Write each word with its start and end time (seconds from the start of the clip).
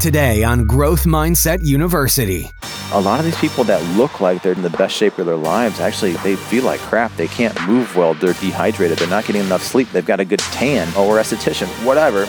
Today 0.00 0.44
on 0.44 0.66
Growth 0.66 1.04
Mindset 1.04 1.64
University. 1.64 2.50
A 2.92 3.00
lot 3.00 3.18
of 3.18 3.24
these 3.24 3.36
people 3.38 3.64
that 3.64 3.82
look 3.96 4.20
like 4.20 4.42
they're 4.42 4.52
in 4.52 4.60
the 4.60 4.70
best 4.70 4.94
shape 4.94 5.18
of 5.18 5.24
their 5.24 5.36
lives, 5.36 5.80
actually, 5.80 6.12
they 6.18 6.36
feel 6.36 6.64
like 6.64 6.80
crap. 6.80 7.16
They 7.16 7.26
can't 7.28 7.58
move 7.66 7.96
well. 7.96 8.12
They're 8.12 8.34
dehydrated. 8.34 8.98
They're 8.98 9.08
not 9.08 9.24
getting 9.24 9.42
enough 9.42 9.62
sleep. 9.62 9.90
They've 9.90 10.04
got 10.04 10.20
a 10.20 10.24
good 10.24 10.38
tan 10.38 10.88
or 10.88 11.16
esthetician, 11.16 11.66
whatever. 11.84 12.26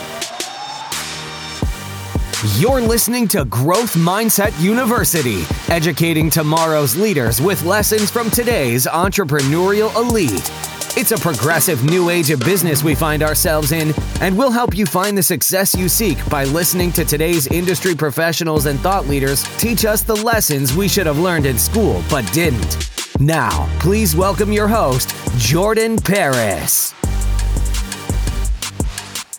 You're 2.58 2.82
listening 2.82 3.28
to 3.30 3.44
Growth 3.46 3.96
Mindset 3.96 4.60
University, 4.62 5.44
educating 5.68 6.30
tomorrow's 6.30 6.96
leaders 6.96 7.42
with 7.42 7.64
lessons 7.64 8.10
from 8.10 8.32
today's 8.32 8.88
entrepreneurial 8.88 9.94
elite. 9.98 10.77
It's 11.00 11.12
a 11.12 11.18
progressive 11.20 11.84
new 11.84 12.10
age 12.10 12.32
of 12.32 12.40
business 12.40 12.84
we 12.84 12.96
find 12.96 13.22
ourselves 13.22 13.72
in, 13.72 13.94
and 14.20 14.36
we'll 14.36 14.50
help 14.50 14.76
you 14.76 14.88
find 14.88 15.16
the 15.16 15.22
success 15.22 15.76
you 15.76 15.88
seek 15.88 16.18
by 16.28 16.44
listening 16.46 16.92
to 16.94 17.06
today's 17.06 17.46
industry 17.46 17.94
professionals 17.94 18.66
and 18.66 18.80
thought 18.80 19.06
leaders 19.06 19.44
teach 19.60 19.86
us 19.86 20.02
the 20.02 20.16
lessons 20.16 20.76
we 20.76 20.88
should 20.88 21.06
have 21.06 21.20
learned 21.20 21.46
in 21.46 21.60
school 21.60 22.04
but 22.10 22.24
didn't. 22.34 22.90
Now, 23.20 23.70
please 23.80 24.16
welcome 24.16 24.52
your 24.52 24.68
host, 24.68 25.14
Jordan 25.38 25.98
Paris. 25.98 26.96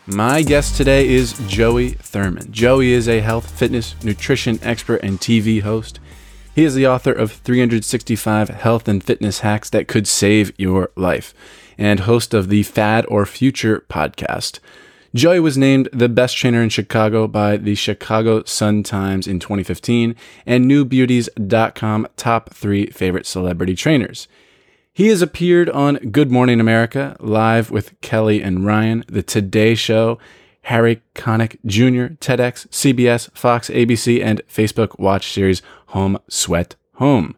My 0.06 0.42
guest 0.42 0.76
today 0.76 1.08
is 1.08 1.32
Joey 1.48 1.90
Thurman. 1.90 2.52
Joey 2.52 2.92
is 2.92 3.08
a 3.08 3.18
health, 3.18 3.50
fitness, 3.50 3.96
nutrition 4.04 4.60
expert 4.62 5.02
and 5.02 5.18
TV 5.18 5.60
host. 5.60 5.98
He 6.58 6.64
is 6.64 6.74
the 6.74 6.88
author 6.88 7.12
of 7.12 7.30
365 7.30 8.48
Health 8.48 8.88
and 8.88 9.04
Fitness 9.04 9.38
Hacks 9.38 9.70
That 9.70 9.86
Could 9.86 10.08
Save 10.08 10.52
Your 10.58 10.90
Life 10.96 11.32
and 11.78 12.00
host 12.00 12.34
of 12.34 12.48
the 12.48 12.64
Fad 12.64 13.06
or 13.08 13.24
Future 13.26 13.84
podcast. 13.88 14.58
Joey 15.14 15.38
was 15.38 15.56
named 15.56 15.88
the 15.92 16.08
best 16.08 16.36
trainer 16.36 16.60
in 16.60 16.68
Chicago 16.68 17.28
by 17.28 17.58
the 17.58 17.76
Chicago 17.76 18.42
Sun 18.42 18.82
Times 18.82 19.28
in 19.28 19.38
2015 19.38 20.16
and 20.46 20.64
NewBeauties.com 20.68 22.08
top 22.16 22.52
three 22.52 22.86
favorite 22.86 23.26
celebrity 23.26 23.76
trainers. 23.76 24.26
He 24.92 25.06
has 25.10 25.22
appeared 25.22 25.70
on 25.70 26.10
Good 26.10 26.32
Morning 26.32 26.58
America, 26.58 27.16
Live 27.20 27.70
with 27.70 28.00
Kelly 28.00 28.42
and 28.42 28.66
Ryan, 28.66 29.04
The 29.06 29.22
Today 29.22 29.76
Show, 29.76 30.18
Harry 30.68 31.00
Connick 31.14 31.56
Jr., 31.64 32.14
TEDx, 32.20 32.68
CBS, 32.68 33.30
Fox, 33.34 33.70
ABC, 33.70 34.22
and 34.22 34.42
Facebook 34.46 34.98
Watch 34.98 35.32
series 35.32 35.62
Home 35.88 36.18
Sweat 36.28 36.76
Home. 36.96 37.34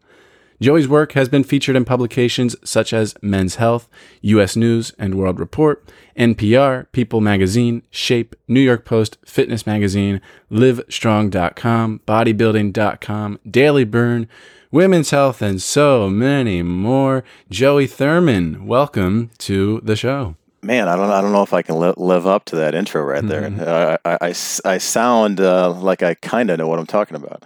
Joey's 0.60 0.88
work 0.88 1.12
has 1.12 1.28
been 1.28 1.44
featured 1.44 1.76
in 1.76 1.84
publications 1.84 2.56
such 2.64 2.92
as 2.92 3.14
Men's 3.22 3.54
Health, 3.54 3.88
U.S. 4.22 4.56
News 4.56 4.92
and 4.98 5.14
World 5.14 5.38
Report, 5.38 5.88
NPR, 6.18 6.90
People 6.90 7.20
Magazine, 7.20 7.84
Shape, 7.88 8.34
New 8.48 8.60
York 8.60 8.84
Post, 8.84 9.16
Fitness 9.24 9.64
Magazine, 9.64 10.20
LiveStrong.com, 10.50 12.00
Bodybuilding.com, 12.08 13.38
Daily 13.48 13.84
Burn, 13.84 14.26
Women's 14.72 15.10
Health, 15.10 15.40
and 15.40 15.62
so 15.62 16.10
many 16.10 16.62
more. 16.64 17.22
Joey 17.48 17.86
Thurman, 17.86 18.66
welcome 18.66 19.30
to 19.38 19.80
the 19.84 19.94
show 19.94 20.34
man, 20.62 20.88
I 20.88 20.96
don't, 20.96 21.10
I 21.10 21.20
don't 21.20 21.32
know 21.32 21.42
if 21.42 21.52
I 21.52 21.62
can 21.62 21.78
li- 21.78 21.94
live 21.96 22.26
up 22.26 22.44
to 22.46 22.56
that 22.56 22.74
intro 22.74 23.02
right 23.02 23.26
there. 23.26 23.42
Mm-hmm. 23.42 23.60
Uh, 23.60 23.96
I, 24.04 24.28
I, 24.28 24.74
I, 24.74 24.78
sound 24.78 25.40
uh, 25.40 25.72
like 25.72 26.02
I 26.02 26.14
kind 26.14 26.50
of 26.50 26.58
know 26.58 26.68
what 26.68 26.78
I'm 26.78 26.86
talking 26.86 27.16
about. 27.16 27.42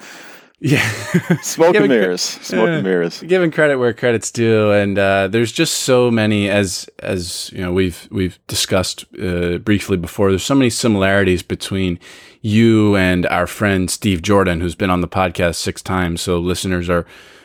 Yeah, 0.61 0.89
smoke 1.43 1.75
and 1.75 1.89
mirrors, 1.89 2.23
smoke 2.23 2.69
and 2.69 2.83
mirrors. 2.83 3.21
Giving 3.21 3.51
credit 3.51 3.77
where 3.77 3.93
credit's 3.93 4.31
due, 4.31 4.71
and 4.71 4.99
uh, 4.99 5.29
there's 5.29 5.53
just 5.53 5.79
so 5.79 6.11
many 6.11 6.49
as 6.49 6.89
as 7.01 7.51
you 7.53 7.61
know 7.61 7.71
we've 7.71 8.09
we've 8.11 8.39
discussed 8.47 9.05
uh, 9.21 9.59
briefly 9.59 9.99
before. 9.99 10.31
There's 10.31 10.45
so 10.45 10.55
many 10.55 10.71
similarities 10.71 11.43
between 11.43 11.99
you 12.41 12.97
and 12.97 13.27
our 13.27 13.47
friend 13.47 13.91
Steve 13.91 14.23
Jordan, 14.23 14.63
who's 14.63 14.75
been 14.75 14.91
on 14.91 15.03
the 15.03 15.09
podcast 15.09 15.57
six 15.57 15.83
times. 15.83 16.23
So 16.23 16.39
listeners 16.39 16.89
are 16.89 17.05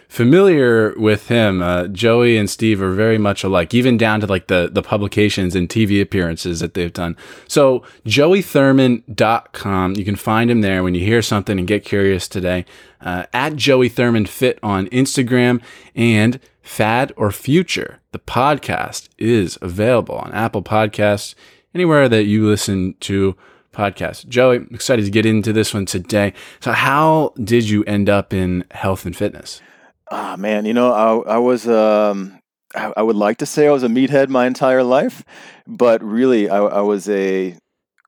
familiar 0.10 0.94
with 0.98 1.28
him. 1.28 1.62
Uh, 1.62 1.88
Joey 1.88 2.36
and 2.36 2.50
Steve 2.50 2.82
are 2.82 2.92
very 2.92 3.20
much 3.20 3.44
alike, 3.44 3.74
even 3.74 3.96
down 3.96 4.20
to 4.20 4.28
like 4.28 4.48
the, 4.48 4.68
the 4.70 4.82
publications 4.82 5.56
and 5.56 5.70
TV 5.70 6.02
appearances 6.02 6.60
that 6.60 6.74
they've 6.74 6.92
done. 6.92 7.16
So, 7.48 7.84
joeythurman.com, 8.06 9.96
you 9.96 10.04
can 10.04 10.16
find 10.16 10.52
him 10.52 10.62
there 10.62 10.84
when 10.84 10.96
you 10.96 11.06
hear 11.06 11.22
something 11.22 11.58
and 11.58 11.68
get 11.68 11.86
curious 11.86 12.28
today. 12.28 12.66
Uh, 13.00 13.26
at 13.32 13.56
Joey 13.56 13.88
Thurman 13.88 14.26
Fit 14.26 14.60
on 14.62 14.88
Instagram 14.88 15.62
and 15.96 16.40
Fad 16.62 17.14
or 17.16 17.32
Future, 17.32 18.00
the 18.12 18.20
podcast 18.20 19.08
is 19.18 19.58
available 19.62 20.16
on 20.16 20.34
Apple 20.34 20.64
Podcasts, 20.64 21.36
anywhere 21.74 22.10
that 22.10 22.24
you 22.24 22.48
listen 22.48 22.96
to 23.02 23.38
podcasts. 23.72 24.28
Joey, 24.28 24.66
excited 24.72 25.06
to 25.06 25.12
get 25.12 25.28
into 25.28 25.54
this 25.54 25.72
one 25.72 25.86
today. 25.86 26.34
So, 26.60 26.72
how 26.72 27.34
did 27.42 27.70
you 27.70 27.84
end 27.84 28.10
up 28.10 28.34
in 28.34 28.66
health 28.72 29.06
and 29.06 29.16
fitness? 29.16 29.62
Ah, 30.12 30.36
man, 30.38 30.66
you 30.66 30.74
know, 30.74 30.92
I, 30.92 31.36
I 31.36 31.38
was, 31.38 31.68
um, 31.68 32.40
I, 32.76 32.94
I 32.98 33.02
would 33.02 33.16
like 33.16 33.38
to 33.38 33.46
say 33.46 33.68
I 33.68 33.72
was 33.72 33.84
a 33.84 33.88
meathead 33.88 34.30
my 34.30 34.48
entire 34.48 34.84
life, 34.84 35.24
but 35.68 36.04
really, 36.04 36.50
I, 36.50 36.60
I 36.60 36.82
was 36.82 37.08
a 37.10 37.58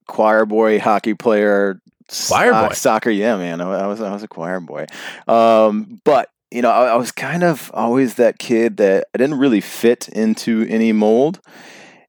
choir 0.07 0.45
boy, 0.45 0.79
hockey 0.79 1.13
player, 1.13 1.79
choir 2.28 2.51
boy, 2.51 2.73
soccer. 2.73 3.09
Yeah, 3.09 3.38
man, 3.38 3.62
I, 3.62 3.81
I, 3.81 3.88
was, 3.88 4.01
I 4.01 4.12
was 4.12 4.23
a 4.23 4.28
choir 4.28 4.59
boy. 4.59 4.85
Um, 5.28 6.01
but 6.03 6.29
you 6.51 6.62
know, 6.62 6.69
I, 6.69 6.88
I 6.88 6.95
was 6.95 7.12
kind 7.12 7.44
of 7.44 7.72
always 7.73 8.16
that 8.16 8.39
kid 8.39 8.78
that 8.78 9.07
I 9.13 9.18
didn't 9.18 9.39
really 9.39 9.62
fit 9.62 10.09
into 10.09 10.66
any 10.69 10.91
mold. 10.91 11.39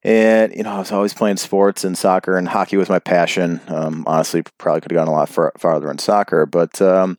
And 0.04 0.52
you 0.54 0.64
know, 0.64 0.72
I 0.72 0.78
was 0.80 0.90
always 0.90 1.14
playing 1.14 1.36
sports 1.36 1.84
and 1.84 1.96
soccer, 1.96 2.36
and 2.36 2.48
hockey 2.48 2.76
was 2.76 2.88
my 2.88 2.98
passion. 2.98 3.60
Um, 3.68 4.02
honestly, 4.06 4.42
probably 4.58 4.80
could 4.80 4.90
have 4.90 4.98
gone 4.98 5.06
a 5.06 5.12
lot 5.12 5.28
far, 5.28 5.52
farther 5.56 5.90
in 5.92 5.98
soccer, 5.98 6.44
but 6.44 6.82
um, 6.82 7.18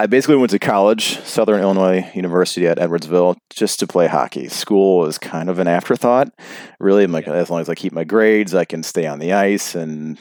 I 0.00 0.06
basically 0.06 0.36
went 0.36 0.50
to 0.50 0.58
college, 0.58 1.20
Southern 1.20 1.60
Illinois 1.60 2.10
University 2.14 2.66
at 2.66 2.78
Edwardsville, 2.78 3.36
just 3.50 3.78
to 3.78 3.86
play 3.86 4.08
hockey. 4.08 4.48
School 4.48 4.98
was 4.98 5.18
kind 5.18 5.48
of 5.48 5.60
an 5.60 5.68
afterthought. 5.68 6.30
Really, 6.80 7.06
like 7.06 7.28
as 7.28 7.48
long 7.48 7.60
as 7.60 7.68
I 7.68 7.76
keep 7.76 7.92
my 7.92 8.02
grades, 8.02 8.54
I 8.54 8.64
can 8.64 8.82
stay 8.82 9.06
on 9.06 9.20
the 9.20 9.32
ice 9.32 9.76
and 9.76 10.18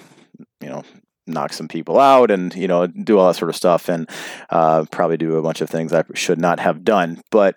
you 0.62 0.70
know 0.70 0.84
knock 1.26 1.54
some 1.54 1.68
people 1.68 2.00
out 2.00 2.30
and 2.30 2.54
you 2.54 2.68
know 2.68 2.86
do 2.86 3.18
all 3.18 3.28
that 3.28 3.36
sort 3.36 3.50
of 3.50 3.56
stuff 3.56 3.90
and 3.90 4.08
uh, 4.52 4.86
probably 4.92 5.18
do 5.18 5.38
a 5.38 5.42
bunch 5.42 5.62
of 5.62 5.70
things 5.70 5.92
I 5.92 6.04
should 6.14 6.40
not 6.40 6.60
have 6.60 6.84
done. 6.84 7.22
But 7.32 7.56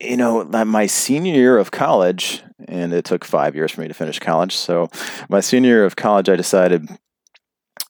you 0.00 0.16
know, 0.16 0.44
my 0.44 0.86
senior 0.86 1.34
year 1.34 1.58
of 1.58 1.70
college, 1.70 2.42
and 2.66 2.94
it 2.94 3.04
took 3.04 3.26
five 3.26 3.54
years 3.54 3.72
for 3.72 3.82
me 3.82 3.88
to 3.88 3.94
finish 3.94 4.18
college. 4.18 4.54
So 4.56 4.88
my 5.28 5.40
senior 5.40 5.70
year 5.70 5.84
of 5.84 5.96
college, 5.96 6.30
I 6.30 6.36
decided 6.36 6.88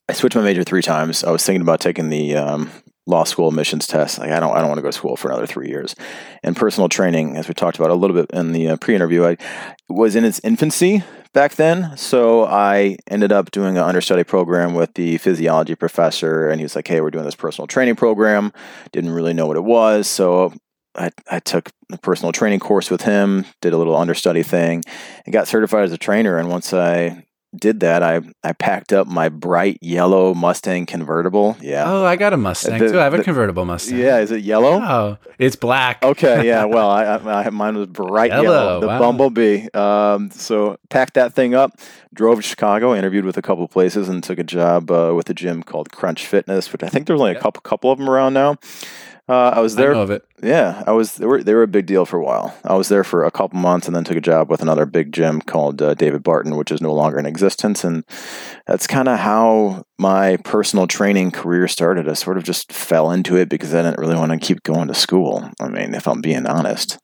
I 0.08 0.14
switched 0.14 0.36
my 0.36 0.42
major 0.42 0.64
three 0.64 0.82
times. 0.82 1.22
I 1.22 1.30
was 1.30 1.44
thinking 1.44 1.62
about 1.62 1.80
taking 1.80 2.08
the 2.08 2.36
um, 2.36 2.70
law 3.06 3.24
school 3.24 3.48
admissions 3.48 3.86
test. 3.86 4.18
Like 4.18 4.30
I 4.30 4.40
don't, 4.40 4.54
I 4.54 4.58
don't 4.58 4.68
want 4.68 4.78
to 4.78 4.82
go 4.82 4.88
to 4.88 4.92
school 4.96 5.16
for 5.16 5.28
another 5.28 5.46
three 5.46 5.68
years. 5.68 5.94
And 6.42 6.56
personal 6.56 6.88
training, 6.88 7.36
as 7.36 7.48
we 7.48 7.54
talked 7.54 7.78
about 7.78 7.90
a 7.90 7.94
little 7.94 8.16
bit 8.16 8.30
in 8.32 8.52
the 8.52 8.68
uh, 8.68 8.76
pre-interview, 8.76 9.24
I 9.24 9.36
was 9.88 10.16
in 10.16 10.24
its 10.24 10.40
infancy 10.42 11.04
back 11.32 11.54
then. 11.54 11.96
So 11.96 12.44
I 12.44 12.96
ended 13.08 13.30
up 13.30 13.50
doing 13.50 13.76
an 13.76 13.84
understudy 13.84 14.24
program 14.24 14.74
with 14.74 14.94
the 14.94 15.18
physiology 15.18 15.74
professor, 15.74 16.48
and 16.48 16.60
he 16.60 16.64
was 16.64 16.74
like, 16.74 16.88
"Hey, 16.88 17.00
we're 17.00 17.10
doing 17.10 17.24
this 17.24 17.34
personal 17.34 17.66
training 17.66 17.96
program." 17.96 18.52
Didn't 18.92 19.10
really 19.10 19.34
know 19.34 19.46
what 19.46 19.56
it 19.56 19.64
was, 19.64 20.08
so 20.08 20.52
I, 20.96 21.10
I 21.30 21.40
took 21.40 21.70
the 21.88 21.98
personal 21.98 22.32
training 22.32 22.60
course 22.60 22.90
with 22.90 23.02
him, 23.02 23.44
did 23.60 23.72
a 23.72 23.76
little 23.76 23.96
understudy 23.96 24.42
thing, 24.42 24.82
and 25.24 25.32
got 25.32 25.46
certified 25.46 25.84
as 25.84 25.92
a 25.92 25.98
trainer. 25.98 26.38
And 26.38 26.48
once 26.48 26.72
I 26.72 27.25
did 27.54 27.80
that, 27.80 28.02
I 28.02 28.20
I 28.42 28.52
packed 28.52 28.92
up 28.92 29.06
my 29.06 29.28
bright 29.28 29.78
yellow 29.80 30.34
Mustang 30.34 30.86
convertible. 30.86 31.56
Yeah. 31.60 31.84
Oh, 31.86 32.04
I 32.04 32.16
got 32.16 32.32
a 32.32 32.36
Mustang 32.36 32.78
the, 32.78 32.88
too. 32.90 33.00
I 33.00 33.04
have 33.04 33.14
a 33.14 33.22
convertible 33.22 33.64
Mustang. 33.64 33.98
Yeah, 33.98 34.18
is 34.18 34.30
it 34.30 34.42
yellow? 34.42 34.80
Oh, 34.80 35.18
it's 35.38 35.56
black. 35.56 36.02
Okay, 36.02 36.46
yeah. 36.46 36.64
Well, 36.64 36.90
I, 36.90 37.04
I, 37.04 37.50
mine 37.50 37.76
was 37.76 37.86
bright 37.86 38.30
yellow. 38.30 38.42
yellow 38.42 38.80
the 38.80 38.86
wow. 38.86 38.98
Bumblebee. 38.98 39.68
Um, 39.74 40.30
so 40.30 40.78
packed 40.88 41.14
that 41.14 41.34
thing 41.34 41.54
up, 41.54 41.78
drove 42.12 42.38
to 42.38 42.42
Chicago, 42.42 42.94
interviewed 42.94 43.24
with 43.24 43.36
a 43.36 43.42
couple 43.42 43.66
places, 43.68 44.08
and 44.08 44.22
took 44.22 44.38
a 44.38 44.44
job 44.44 44.90
uh, 44.90 45.12
with 45.14 45.30
a 45.30 45.34
gym 45.34 45.62
called 45.62 45.92
Crunch 45.92 46.26
Fitness, 46.26 46.72
which 46.72 46.82
I 46.82 46.88
think 46.88 47.06
there's 47.06 47.20
only 47.20 47.32
a 47.32 47.40
couple 47.40 47.60
couple 47.62 47.90
of 47.90 47.98
them 47.98 48.08
around 48.08 48.34
now. 48.34 48.56
Uh, 49.28 49.50
I 49.56 49.60
was 49.60 49.74
there. 49.74 49.94
I 49.94 49.98
of 49.98 50.10
it. 50.10 50.24
Yeah, 50.40 50.84
I 50.86 50.92
was. 50.92 51.16
They 51.16 51.26
were 51.26 51.42
they 51.42 51.54
were 51.54 51.64
a 51.64 51.68
big 51.68 51.86
deal 51.86 52.06
for 52.06 52.16
a 52.16 52.22
while. 52.22 52.56
I 52.62 52.74
was 52.74 52.88
there 52.88 53.02
for 53.02 53.24
a 53.24 53.30
couple 53.30 53.58
months, 53.58 53.88
and 53.88 53.96
then 53.96 54.04
took 54.04 54.16
a 54.16 54.20
job 54.20 54.48
with 54.48 54.62
another 54.62 54.86
big 54.86 55.12
gym 55.12 55.40
called 55.40 55.82
uh, 55.82 55.94
David 55.94 56.22
Barton, 56.22 56.56
which 56.56 56.70
is 56.70 56.80
no 56.80 56.94
longer 56.94 57.18
in 57.18 57.26
existence. 57.26 57.82
And 57.82 58.04
that's 58.68 58.86
kind 58.86 59.08
of 59.08 59.18
how 59.18 59.84
my 59.98 60.36
personal 60.38 60.86
training 60.86 61.32
career 61.32 61.66
started. 61.66 62.08
I 62.08 62.12
sort 62.12 62.38
of 62.38 62.44
just 62.44 62.72
fell 62.72 63.10
into 63.10 63.36
it 63.36 63.48
because 63.48 63.74
I 63.74 63.82
didn't 63.82 63.98
really 63.98 64.14
want 64.14 64.30
to 64.30 64.38
keep 64.38 64.62
going 64.62 64.86
to 64.88 64.94
school. 64.94 65.50
I 65.60 65.68
mean, 65.68 65.94
if 65.94 66.06
I'm 66.06 66.20
being 66.20 66.46
honest. 66.46 66.98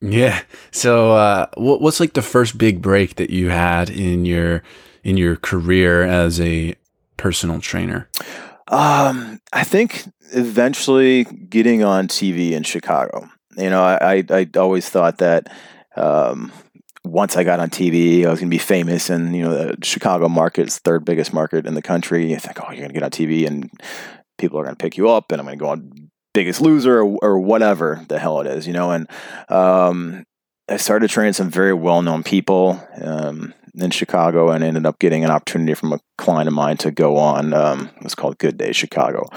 Yeah. 0.00 0.42
So, 0.70 1.12
uh, 1.12 1.46
what, 1.56 1.80
what's 1.80 1.98
like 1.98 2.12
the 2.12 2.22
first 2.22 2.58
big 2.58 2.80
break 2.80 3.16
that 3.16 3.30
you 3.30 3.48
had 3.50 3.90
in 3.90 4.24
your 4.24 4.62
in 5.02 5.16
your 5.16 5.34
career 5.34 6.04
as 6.04 6.40
a 6.40 6.76
personal 7.16 7.60
trainer? 7.60 8.08
Um, 8.68 9.40
I 9.52 9.64
think 9.64 10.04
eventually 10.32 11.24
getting 11.24 11.84
on 11.84 12.08
TV 12.08 12.52
in 12.52 12.62
Chicago. 12.62 13.28
You 13.56 13.70
know, 13.70 13.82
I 13.82 14.24
I, 14.28 14.48
always 14.56 14.88
thought 14.88 15.18
that 15.18 15.52
um, 15.96 16.50
once 17.04 17.36
I 17.36 17.44
got 17.44 17.60
on 17.60 17.70
TV, 17.70 18.26
I 18.26 18.30
was 18.30 18.40
going 18.40 18.50
to 18.50 18.54
be 18.54 18.58
famous, 18.58 19.10
and 19.10 19.36
you 19.36 19.44
know, 19.44 19.50
the 19.50 19.76
Chicago 19.84 20.28
market 20.28 20.68
is 20.68 20.78
third 20.78 21.04
biggest 21.04 21.32
market 21.32 21.66
in 21.66 21.74
the 21.74 21.82
country. 21.82 22.30
You 22.30 22.38
think, 22.38 22.58
oh, 22.60 22.70
you're 22.70 22.78
going 22.78 22.88
to 22.88 22.94
get 22.94 23.02
on 23.02 23.10
TV, 23.10 23.46
and 23.46 23.70
people 24.38 24.58
are 24.58 24.64
going 24.64 24.76
to 24.76 24.82
pick 24.82 24.96
you 24.96 25.10
up, 25.10 25.30
and 25.30 25.40
I'm 25.40 25.46
going 25.46 25.58
to 25.58 25.64
go 25.64 25.70
on 25.70 26.10
Biggest 26.32 26.60
Loser 26.60 27.00
or, 27.00 27.18
or 27.22 27.40
whatever 27.40 28.04
the 28.08 28.18
hell 28.18 28.40
it 28.40 28.46
is, 28.46 28.66
you 28.66 28.72
know. 28.72 28.90
And 28.90 29.08
um, 29.48 30.24
I 30.68 30.78
started 30.78 31.10
training 31.10 31.34
some 31.34 31.50
very 31.50 31.74
well 31.74 32.02
known 32.02 32.22
people 32.22 32.82
um, 33.00 33.54
in 33.74 33.90
Chicago, 33.90 34.50
and 34.50 34.64
ended 34.64 34.86
up 34.86 34.98
getting 34.98 35.24
an 35.24 35.30
opportunity 35.30 35.74
from 35.74 35.92
a 35.92 36.00
client 36.18 36.48
of 36.48 36.54
mine 36.54 36.76
to 36.78 36.90
go 36.90 37.16
on. 37.16 37.52
Um, 37.52 37.90
it 37.96 38.04
was 38.04 38.14
called 38.14 38.38
Good 38.38 38.56
Day 38.56 38.72
Chicago 38.72 39.28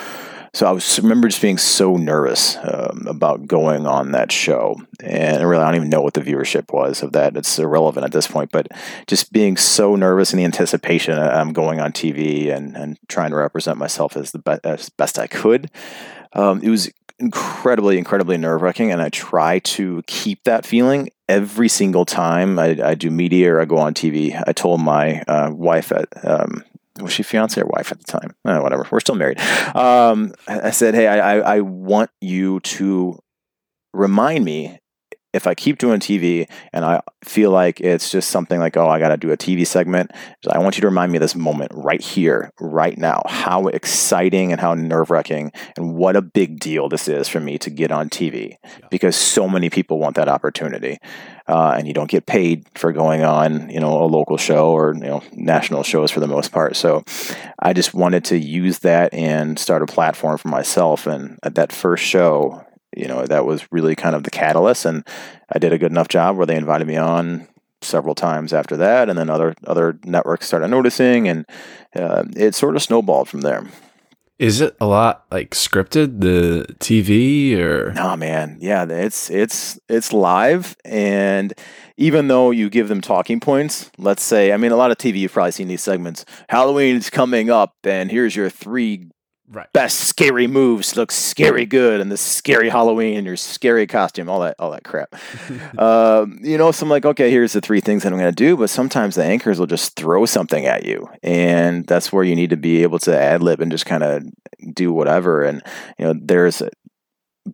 so 0.58 0.66
I 0.66 0.72
was 0.72 1.00
remember 1.00 1.28
just 1.28 1.42
being 1.42 1.60
so 1.60 1.98
nervous 1.98 2.58
um, 2.64 3.06
about 3.08 3.46
going 3.46 3.86
on 3.86 4.14
that 4.14 4.32
show, 4.32 4.76
and 5.04 5.48
really 5.48 5.62
I 5.62 5.66
don't 5.68 5.76
even 5.76 5.90
know 5.90 6.02
what 6.02 6.16
the 6.16 6.22
viewership 6.22 6.74
was 6.74 7.04
of 7.04 7.12
that. 7.12 7.38
It's 7.38 7.60
irrelevant 7.60 8.06
at 8.06 8.12
this 8.12 8.28
point, 8.28 8.52
but 8.52 8.68
just 9.06 9.32
being 9.32 9.56
so 9.56 9.96
nervous 9.96 10.34
in 10.34 10.38
the 10.38 10.46
anticipation 10.46 11.20
I'm 11.20 11.54
going 11.54 11.80
on 11.80 11.92
TV 11.92 12.52
and 12.52 12.76
and 12.76 12.98
trying 13.08 13.30
to 13.32 13.36
represent 13.36 13.78
myself 13.78 14.18
as 14.18 14.32
the 14.32 14.40
be- 14.40 14.58
as 14.64 14.90
best 14.90 15.20
I 15.20 15.28
could. 15.28 15.70
Um, 16.34 16.62
it 16.64 16.70
was 16.70 16.92
incredibly, 17.20 18.00
incredibly 18.00 18.38
nerve 18.38 18.64
wracking, 18.64 18.92
and 18.92 19.00
I 19.00 19.10
try 19.10 19.60
to 19.60 20.02
keep 20.08 20.44
that 20.46 20.66
feeling 20.66 21.10
every 21.30 21.70
single 21.70 22.06
time 22.06 22.58
I, 22.58 22.78
I, 22.84 22.96
do 22.96 23.12
media 23.12 23.54
or 23.54 23.62
I 23.62 23.66
go 23.66 23.78
on 23.78 23.94
TV. 23.94 24.42
I 24.48 24.54
told 24.54 24.82
my 24.82 25.22
uh, 25.28 25.50
wife 25.52 25.92
at 25.92 26.08
um, 26.26 26.64
was 27.00 27.14
she 27.14 27.24
fiance 27.24 27.60
or 27.60 27.66
wife 27.66 27.92
at 27.92 28.00
the 28.00 28.06
time? 28.06 28.36
Eh, 28.48 28.58
whatever. 28.60 28.88
We're 28.90 29.00
still 29.00 29.16
married. 29.16 29.40
Um, 29.76 30.34
I 30.48 30.72
said, 30.72 30.96
hey, 30.96 31.08
I, 31.08 31.58
I 31.58 31.62
want 31.62 32.10
you 32.22 32.60
to 32.62 33.20
remind 33.94 34.46
me 34.46 34.80
if 35.34 35.46
I 35.46 35.54
keep 35.54 35.78
doing 35.78 36.00
TV 36.00 36.50
and 36.74 36.86
I 36.86 37.02
feel 37.24 37.52
like 37.52 37.82
it's 37.82 38.10
just 38.10 38.32
something 38.32 38.60
like, 38.60 38.78
oh, 38.78 38.88
I 38.88 39.00
got 39.00 39.10
to 39.10 39.18
do 39.18 39.32
a 39.32 39.38
TV 39.38 39.68
segment, 39.68 40.12
I 40.50 40.60
want 40.60 40.78
you 40.78 40.82
to 40.82 40.88
remind 40.88 41.12
me 41.12 41.18
of 41.18 41.22
this 41.22 41.36
moment 41.36 41.72
right 41.76 42.02
here, 42.02 42.52
right 42.60 42.98
now, 42.98 43.22
how 43.28 43.68
exciting 43.68 44.52
and 44.52 44.62
how 44.62 44.74
nerve 44.74 45.12
wracking 45.12 45.52
and 45.76 45.96
what 45.96 46.16
a 46.16 46.22
big 46.22 46.60
deal 46.60 46.90
this 46.90 47.08
is 47.08 47.28
for 47.28 47.40
me 47.40 47.58
to 47.60 47.70
get 47.70 47.92
on 47.92 48.10
TV 48.10 48.56
because 48.90 49.16
so 49.16 49.48
many 49.48 49.70
people 49.70 50.00
want 50.00 50.16
that 50.16 50.30
opportunity. 50.30 50.98
Uh, 51.48 51.76
and 51.78 51.88
you 51.88 51.94
don't 51.94 52.10
get 52.10 52.26
paid 52.26 52.66
for 52.76 52.92
going 52.92 53.24
on, 53.24 53.70
you 53.70 53.80
know, 53.80 54.04
a 54.04 54.06
local 54.06 54.36
show 54.36 54.72
or, 54.72 54.94
you 54.94 55.02
know, 55.02 55.24
national 55.32 55.82
shows 55.82 56.12
for 56.12 56.20
the 56.20 56.28
most 56.28 56.52
part. 56.52 56.76
So 56.76 57.04
I 57.60 57.72
just 57.72 57.94
wanted 57.94 58.26
to 58.26 58.38
use 58.38 58.80
that 58.80 59.14
and 59.14 59.58
start 59.58 59.82
a 59.82 59.86
platform 59.86 60.38
for 60.38 60.50
myself. 60.50 61.08
And 61.08 61.40
at 61.44 61.56
that 61.56 61.72
first 61.72 62.04
show, 62.04 62.67
you 62.98 63.08
know 63.08 63.26
that 63.26 63.46
was 63.46 63.72
really 63.72 63.96
kind 63.96 64.16
of 64.16 64.24
the 64.24 64.32
catalyst 64.32 64.86
and 64.86 65.08
i 65.54 65.60
did 65.60 65.72
a 65.72 65.78
good 65.78 65.92
enough 65.92 66.08
job 66.08 66.36
where 66.36 66.46
they 66.46 66.56
invited 66.56 66.88
me 66.88 66.98
on 66.98 67.48
several 67.82 68.16
times 68.16 68.54
after 68.54 68.78
that 68.78 69.10
and 69.10 69.18
then 69.18 69.30
other 69.30 69.54
other 69.66 70.00
networks 70.04 70.48
started 70.48 70.68
noticing 70.68 71.28
and 71.28 71.46
uh, 71.96 72.24
it 72.36 72.56
sort 72.56 72.76
of 72.76 72.82
snowballed 72.82 73.30
from 73.30 73.42
there. 73.42 73.66
Is 74.40 74.62
it 74.62 74.76
a 74.80 74.86
lot 74.86 75.26
like 75.32 75.52
scripted 75.52 76.22
the 76.22 76.68
tv 76.80 77.58
or? 77.58 77.92
No 77.94 78.16
man. 78.16 78.58
Yeah 78.60 78.86
it's 78.90 79.30
it's 79.30 79.80
it's 79.90 80.14
live 80.14 80.76
and 80.86 81.54
even 81.98 82.28
though 82.28 82.52
you 82.52 82.70
give 82.70 82.88
them 82.88 83.02
talking 83.02 83.40
points 83.40 83.90
let's 83.98 84.22
say 84.22 84.54
i 84.54 84.58
mean 84.58 84.72
a 84.72 84.76
lot 84.76 84.92
of 84.92 84.98
tv 84.98 85.18
you've 85.18 85.34
probably 85.34 85.52
seen 85.52 85.68
these 85.68 85.84
segments. 85.84 86.26
Halloween's 86.50 87.10
coming 87.10 87.50
up 87.50 87.76
and 87.84 88.12
here's 88.12 88.36
your 88.36 88.50
three 88.50 89.10
right. 89.50 89.72
best 89.74 90.00
scary 90.00 90.48
moves 90.48 90.96
look 90.96 91.12
scary 91.12 91.66
good 91.66 92.00
and 92.02 92.12
the 92.12 92.18
scary 92.18 92.70
Halloween 92.70 93.18
and 93.18 93.26
your 93.26 93.36
scary 93.36 93.88
costume, 93.88 94.30
all 94.30 94.42
that, 94.42 94.56
all 94.60 94.72
that 94.72 94.84
crap. 94.84 95.16
um, 95.80 96.40
you 96.42 96.58
know, 96.58 96.72
so 96.72 96.86
I'm 96.86 96.90
like, 96.90 97.06
okay, 97.06 97.30
here's 97.30 97.54
the 97.54 97.62
three 97.62 97.82
things 97.82 98.04
that 98.04 98.12
I'm 98.12 98.20
going 98.20 98.32
to 98.32 98.36
do. 98.36 98.58
But 98.58 98.70
sometimes 98.70 99.16
the 99.16 99.24
anchors 99.24 99.60
will 99.60 99.68
just 99.68 99.96
throw 99.96 100.26
something 100.26 100.66
at 100.66 100.86
you, 100.86 101.10
and 101.24 101.86
that's 101.86 102.12
where 102.12 102.24
you 102.24 102.36
need 102.36 102.50
to 102.50 102.58
be 102.58 102.84
able 102.84 103.00
to 103.00 103.18
ad 103.18 103.42
lib 103.42 103.62
and 103.62 103.72
just 103.72 103.86
kind 103.86 104.04
of 104.04 104.24
do 104.74 104.92
whatever. 104.92 105.44
And 105.44 105.62
you 105.98 106.06
know, 106.06 106.14
there's 106.20 106.62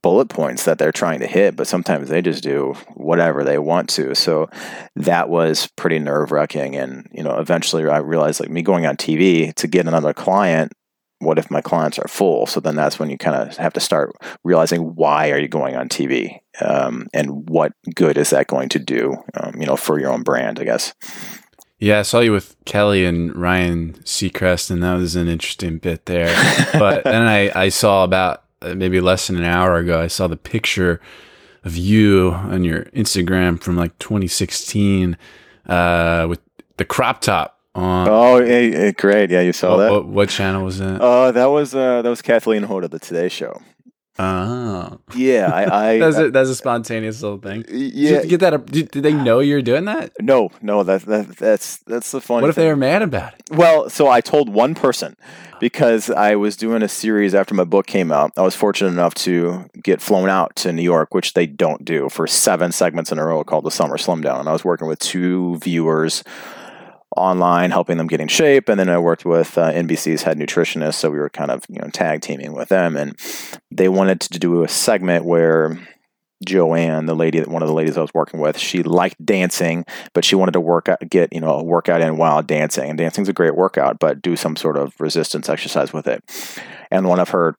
bullet 0.02 0.28
points 0.28 0.66
that 0.66 0.80
they're 0.80 0.92
trying 0.92 1.20
to 1.20 1.28
hit, 1.28 1.56
but 1.56 1.68
sometimes 1.68 2.10
they 2.10 2.22
just 2.22 2.44
do 2.44 2.74
whatever 2.96 3.44
they 3.44 3.58
want 3.58 3.90
to. 3.90 4.16
So 4.16 4.50
that 4.96 5.30
was 5.30 5.68
pretty 5.76 6.00
nerve 6.00 6.32
wracking. 6.32 6.76
And, 6.76 7.08
you 7.12 7.24
know, 7.24 7.38
eventually 7.38 7.88
I 7.88 8.00
realized 8.00 8.40
like 8.40 8.50
me 8.50 8.62
going 8.62 8.86
on 8.86 8.98
TV 8.98 9.54
to 9.56 9.68
get 9.68 9.88
another 9.88 10.14
client 10.14 10.74
what 11.24 11.40
if 11.40 11.52
my 11.52 11.62
clients 11.62 12.00
are 12.00 12.08
full? 12.08 12.46
So 12.46 12.60
then 12.60 12.76
that's 12.76 13.00
when 13.00 13.10
you 13.10 13.18
kind 13.18 13.36
of 13.36 13.56
have 13.58 13.74
to 13.74 13.80
start 13.80 14.14
realizing 14.44 14.96
why 14.96 15.32
are 15.32 15.40
you 15.40 15.48
going 15.48 15.76
on 15.76 15.90
TV 15.90 16.40
um, 16.62 17.08
and 17.14 17.50
what 17.50 17.74
good 17.96 18.18
is 18.18 18.30
that 18.32 18.48
going 18.48 18.70
to 18.70 18.80
do, 18.80 19.16
um, 19.36 19.60
you 19.60 19.66
know, 19.66 19.76
for 19.76 20.00
your 20.00 20.12
own 20.12 20.24
brand, 20.24 20.60
I 20.60 20.64
guess. 20.64 20.94
Yeah, 21.80 22.00
I 22.00 22.04
saw 22.04 22.20
you 22.20 22.32
with 22.32 22.56
Kelly 22.66 23.06
and 23.06 23.36
Ryan 23.36 23.94
Seacrest, 24.04 24.72
and 24.72 24.82
that 24.84 24.94
was 24.94 25.16
an 25.18 25.28
interesting 25.28 25.80
bit 25.80 26.06
there. 26.06 26.34
but 26.74 27.04
then 27.04 27.28
I, 27.28 27.52
I 27.60 27.70
saw 27.70 28.04
about 28.04 28.44
uh, 28.62 28.74
maybe 28.76 29.02
less 29.02 29.28
than 29.28 29.38
an 29.38 29.44
hour 29.44 29.78
ago, 29.78 30.00
I 30.00 30.08
saw 30.08 30.28
the 30.28 30.38
picture 30.38 31.02
of 31.66 31.76
you 31.76 32.32
on 32.32 32.64
your 32.64 32.86
Instagram 32.86 33.62
from 33.62 33.76
like 33.76 33.98
2016 34.00 35.18
uh, 35.68 36.26
with 36.30 36.40
the 36.78 36.86
crop 36.86 37.22
top 37.22 37.53
on. 37.76 38.08
Oh, 38.10 38.92
great! 38.94 39.30
Yeah, 39.30 39.42
you 39.42 39.54
saw 39.54 39.72
what, 39.72 39.78
that. 39.78 39.92
What, 39.92 40.06
what, 40.08 40.30
channel 40.30 40.64
was 40.64 40.80
that? 40.80 41.02
Uh, 41.02 41.32
that 41.32 41.46
was 41.46 41.74
uh, 41.74 42.02
that 42.02 42.10
was 42.10 42.22
Kathie 42.22 42.52
Lee 42.52 42.60
Hoda, 42.60 42.90
the 42.90 43.00
Today 43.00 43.30
Show. 43.30 43.62
Oh, 44.20 45.00
yeah. 45.16 45.50
I, 45.52 45.94
I 45.94 46.00
that's 46.00 46.18
a 46.18 46.30
that's 46.30 46.50
a 46.50 46.56
spontaneous 46.56 47.22
little 47.24 47.40
thing. 47.40 47.66
Yeah, 47.68 48.22
did 48.22 48.30
get 48.30 48.40
that. 48.42 48.66
Did, 48.68 48.92
did, 48.92 49.04
they 49.04 49.14
know 49.14 49.40
you're 49.40 49.64
doing 49.64 49.86
that? 49.86 50.12
No, 50.22 50.52
no. 50.62 50.84
That, 50.84 51.02
that 51.04 51.38
that's 51.38 51.78
that's 51.80 52.12
the 52.12 52.22
fun. 52.22 52.42
What 52.42 52.50
if 52.50 52.56
thing. 52.56 52.66
they 52.66 52.70
were 52.70 52.76
mad 52.76 53.02
about 53.02 53.34
it? 53.34 53.42
Well, 53.52 53.90
so 53.90 54.08
I 54.08 54.22
told 54.22 54.50
one 54.50 54.76
person 54.76 55.18
because 55.60 56.12
I 56.12 56.36
was 56.36 56.56
doing 56.56 56.84
a 56.84 56.88
series 56.88 57.34
after 57.34 57.56
my 57.56 57.64
book 57.64 57.88
came 57.88 58.12
out. 58.12 58.32
I 58.38 58.44
was 58.44 58.56
fortunate 58.56 58.90
enough 58.90 59.16
to 59.16 59.68
get 59.82 60.00
flown 60.00 60.30
out 60.30 60.56
to 60.58 60.72
New 60.72 60.84
York, 60.84 61.16
which 61.16 61.34
they 61.34 61.48
don't 61.48 61.84
do 61.84 62.08
for 62.10 62.28
seven 62.28 62.72
segments 62.72 63.12
in 63.12 63.18
a 63.18 63.26
row 63.26 63.44
called 63.44 63.64
the 63.64 63.72
Summer 63.72 63.98
Slim 63.98 64.22
Down, 64.22 64.42
and 64.42 64.50
I 64.50 64.54
was 64.54 64.64
working 64.64 64.88
with 64.88 65.00
two 65.00 65.58
viewers 65.58 66.24
online, 67.16 67.72
helping 67.72 67.98
them 67.98 68.08
get 68.08 68.22
in 68.22 68.28
shape. 68.28 68.70
And 68.70 68.80
then 68.80 68.90
I 68.90 68.98
worked 68.98 69.26
with 69.26 69.58
uh, 69.58 69.72
NBC's 69.72 70.24
head 70.24 70.38
nutritionist, 70.38 70.96
so 70.96 71.10
we 71.10 71.20
were 71.20 71.30
kind 71.30 71.52
of 71.52 71.64
you 71.70 71.80
know 71.80 71.90
tag 71.90 72.22
teaming 72.22 72.54
with 72.54 72.70
them, 72.70 72.98
and 72.98 73.18
they 73.72 73.90
wanted 73.90 74.20
to 74.22 74.40
do 74.40 74.64
a 74.64 74.68
segment 74.68 75.26
where 75.26 75.80
Joanne, 76.46 77.06
the 77.06 77.16
lady, 77.16 77.40
that 77.40 77.48
one 77.48 77.62
of 77.62 77.68
the 77.68 77.74
ladies 77.74 77.98
I 77.98 78.02
was 78.02 78.14
working 78.14 78.40
with, 78.40 78.58
she 78.58 78.84
liked 78.84 79.24
dancing, 79.26 79.86
but 80.14 80.26
she 80.26 80.36
wanted 80.36 80.54
to 80.54 80.60
work 80.60 80.90
out, 80.90 81.00
get 81.10 81.34
you 81.34 81.40
know 81.40 81.60
a 81.60 81.64
workout 81.64 82.02
in 82.02 82.18
while 82.18 82.42
dancing. 82.42 82.90
And 82.90 82.98
dancing's 82.98 83.30
a 83.30 83.34
great 83.34 83.56
workout, 83.56 84.00
but 84.00 84.22
do 84.22 84.36
some 84.36 84.56
sort 84.56 84.78
of 84.78 84.94
resistance 85.00 85.50
exercise 85.50 85.94
with 85.94 86.08
it. 86.08 86.24
And 86.92 87.08
one 87.08 87.20
of 87.20 87.30
her 87.30 87.56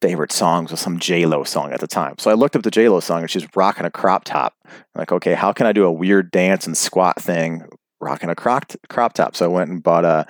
favorite 0.00 0.32
songs 0.32 0.70
was 0.70 0.80
some 0.80 0.98
J 0.98 1.26
Lo 1.26 1.44
song 1.44 1.72
at 1.72 1.80
the 1.80 1.86
time. 1.86 2.16
So 2.18 2.30
I 2.30 2.34
looked 2.34 2.56
up 2.56 2.62
the 2.62 2.70
J 2.70 2.88
Lo 2.88 3.00
song, 3.00 3.20
and 3.22 3.30
she's 3.30 3.46
rocking 3.54 3.86
a 3.86 3.90
crop 3.90 4.24
top. 4.24 4.54
I'm 4.64 4.72
like, 4.96 5.12
okay, 5.12 5.34
how 5.34 5.52
can 5.52 5.66
I 5.66 5.72
do 5.72 5.84
a 5.84 5.92
weird 5.92 6.30
dance 6.30 6.66
and 6.66 6.76
squat 6.76 7.20
thing 7.20 7.64
rocking 8.02 8.28
a 8.28 8.34
crop, 8.34 8.72
crop 8.88 9.14
top. 9.14 9.36
So 9.36 9.46
I 9.46 9.48
went 9.48 9.70
and 9.70 9.82
bought 9.82 10.04
a, 10.04 10.26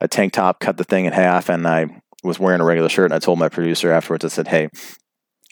a 0.00 0.08
tank 0.08 0.32
top, 0.32 0.60
cut 0.60 0.76
the 0.76 0.84
thing 0.84 1.04
in 1.04 1.12
half, 1.12 1.48
and 1.48 1.66
I 1.66 2.00
was 2.22 2.38
wearing 2.38 2.60
a 2.60 2.64
regular 2.64 2.88
shirt. 2.88 3.06
And 3.06 3.14
I 3.14 3.18
told 3.18 3.38
my 3.38 3.48
producer 3.48 3.90
afterwards, 3.90 4.24
I 4.24 4.28
said, 4.28 4.48
Hey, 4.48 4.68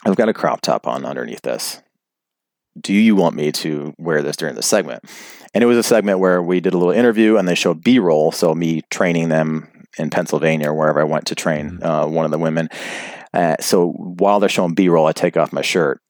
I've 0.04 0.16
got 0.16 0.28
a 0.28 0.34
crop 0.34 0.60
top 0.60 0.86
on 0.86 1.04
underneath 1.04 1.42
this. 1.42 1.82
Do 2.80 2.92
you 2.92 3.14
want 3.14 3.36
me 3.36 3.52
to 3.52 3.94
wear 3.98 4.22
this 4.22 4.36
during 4.36 4.54
the 4.54 4.62
segment? 4.62 5.04
And 5.52 5.62
it 5.62 5.66
was 5.66 5.78
a 5.78 5.82
segment 5.82 6.18
where 6.18 6.42
we 6.42 6.60
did 6.60 6.74
a 6.74 6.78
little 6.78 6.92
interview 6.92 7.36
and 7.36 7.46
they 7.46 7.54
showed 7.54 7.84
B 7.84 7.98
roll. 7.98 8.32
So 8.32 8.54
me 8.54 8.82
training 8.90 9.28
them 9.28 9.70
in 9.96 10.10
Pennsylvania 10.10 10.70
or 10.70 10.74
wherever 10.74 11.00
I 11.00 11.04
went 11.04 11.26
to 11.26 11.34
train 11.34 11.78
mm-hmm. 11.78 11.84
uh, 11.84 12.06
one 12.06 12.24
of 12.24 12.32
the 12.32 12.38
women. 12.38 12.68
Uh, 13.32 13.56
so 13.60 13.90
while 13.90 14.40
they're 14.40 14.48
showing 14.48 14.74
B 14.74 14.88
roll, 14.88 15.06
I 15.06 15.12
take 15.12 15.36
off 15.36 15.52
my 15.52 15.62
shirt 15.62 16.00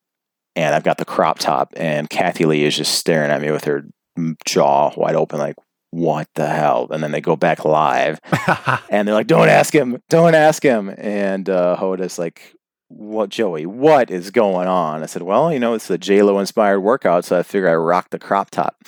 and 0.56 0.74
I've 0.74 0.84
got 0.84 0.98
the 0.98 1.04
crop 1.04 1.38
top, 1.38 1.72
and 1.76 2.08
Kathie 2.08 2.44
Lee 2.44 2.64
is 2.64 2.76
just 2.76 2.94
staring 2.94 3.30
at 3.30 3.42
me 3.42 3.50
with 3.50 3.64
her 3.64 3.84
jaw 4.44 4.92
wide 4.96 5.16
open, 5.16 5.38
like, 5.38 5.56
what 5.90 6.28
the 6.34 6.48
hell? 6.48 6.88
And 6.90 7.02
then 7.02 7.12
they 7.12 7.20
go 7.20 7.36
back 7.36 7.64
live 7.64 8.20
and 8.90 9.06
they're 9.06 9.14
like, 9.14 9.28
don't 9.28 9.48
ask 9.48 9.72
him, 9.72 10.02
don't 10.08 10.34
ask 10.34 10.62
him. 10.62 10.92
And 10.98 11.48
uh, 11.48 11.76
Hoda's 11.76 12.18
like, 12.18 12.54
what, 12.88 13.28
Joey, 13.28 13.64
what 13.64 14.10
is 14.10 14.30
going 14.30 14.66
on? 14.66 15.02
I 15.02 15.06
said, 15.06 15.22
well, 15.22 15.52
you 15.52 15.60
know, 15.60 15.74
it's 15.74 15.86
the 15.86 15.98
JLo 15.98 16.40
inspired 16.40 16.80
workout. 16.80 17.24
So 17.24 17.38
I 17.38 17.42
figure 17.42 17.68
I 17.68 17.76
rock 17.76 18.10
the 18.10 18.18
crop 18.18 18.50
top. 18.50 18.82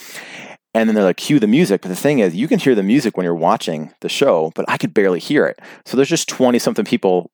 And 0.74 0.88
then 0.88 0.94
they're 0.94 1.04
like, 1.04 1.16
cue 1.16 1.38
the 1.38 1.46
music. 1.46 1.80
But 1.80 1.88
the 1.88 1.96
thing 1.96 2.18
is, 2.18 2.34
you 2.34 2.48
can 2.48 2.58
hear 2.58 2.74
the 2.74 2.82
music 2.82 3.16
when 3.16 3.24
you're 3.24 3.34
watching 3.34 3.94
the 4.00 4.08
show, 4.08 4.52
but 4.54 4.64
I 4.68 4.76
could 4.76 4.92
barely 4.92 5.20
hear 5.20 5.46
it. 5.46 5.58
So 5.86 5.96
there's 5.96 6.08
just 6.08 6.28
20 6.28 6.58
something 6.58 6.84
people 6.84 7.30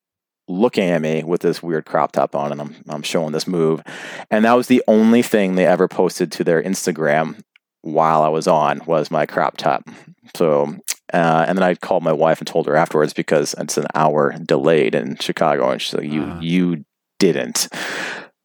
looking 0.48 0.90
at 0.90 1.00
me 1.00 1.24
with 1.24 1.40
this 1.40 1.62
weird 1.62 1.86
crop 1.86 2.12
top 2.12 2.36
on 2.36 2.52
and 2.52 2.60
I'm, 2.60 2.76
I'm 2.88 3.02
showing 3.02 3.32
this 3.32 3.46
move. 3.46 3.82
And 4.30 4.44
that 4.44 4.52
was 4.52 4.66
the 4.66 4.82
only 4.86 5.22
thing 5.22 5.54
they 5.54 5.66
ever 5.66 5.88
posted 5.88 6.30
to 6.32 6.44
their 6.44 6.62
Instagram 6.62 7.42
while 7.82 8.22
I 8.22 8.28
was 8.28 8.46
on 8.46 8.80
was 8.86 9.10
my 9.10 9.26
crop 9.26 9.56
top. 9.56 9.88
So, 10.34 10.76
uh, 11.12 11.44
and 11.46 11.58
then 11.58 11.62
I 11.62 11.74
called 11.74 12.02
my 12.02 12.12
wife 12.12 12.40
and 12.40 12.46
told 12.46 12.66
her 12.66 12.76
afterwards 12.76 13.12
because 13.12 13.54
it's 13.58 13.76
an 13.76 13.86
hour 13.94 14.34
delayed 14.44 14.94
in 14.94 15.16
Chicago, 15.16 15.70
and 15.70 15.82
she's 15.82 15.94
like, 15.94 16.10
"You, 16.10 16.22
uh. 16.22 16.40
you 16.40 16.84
didn't." 17.18 17.68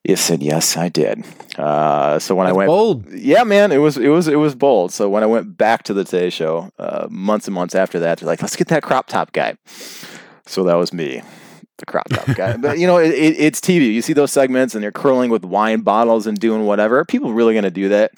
You 0.04 0.16
said 0.16 0.42
yes, 0.42 0.78
I 0.78 0.88
did. 0.88 1.26
Uh, 1.58 2.18
so 2.20 2.34
when 2.34 2.46
That's 2.46 2.54
I 2.54 2.58
went, 2.58 2.68
bold. 2.68 3.12
yeah, 3.12 3.44
man, 3.44 3.74
it 3.74 3.78
was 3.78 3.98
it 3.98 4.08
was 4.08 4.28
it 4.28 4.38
was 4.38 4.56
bold. 4.56 4.94
So 4.94 5.10
when 5.10 5.22
I 5.22 5.26
went 5.26 5.58
back 5.58 5.84
to 5.84 5.94
the 5.94 6.06
Today 6.06 6.30
Show, 6.30 6.70
uh, 6.80 7.08
months 7.10 7.48
and 7.48 7.54
months 7.54 7.76
after 7.76 8.00
that, 8.00 8.20
they're 8.20 8.28
like, 8.28 8.42
let's 8.42 8.56
get 8.56 8.70
that 8.70 8.84
crop 8.84 9.08
top 9.08 9.34
guy. 9.34 9.58
So 10.46 10.64
that 10.64 10.76
was 10.76 10.94
me, 10.94 11.22
the 11.78 11.86
crop 11.86 12.08
top 12.10 12.38
guy. 12.38 12.56
but 12.58 12.80
you 12.80 12.88
know, 12.88 12.98
it, 13.00 13.12
it, 13.12 13.36
it's 13.38 13.60
TV. 13.60 13.94
You 13.94 14.02
see 14.02 14.14
those 14.14 14.32
segments, 14.32 14.76
and 14.76 14.84
they're 14.84 14.94
curling 14.94 15.30
with 15.30 15.44
wine 15.44 15.82
bottles 15.82 16.26
and 16.26 16.40
doing 16.40 16.66
whatever. 16.66 17.00
Are 17.00 17.06
people 17.06 17.34
really 17.34 17.54
going 17.54 17.64
to 17.64 17.72
do 17.72 17.90
that? 17.90 18.14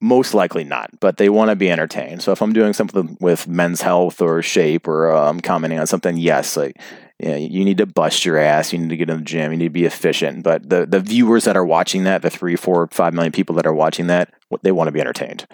Most 0.00 0.34
likely 0.34 0.64
not, 0.64 0.90
but 1.00 1.16
they 1.16 1.28
want 1.30 1.50
to 1.50 1.56
be 1.56 1.70
entertained. 1.70 2.22
So 2.22 2.30
if 2.30 2.42
I'm 2.42 2.52
doing 2.52 2.74
something 2.74 3.16
with 3.20 3.48
men's 3.48 3.80
health 3.80 4.20
or 4.20 4.42
shape, 4.42 4.86
or 4.86 5.10
um, 5.12 5.40
commenting 5.40 5.78
on 5.78 5.86
something, 5.86 6.18
yes, 6.18 6.56
like 6.56 6.76
yeah, 7.18 7.36
you 7.36 7.64
need 7.64 7.78
to 7.78 7.86
bust 7.86 8.26
your 8.26 8.36
ass. 8.36 8.74
You 8.74 8.78
need 8.78 8.90
to 8.90 8.96
get 8.96 9.08
in 9.08 9.18
the 9.18 9.24
gym. 9.24 9.50
You 9.50 9.56
need 9.56 9.64
to 9.66 9.70
be 9.70 9.86
efficient. 9.86 10.42
But 10.42 10.68
the 10.68 10.84
the 10.84 11.00
viewers 11.00 11.44
that 11.44 11.56
are 11.56 11.64
watching 11.64 12.04
that, 12.04 12.20
the 12.20 12.28
three, 12.28 12.56
four, 12.56 12.88
five 12.90 13.14
million 13.14 13.32
people 13.32 13.54
that 13.56 13.66
are 13.66 13.72
watching 13.72 14.08
that, 14.08 14.34
they 14.62 14.72
want 14.72 14.88
to 14.88 14.92
be 14.92 15.00
entertained. 15.00 15.46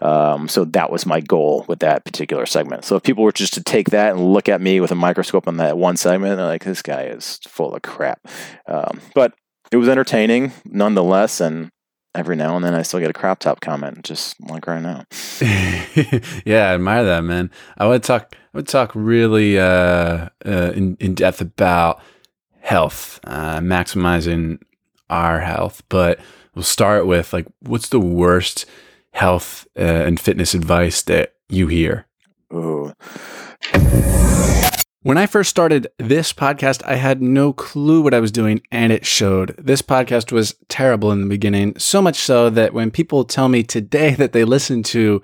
Um, 0.00 0.48
so 0.48 0.64
that 0.64 0.90
was 0.90 1.04
my 1.04 1.20
goal 1.20 1.66
with 1.68 1.80
that 1.80 2.06
particular 2.06 2.46
segment. 2.46 2.86
So 2.86 2.96
if 2.96 3.02
people 3.02 3.22
were 3.22 3.32
just 3.32 3.52
to 3.54 3.62
take 3.62 3.90
that 3.90 4.14
and 4.14 4.32
look 4.32 4.48
at 4.48 4.62
me 4.62 4.80
with 4.80 4.92
a 4.92 4.94
microscope 4.94 5.46
on 5.46 5.58
that 5.58 5.76
one 5.76 5.98
segment, 5.98 6.38
they're 6.38 6.46
like, 6.46 6.64
this 6.64 6.80
guy 6.80 7.02
is 7.02 7.38
full 7.46 7.74
of 7.74 7.82
crap. 7.82 8.26
Um, 8.66 9.02
but 9.14 9.34
it 9.70 9.76
was 9.76 9.90
entertaining 9.90 10.52
nonetheless, 10.64 11.42
and 11.42 11.70
every 12.14 12.36
now 12.36 12.56
and 12.56 12.64
then 12.64 12.74
I 12.74 12.82
still 12.82 13.00
get 13.00 13.10
a 13.10 13.14
crop 13.14 13.38
top 13.38 13.60
comment, 13.60 14.04
just 14.04 14.40
like 14.48 14.66
right 14.66 14.82
now. 14.82 15.04
yeah, 16.44 16.70
I 16.70 16.74
admire 16.74 17.04
that, 17.04 17.22
man. 17.22 17.50
I 17.78 17.86
would 17.86 18.02
talk. 18.02 18.34
I 18.54 18.58
would 18.58 18.68
talk 18.68 18.92
really 18.94 19.58
uh, 19.58 20.28
uh, 20.44 20.72
in 20.74 20.96
in 21.00 21.14
depth 21.14 21.40
about 21.40 22.00
health, 22.60 23.20
uh, 23.24 23.58
maximizing 23.58 24.58
our 25.08 25.40
health. 25.40 25.82
But 25.88 26.20
we'll 26.54 26.62
start 26.62 27.06
with 27.06 27.32
like, 27.32 27.46
what's 27.60 27.88
the 27.88 28.00
worst 28.00 28.66
health 29.12 29.66
uh, 29.76 29.82
and 29.82 30.18
fitness 30.20 30.54
advice 30.54 31.02
that 31.02 31.34
you 31.48 31.66
hear? 31.66 32.06
Ooh. 32.52 32.92
When 35.02 35.16
I 35.16 35.24
first 35.24 35.48
started 35.48 35.86
this 35.96 36.34
podcast, 36.34 36.82
I 36.84 36.96
had 36.96 37.22
no 37.22 37.54
clue 37.54 38.02
what 38.02 38.12
I 38.12 38.20
was 38.20 38.30
doing, 38.30 38.60
and 38.70 38.92
it 38.92 39.06
showed. 39.06 39.54
This 39.56 39.80
podcast 39.80 40.30
was 40.30 40.54
terrible 40.68 41.10
in 41.10 41.22
the 41.22 41.26
beginning, 41.26 41.78
so 41.78 42.02
much 42.02 42.16
so 42.16 42.50
that 42.50 42.74
when 42.74 42.90
people 42.90 43.24
tell 43.24 43.48
me 43.48 43.62
today 43.62 44.10
that 44.16 44.32
they 44.32 44.44
listened 44.44 44.84
to 44.86 45.22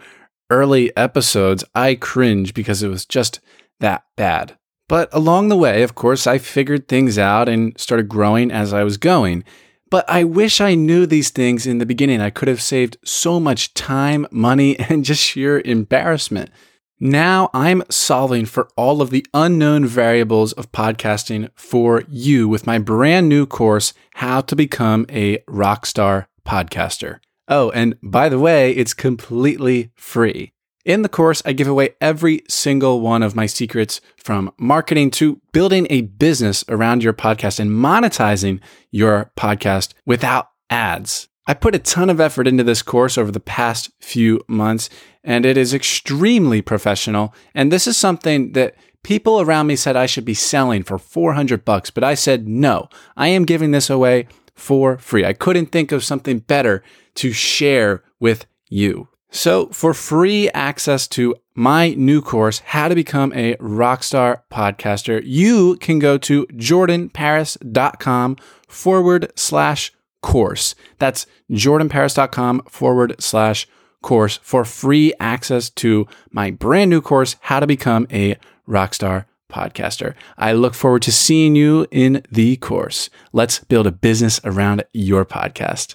early 0.48 0.96
episodes, 0.96 1.62
I 1.74 1.94
cringe 1.94 2.54
because 2.54 2.82
it 2.82 2.88
was 2.88 3.04
just 3.04 3.40
that 3.80 4.04
bad. 4.16 4.56
But 4.88 5.10
along 5.12 5.50
the 5.50 5.58
way, 5.58 5.82
of 5.82 5.94
course, 5.94 6.26
I 6.26 6.38
figured 6.38 6.88
things 6.88 7.18
out 7.18 7.46
and 7.46 7.78
started 7.78 8.08
growing 8.08 8.50
as 8.50 8.72
I 8.72 8.82
was 8.82 8.96
going. 8.96 9.44
But 9.90 10.08
I 10.08 10.24
wish 10.24 10.58
I 10.58 10.74
knew 10.74 11.04
these 11.04 11.28
things 11.28 11.66
in 11.66 11.76
the 11.76 11.84
beginning. 11.84 12.22
I 12.22 12.30
could 12.30 12.48
have 12.48 12.62
saved 12.62 12.96
so 13.04 13.38
much 13.38 13.74
time, 13.74 14.26
money, 14.30 14.78
and 14.88 15.04
just 15.04 15.22
sheer 15.22 15.60
embarrassment. 15.66 16.48
Now 16.98 17.50
I'm 17.52 17.82
solving 17.90 18.46
for 18.46 18.70
all 18.74 19.02
of 19.02 19.10
the 19.10 19.26
unknown 19.34 19.84
variables 19.84 20.54
of 20.54 20.72
podcasting 20.72 21.50
for 21.54 22.04
you 22.08 22.48
with 22.48 22.66
my 22.66 22.78
brand 22.78 23.28
new 23.28 23.44
course, 23.44 23.92
How 24.14 24.40
to 24.40 24.56
Become 24.56 25.04
a 25.10 25.38
Rockstar 25.40 26.24
Podcaster. 26.46 27.18
Oh, 27.48 27.68
and 27.72 27.98
by 28.02 28.30
the 28.30 28.38
way, 28.38 28.72
it's 28.72 28.94
completely 28.94 29.90
free. 29.94 30.54
In 30.86 31.02
the 31.02 31.10
course, 31.10 31.42
I 31.44 31.52
give 31.52 31.68
away 31.68 31.90
every 32.00 32.42
single 32.48 33.02
one 33.02 33.22
of 33.22 33.36
my 33.36 33.44
secrets 33.44 34.00
from 34.16 34.50
marketing 34.58 35.10
to 35.12 35.42
building 35.52 35.86
a 35.90 36.00
business 36.00 36.64
around 36.66 37.02
your 37.02 37.12
podcast 37.12 37.60
and 37.60 37.70
monetizing 37.70 38.60
your 38.90 39.32
podcast 39.36 39.92
without 40.06 40.48
ads. 40.70 41.28
I 41.46 41.54
put 41.54 41.74
a 41.74 41.78
ton 41.78 42.10
of 42.10 42.20
effort 42.20 42.48
into 42.48 42.64
this 42.64 42.82
course 42.82 43.16
over 43.16 43.30
the 43.30 43.40
past 43.40 43.90
few 44.00 44.40
months, 44.48 44.90
and 45.22 45.46
it 45.46 45.56
is 45.56 45.72
extremely 45.72 46.60
professional. 46.60 47.32
And 47.54 47.70
this 47.70 47.86
is 47.86 47.96
something 47.96 48.52
that 48.52 48.74
people 49.02 49.40
around 49.40 49.68
me 49.68 49.76
said 49.76 49.96
I 49.96 50.06
should 50.06 50.24
be 50.24 50.34
selling 50.34 50.82
for 50.82 50.98
400 50.98 51.64
bucks, 51.64 51.90
but 51.90 52.02
I 52.02 52.14
said 52.14 52.48
no. 52.48 52.88
I 53.16 53.28
am 53.28 53.44
giving 53.44 53.70
this 53.70 53.88
away 53.88 54.26
for 54.54 54.98
free. 54.98 55.24
I 55.24 55.34
couldn't 55.34 55.66
think 55.66 55.92
of 55.92 56.02
something 56.02 56.40
better 56.40 56.82
to 57.16 57.32
share 57.32 58.02
with 58.18 58.46
you. 58.68 59.08
So, 59.30 59.66
for 59.66 59.92
free 59.92 60.48
access 60.50 61.06
to 61.08 61.34
my 61.54 61.90
new 61.94 62.22
course, 62.22 62.60
How 62.60 62.88
to 62.88 62.94
Become 62.94 63.32
a 63.34 63.54
Rockstar 63.56 64.42
Podcaster, 64.50 65.20
you 65.24 65.76
can 65.76 65.98
go 65.98 66.16
to 66.18 66.46
jordanparis.com 66.46 68.36
forward 68.68 69.32
slash 69.36 69.92
course. 70.26 70.74
That's 70.98 71.24
jordanparis.com 71.52 72.62
forward 72.68 73.14
slash 73.20 73.68
course 74.02 74.40
for 74.42 74.64
free 74.64 75.14
access 75.20 75.70
to 75.70 76.08
my 76.32 76.50
brand 76.50 76.90
new 76.90 77.00
course, 77.00 77.36
How 77.42 77.60
to 77.60 77.66
Become 77.66 78.08
a 78.10 78.36
Rockstar 78.68 79.26
Podcaster. 79.48 80.14
I 80.36 80.52
look 80.52 80.74
forward 80.74 81.02
to 81.02 81.12
seeing 81.12 81.54
you 81.54 81.86
in 81.92 82.24
the 82.28 82.56
course. 82.56 83.08
Let's 83.32 83.60
build 83.60 83.86
a 83.86 83.92
business 83.92 84.40
around 84.42 84.84
your 84.92 85.24
podcast. 85.24 85.94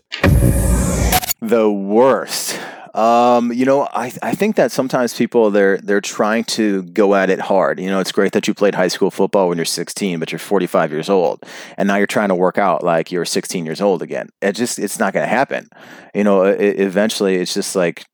The 1.41 1.69
worst. 1.69 2.57
Um, 2.93 3.53
you 3.53 3.65
know, 3.65 3.87
I, 3.93 4.11
I 4.21 4.35
think 4.35 4.57
that 4.57 4.71
sometimes 4.71 5.13
people 5.13 5.49
they're 5.49 5.77
they're 5.77 6.01
trying 6.01 6.43
to 6.45 6.83
go 6.83 7.15
at 7.15 7.29
it 7.29 7.39
hard. 7.39 7.79
You 7.79 7.89
know, 7.89 7.99
it's 7.99 8.11
great 8.11 8.33
that 8.33 8.47
you 8.47 8.53
played 8.53 8.75
high 8.75 8.89
school 8.89 9.11
football 9.11 9.49
when 9.49 9.57
you're 9.57 9.65
16, 9.65 10.19
but 10.19 10.31
you're 10.31 10.39
45 10.39 10.91
years 10.91 11.09
old, 11.09 11.43
and 11.77 11.87
now 11.87 11.95
you're 11.95 12.07
trying 12.07 12.29
to 12.29 12.35
work 12.35 12.57
out 12.57 12.83
like 12.83 13.11
you're 13.11 13.25
16 13.25 13.65
years 13.65 13.81
old 13.81 14.01
again. 14.01 14.29
It 14.41 14.53
just 14.53 14.77
it's 14.77 14.99
not 14.99 15.13
going 15.13 15.23
to 15.23 15.33
happen. 15.33 15.69
You 16.13 16.23
know, 16.23 16.43
it, 16.43 16.79
eventually 16.79 17.35
it's 17.35 17.53
just 17.53 17.75
like 17.75 18.05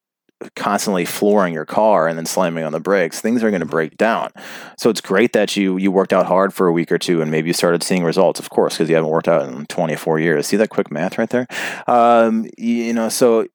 constantly 0.55 1.03
flooring 1.03 1.53
your 1.53 1.65
car 1.65 2.07
and 2.07 2.17
then 2.17 2.25
slamming 2.25 2.63
on 2.63 2.71
the 2.71 2.79
brakes 2.79 3.19
things 3.19 3.43
are 3.43 3.49
going 3.49 3.59
to 3.59 3.65
break 3.65 3.97
down 3.97 4.29
so 4.77 4.87
it's 4.87 5.01
great 5.01 5.33
that 5.33 5.57
you 5.57 5.77
you 5.77 5.91
worked 5.91 6.13
out 6.13 6.27
hard 6.27 6.53
for 6.53 6.67
a 6.67 6.71
week 6.71 6.91
or 6.91 6.99
two 6.99 7.23
and 7.23 7.31
maybe 7.31 7.47
you 7.47 7.53
started 7.53 7.81
seeing 7.81 8.03
results 8.03 8.39
of 8.39 8.47
course 8.51 8.75
because 8.75 8.87
you 8.87 8.93
haven't 8.93 9.09
worked 9.09 9.27
out 9.27 9.49
in 9.49 9.65
24 9.65 10.19
years 10.19 10.45
see 10.45 10.55
that 10.55 10.69
quick 10.69 10.91
math 10.91 11.17
right 11.17 11.31
there 11.31 11.47
um, 11.87 12.47
you 12.55 12.93
know 12.93 13.09
so 13.09 13.47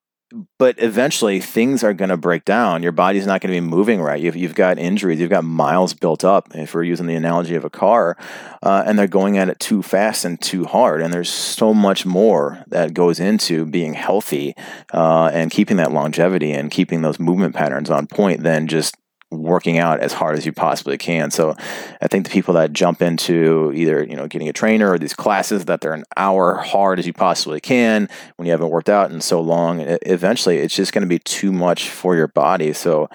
but 0.58 0.74
eventually 0.78 1.40
things 1.40 1.84
are 1.84 1.92
going 1.92 2.08
to 2.08 2.16
break 2.16 2.44
down. 2.44 2.82
Your 2.82 2.92
body's 2.92 3.26
not 3.26 3.40
going 3.40 3.52
to 3.54 3.60
be 3.60 3.66
moving 3.66 4.00
right. 4.00 4.20
You've, 4.20 4.36
you've 4.36 4.54
got 4.54 4.78
injuries, 4.78 5.20
you've 5.20 5.30
got 5.30 5.44
miles 5.44 5.94
built 5.94 6.24
up, 6.24 6.54
if 6.54 6.74
we're 6.74 6.84
using 6.84 7.06
the 7.06 7.14
analogy 7.14 7.54
of 7.54 7.64
a 7.64 7.70
car, 7.70 8.16
uh, 8.62 8.84
and 8.86 8.98
they're 8.98 9.06
going 9.06 9.38
at 9.38 9.48
it 9.48 9.58
too 9.60 9.82
fast 9.82 10.24
and 10.24 10.40
too 10.40 10.64
hard. 10.64 11.02
And 11.02 11.12
there's 11.12 11.30
so 11.30 11.74
much 11.74 12.06
more 12.06 12.64
that 12.68 12.94
goes 12.94 13.20
into 13.20 13.66
being 13.66 13.94
healthy 13.94 14.54
uh, 14.92 15.30
and 15.32 15.50
keeping 15.50 15.76
that 15.78 15.92
longevity 15.92 16.52
and 16.52 16.70
keeping 16.70 17.02
those 17.02 17.18
movement 17.18 17.54
patterns 17.54 17.90
on 17.90 18.06
point 18.06 18.42
than 18.42 18.66
just 18.66 18.96
working 19.32 19.78
out 19.78 20.00
as 20.00 20.12
hard 20.12 20.36
as 20.36 20.44
you 20.46 20.52
possibly 20.52 20.98
can. 20.98 21.30
So 21.30 21.56
I 22.00 22.08
think 22.08 22.24
the 22.24 22.30
people 22.30 22.54
that 22.54 22.72
jump 22.72 23.02
into 23.02 23.72
either, 23.74 24.04
you 24.04 24.16
know, 24.16 24.26
getting 24.28 24.48
a 24.48 24.52
trainer 24.52 24.92
or 24.92 24.98
these 24.98 25.14
classes 25.14 25.64
that 25.64 25.80
they're 25.80 25.94
an 25.94 26.04
hour 26.16 26.56
hard 26.56 26.98
as 26.98 27.06
you 27.06 27.12
possibly 27.12 27.60
can 27.60 28.08
when 28.36 28.46
you 28.46 28.52
haven't 28.52 28.70
worked 28.70 28.88
out 28.88 29.10
in 29.10 29.20
so 29.20 29.40
long, 29.40 29.80
eventually 30.02 30.58
it's 30.58 30.74
just 30.74 30.92
going 30.92 31.02
to 31.02 31.08
be 31.08 31.18
too 31.18 31.52
much 31.52 31.88
for 31.88 32.14
your 32.14 32.28
body. 32.28 32.72
So 32.72 33.08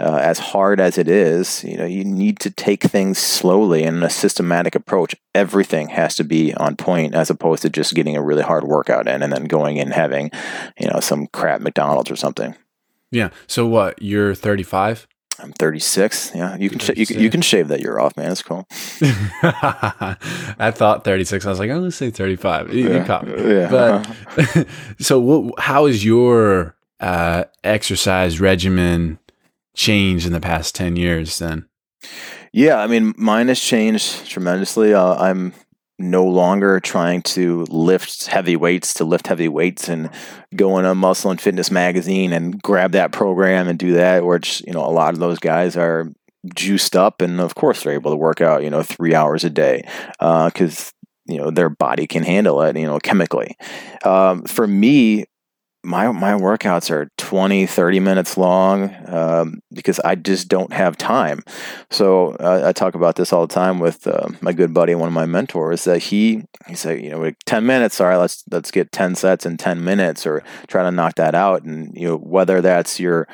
uh, 0.00 0.20
as 0.22 0.38
hard 0.38 0.80
as 0.80 0.96
it 0.96 1.08
is, 1.08 1.64
you 1.64 1.76
know, 1.76 1.84
you 1.84 2.04
need 2.04 2.38
to 2.40 2.50
take 2.50 2.84
things 2.84 3.18
slowly 3.18 3.82
and 3.82 4.02
a 4.04 4.10
systematic 4.10 4.74
approach. 4.74 5.14
Everything 5.34 5.88
has 5.88 6.14
to 6.16 6.24
be 6.24 6.54
on 6.54 6.76
point 6.76 7.14
as 7.14 7.30
opposed 7.30 7.62
to 7.62 7.70
just 7.70 7.94
getting 7.94 8.16
a 8.16 8.22
really 8.22 8.42
hard 8.42 8.64
workout 8.64 9.08
in 9.08 9.22
and 9.22 9.32
then 9.32 9.44
going 9.44 9.80
and 9.80 9.92
having, 9.92 10.30
you 10.78 10.88
know, 10.88 11.00
some 11.00 11.26
crap 11.28 11.60
McDonald's 11.60 12.10
or 12.10 12.16
something. 12.16 12.54
Yeah. 13.10 13.30
So 13.46 13.66
what? 13.66 14.00
You're 14.00 14.34
35? 14.34 15.08
I'm 15.40 15.52
36. 15.52 16.32
Yeah, 16.34 16.56
you 16.56 16.68
can 16.68 16.78
sh- 16.78 16.90
you, 16.96 17.06
can, 17.06 17.20
you 17.20 17.30
can 17.30 17.42
shave 17.42 17.68
that 17.68 17.80
year 17.80 17.98
off, 17.98 18.16
man. 18.16 18.32
It's 18.32 18.42
cool. 18.42 18.66
I 19.42 20.72
thought 20.74 21.04
36. 21.04 21.46
I 21.46 21.48
was 21.48 21.58
like, 21.58 21.70
I'm 21.70 21.78
gonna 21.78 21.90
say 21.90 22.10
35. 22.10 22.74
You, 22.74 22.88
yeah. 22.88 22.98
you 22.98 23.04
caught 23.04 23.26
me. 23.26 23.54
Yeah. 23.54 23.68
But 23.70 24.66
so, 24.98 25.20
what, 25.20 25.60
how 25.60 25.86
is 25.86 26.04
your 26.04 26.76
uh, 27.00 27.44
exercise 27.62 28.40
regimen 28.40 29.18
changed 29.74 30.26
in 30.26 30.32
the 30.32 30.40
past 30.40 30.74
10 30.74 30.96
years? 30.96 31.38
Then. 31.38 31.68
Yeah, 32.52 32.78
I 32.78 32.86
mean, 32.86 33.14
mine 33.16 33.48
has 33.48 33.60
changed 33.60 34.26
tremendously. 34.26 34.94
Uh, 34.94 35.14
I'm 35.14 35.52
no 35.98 36.24
longer 36.24 36.78
trying 36.78 37.22
to 37.22 37.64
lift 37.64 38.26
heavy 38.26 38.56
weights 38.56 38.94
to 38.94 39.04
lift 39.04 39.26
heavy 39.26 39.48
weights 39.48 39.88
and 39.88 40.10
go 40.54 40.78
in 40.78 40.84
a 40.84 40.94
muscle 40.94 41.30
and 41.30 41.40
fitness 41.40 41.70
magazine 41.70 42.32
and 42.32 42.62
grab 42.62 42.92
that 42.92 43.10
program 43.10 43.66
and 43.66 43.78
do 43.78 43.94
that 43.94 44.24
which 44.24 44.62
you 44.66 44.72
know 44.72 44.84
a 44.84 44.90
lot 44.90 45.12
of 45.12 45.20
those 45.20 45.38
guys 45.38 45.76
are 45.76 46.12
juiced 46.54 46.94
up 46.94 47.20
and 47.20 47.40
of 47.40 47.54
course 47.54 47.82
they're 47.82 47.94
able 47.94 48.12
to 48.12 48.16
work 48.16 48.40
out 48.40 48.62
you 48.62 48.70
know 48.70 48.82
three 48.82 49.14
hours 49.14 49.44
a 49.44 49.50
day 49.50 49.82
because 50.18 50.88
uh, 50.88 51.32
you 51.32 51.38
know 51.38 51.50
their 51.50 51.68
body 51.68 52.06
can 52.06 52.22
handle 52.22 52.62
it 52.62 52.76
you 52.76 52.86
know 52.86 52.98
chemically. 52.98 53.56
Um, 54.04 54.44
for 54.44 54.66
me 54.66 55.26
my 55.88 56.12
my 56.12 56.32
workouts 56.32 56.90
are 56.90 57.10
20 57.16 57.66
30 57.66 58.00
minutes 58.00 58.36
long 58.36 58.94
um, 59.06 59.62
because 59.72 59.98
i 60.00 60.14
just 60.14 60.48
don't 60.48 60.72
have 60.72 60.98
time. 60.98 61.42
So 61.90 62.32
uh, 62.34 62.62
i 62.66 62.72
talk 62.72 62.94
about 62.94 63.16
this 63.16 63.32
all 63.32 63.46
the 63.46 63.54
time 63.54 63.78
with 63.78 64.06
uh, 64.06 64.28
my 64.42 64.52
good 64.52 64.74
buddy 64.74 64.94
one 64.94 65.08
of 65.08 65.14
my 65.14 65.24
mentors 65.24 65.84
that 65.84 66.00
he 66.00 66.44
he 66.66 66.74
said 66.74 67.02
you 67.02 67.10
know 67.10 67.30
10 67.46 67.64
minutes 67.64 68.00
all 68.00 68.08
right 68.08 68.16
let's 68.16 68.44
let's 68.50 68.70
get 68.70 68.92
10 68.92 69.14
sets 69.14 69.46
in 69.46 69.56
10 69.56 69.82
minutes 69.82 70.26
or 70.26 70.44
try 70.66 70.82
to 70.82 70.90
knock 70.90 71.14
that 71.14 71.34
out 71.34 71.62
and 71.62 71.96
you 71.96 72.06
know 72.06 72.18
whether 72.18 72.60
that's 72.60 73.00
your 73.00 73.26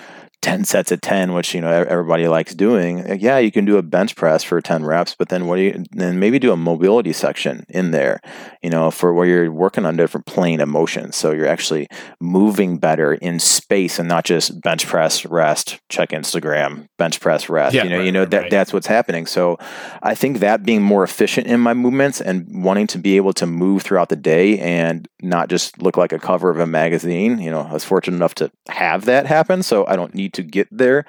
10 0.44 0.66
sets 0.66 0.92
of 0.92 1.00
10 1.00 1.32
which 1.32 1.54
you 1.54 1.60
know 1.62 1.70
everybody 1.70 2.28
likes 2.28 2.54
doing 2.54 3.18
yeah 3.18 3.38
you 3.38 3.50
can 3.50 3.64
do 3.64 3.78
a 3.78 3.82
bench 3.82 4.14
press 4.14 4.42
for 4.42 4.60
10 4.60 4.84
reps 4.84 5.14
but 5.14 5.30
then 5.30 5.46
what 5.46 5.56
do 5.56 5.62
you 5.62 5.84
then 5.92 6.18
maybe 6.18 6.38
do 6.38 6.52
a 6.52 6.56
mobility 6.56 7.14
section 7.14 7.64
in 7.70 7.92
there 7.92 8.20
you 8.62 8.68
know 8.68 8.90
for 8.90 9.14
where 9.14 9.26
you're 9.26 9.50
working 9.50 9.86
on 9.86 9.96
different 9.96 10.26
plane 10.26 10.60
of 10.60 10.68
motion 10.68 11.12
so 11.12 11.32
you're 11.32 11.48
actually 11.48 11.88
moving 12.20 12.76
better 12.76 13.14
in 13.14 13.38
space 13.38 13.98
and 13.98 14.06
not 14.06 14.22
just 14.26 14.60
bench 14.60 14.86
press 14.86 15.24
rest 15.24 15.80
check 15.88 16.10
instagram 16.10 16.86
bench 16.98 17.20
press 17.20 17.48
rest 17.48 17.74
yeah, 17.74 17.82
you 17.82 17.88
know 17.88 17.96
right, 17.96 18.04
you 18.04 18.12
know 18.12 18.20
right, 18.20 18.30
that 18.30 18.42
right. 18.42 18.50
that's 18.50 18.70
what's 18.70 18.86
happening. 18.86 19.24
So 19.24 19.56
i 20.02 20.14
think 20.14 20.40
that 20.40 20.62
being 20.62 20.82
more 20.82 21.04
efficient 21.04 21.46
in 21.46 21.58
my 21.58 21.72
movements 21.72 22.20
and 22.20 22.62
wanting 22.62 22.86
to 22.88 22.98
be 22.98 23.16
able 23.16 23.32
to 23.32 23.46
move 23.46 23.80
throughout 23.80 24.10
the 24.10 24.16
day 24.16 24.58
and 24.58 25.08
not 25.22 25.48
just 25.48 25.80
look 25.80 25.96
like 25.96 26.12
a 26.12 26.18
cover 26.18 26.50
of 26.50 26.58
a 26.58 26.66
magazine 26.66 27.38
you 27.38 27.50
know 27.50 27.60
i 27.60 27.72
was 27.72 27.84
fortunate 27.84 28.16
enough 28.16 28.34
to 28.34 28.50
have 28.68 29.06
that 29.06 29.24
happen 29.24 29.62
so 29.62 29.86
i 29.86 29.96
don't 29.96 30.14
need 30.14 30.33
to 30.34 30.42
get 30.42 30.68
there 30.70 31.04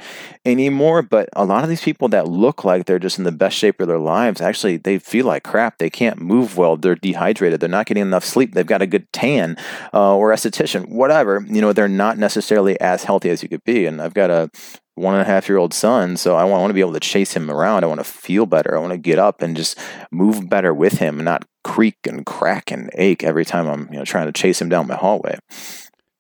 anymore. 0.45 1.01
But 1.01 1.29
a 1.33 1.45
lot 1.45 1.63
of 1.63 1.69
these 1.69 1.83
people 1.83 2.07
that 2.09 2.27
look 2.27 2.63
like 2.63 2.85
they're 2.85 2.99
just 2.99 3.17
in 3.17 3.23
the 3.23 3.31
best 3.31 3.57
shape 3.57 3.79
of 3.81 3.87
their 3.87 3.99
lives, 3.99 4.41
actually, 4.41 4.77
they 4.77 4.99
feel 4.99 5.25
like 5.25 5.43
crap. 5.43 5.77
They 5.77 5.89
can't 5.89 6.19
move 6.19 6.57
well. 6.57 6.77
They're 6.77 6.95
dehydrated. 6.95 7.59
They're 7.59 7.69
not 7.69 7.85
getting 7.85 8.03
enough 8.03 8.25
sleep. 8.25 8.53
They've 8.53 8.65
got 8.65 8.81
a 8.81 8.87
good 8.87 9.11
tan 9.11 9.57
uh, 9.93 10.15
or 10.15 10.31
esthetician, 10.31 10.89
whatever. 10.89 11.45
You 11.47 11.61
know, 11.61 11.73
they're 11.73 11.87
not 11.87 12.17
necessarily 12.17 12.79
as 12.79 13.03
healthy 13.03 13.29
as 13.29 13.43
you 13.43 13.49
could 13.49 13.63
be. 13.63 13.85
And 13.85 14.01
I've 14.01 14.13
got 14.13 14.29
a 14.29 14.49
one 14.95 15.13
and 15.13 15.21
a 15.21 15.25
half 15.25 15.47
year 15.47 15.57
old 15.57 15.73
son. 15.73 16.17
So 16.17 16.35
I 16.35 16.43
want, 16.43 16.55
I 16.55 16.61
want 16.61 16.69
to 16.71 16.75
be 16.75 16.79
able 16.79 16.93
to 16.93 16.99
chase 16.99 17.33
him 17.33 17.51
around. 17.51 17.83
I 17.83 17.87
want 17.87 17.99
to 17.99 18.05
feel 18.05 18.45
better. 18.45 18.75
I 18.75 18.79
want 18.79 18.91
to 18.91 18.97
get 18.97 19.19
up 19.19 19.41
and 19.41 19.55
just 19.55 19.77
move 20.09 20.49
better 20.49 20.73
with 20.73 20.99
him, 20.99 21.19
and 21.19 21.25
not 21.25 21.45
creak 21.63 21.97
and 22.05 22.25
crack 22.25 22.71
and 22.71 22.89
ache 22.95 23.23
every 23.23 23.43
time 23.43 23.67
I'm 23.67 23.91
you 23.91 23.99
know 23.99 24.05
trying 24.05 24.27
to 24.27 24.31
chase 24.31 24.61
him 24.61 24.69
down 24.69 24.87
my 24.87 24.95
hallway. 24.95 25.37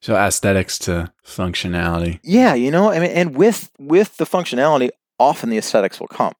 So 0.05 0.15
aesthetics 0.15 0.77
to 0.85 1.11
functionality. 1.25 2.19
Yeah, 2.21 2.53
you 2.53 2.69
know, 2.69 2.91
I 2.91 2.99
mean, 2.99 3.09
and 3.09 3.35
with 3.35 3.71
with 3.79 4.17
the 4.17 4.25
functionality, 4.25 4.91
often 5.17 5.49
the 5.49 5.57
aesthetics 5.57 5.99
will 5.99 6.07
come. 6.07 6.33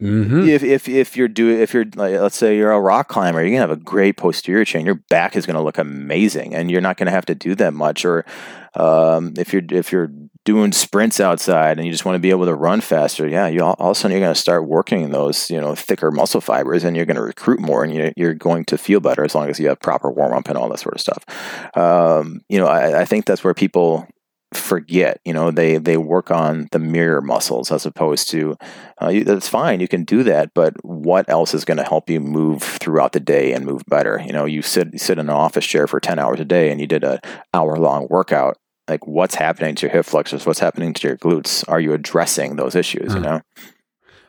Mm-hmm. 0.00 0.48
If 0.48 0.62
if 0.62 0.88
if 0.88 1.14
you're 1.14 1.28
doing 1.28 1.60
if 1.60 1.74
you're 1.74 1.84
like, 1.96 2.18
let's 2.18 2.38
say 2.38 2.56
you're 2.56 2.72
a 2.72 2.80
rock 2.80 3.08
climber, 3.08 3.42
you're 3.42 3.50
gonna 3.50 3.60
have 3.60 3.70
a 3.70 3.76
great 3.76 4.16
posterior 4.16 4.64
chain. 4.64 4.86
Your 4.86 5.02
back 5.10 5.36
is 5.36 5.44
gonna 5.44 5.62
look 5.62 5.76
amazing, 5.76 6.54
and 6.54 6.70
you're 6.70 6.80
not 6.80 6.96
gonna 6.96 7.10
have 7.10 7.26
to 7.26 7.34
do 7.34 7.54
that 7.56 7.74
much. 7.74 8.06
Or 8.06 8.24
um, 8.74 9.34
if 9.36 9.52
you're 9.52 9.64
if 9.70 9.92
you're 9.92 10.10
doing 10.48 10.72
sprints 10.72 11.20
outside 11.20 11.76
and 11.76 11.84
you 11.84 11.92
just 11.92 12.06
want 12.06 12.14
to 12.14 12.18
be 12.18 12.30
able 12.30 12.46
to 12.46 12.54
run 12.54 12.80
faster, 12.80 13.28
yeah, 13.28 13.46
you 13.46 13.62
all, 13.62 13.76
all 13.78 13.90
of 13.90 13.96
a 13.98 14.00
sudden 14.00 14.12
you're 14.12 14.24
going 14.24 14.32
to 14.32 14.40
start 14.40 14.66
working 14.66 15.10
those, 15.10 15.50
you 15.50 15.60
know, 15.60 15.74
thicker 15.74 16.10
muscle 16.10 16.40
fibers 16.40 16.84
and 16.84 16.96
you're 16.96 17.04
going 17.04 17.18
to 17.18 17.22
recruit 17.22 17.60
more 17.60 17.84
and 17.84 18.14
you're, 18.16 18.32
going 18.32 18.64
to 18.64 18.78
feel 18.78 18.98
better 18.98 19.22
as 19.22 19.34
long 19.34 19.50
as 19.50 19.60
you 19.60 19.68
have 19.68 19.78
proper 19.80 20.10
warm 20.10 20.32
up 20.32 20.48
and 20.48 20.56
all 20.56 20.70
that 20.70 20.78
sort 20.78 20.94
of 20.94 21.02
stuff. 21.02 21.22
Um, 21.76 22.40
you 22.48 22.58
know, 22.58 22.66
I, 22.66 23.02
I 23.02 23.04
think 23.04 23.26
that's 23.26 23.44
where 23.44 23.52
people 23.52 24.08
forget 24.54 25.20
you 25.26 25.32
know 25.34 25.50
they 25.50 25.76
they 25.76 25.98
work 25.98 26.30
on 26.30 26.68
the 26.72 26.78
mirror 26.78 27.20
muscles 27.20 27.70
as 27.70 27.84
opposed 27.84 28.30
to 28.30 28.56
uh, 29.02 29.08
you, 29.08 29.22
that's 29.22 29.46
fine 29.46 29.78
you 29.78 29.86
can 29.86 30.04
do 30.04 30.22
that 30.22 30.54
but 30.54 30.72
what 30.82 31.28
else 31.28 31.52
is 31.52 31.66
going 31.66 31.76
to 31.76 31.84
help 31.84 32.08
you 32.08 32.18
move 32.18 32.62
throughout 32.62 33.12
the 33.12 33.20
day 33.20 33.52
and 33.52 33.66
move 33.66 33.82
better 33.88 34.22
you 34.24 34.32
know 34.32 34.46
you 34.46 34.62
sit 34.62 34.88
you 34.90 34.98
sit 34.98 35.18
in 35.18 35.26
an 35.26 35.34
office 35.34 35.66
chair 35.66 35.86
for 35.86 36.00
10 36.00 36.18
hours 36.18 36.40
a 36.40 36.46
day 36.46 36.70
and 36.70 36.80
you 36.80 36.86
did 36.86 37.04
an 37.04 37.18
hour 37.52 37.76
long 37.76 38.06
workout 38.08 38.56
like 38.88 39.06
what's 39.06 39.34
happening 39.34 39.74
to 39.76 39.86
your 39.86 39.92
hip 39.92 40.06
flexors? 40.06 40.46
What's 40.46 40.60
happening 40.60 40.92
to 40.94 41.08
your 41.08 41.16
glutes? 41.16 41.64
Are 41.68 41.80
you 41.80 41.92
addressing 41.92 42.56
those 42.56 42.74
issues 42.74 43.14
you 43.14 43.20
know? 43.20 43.40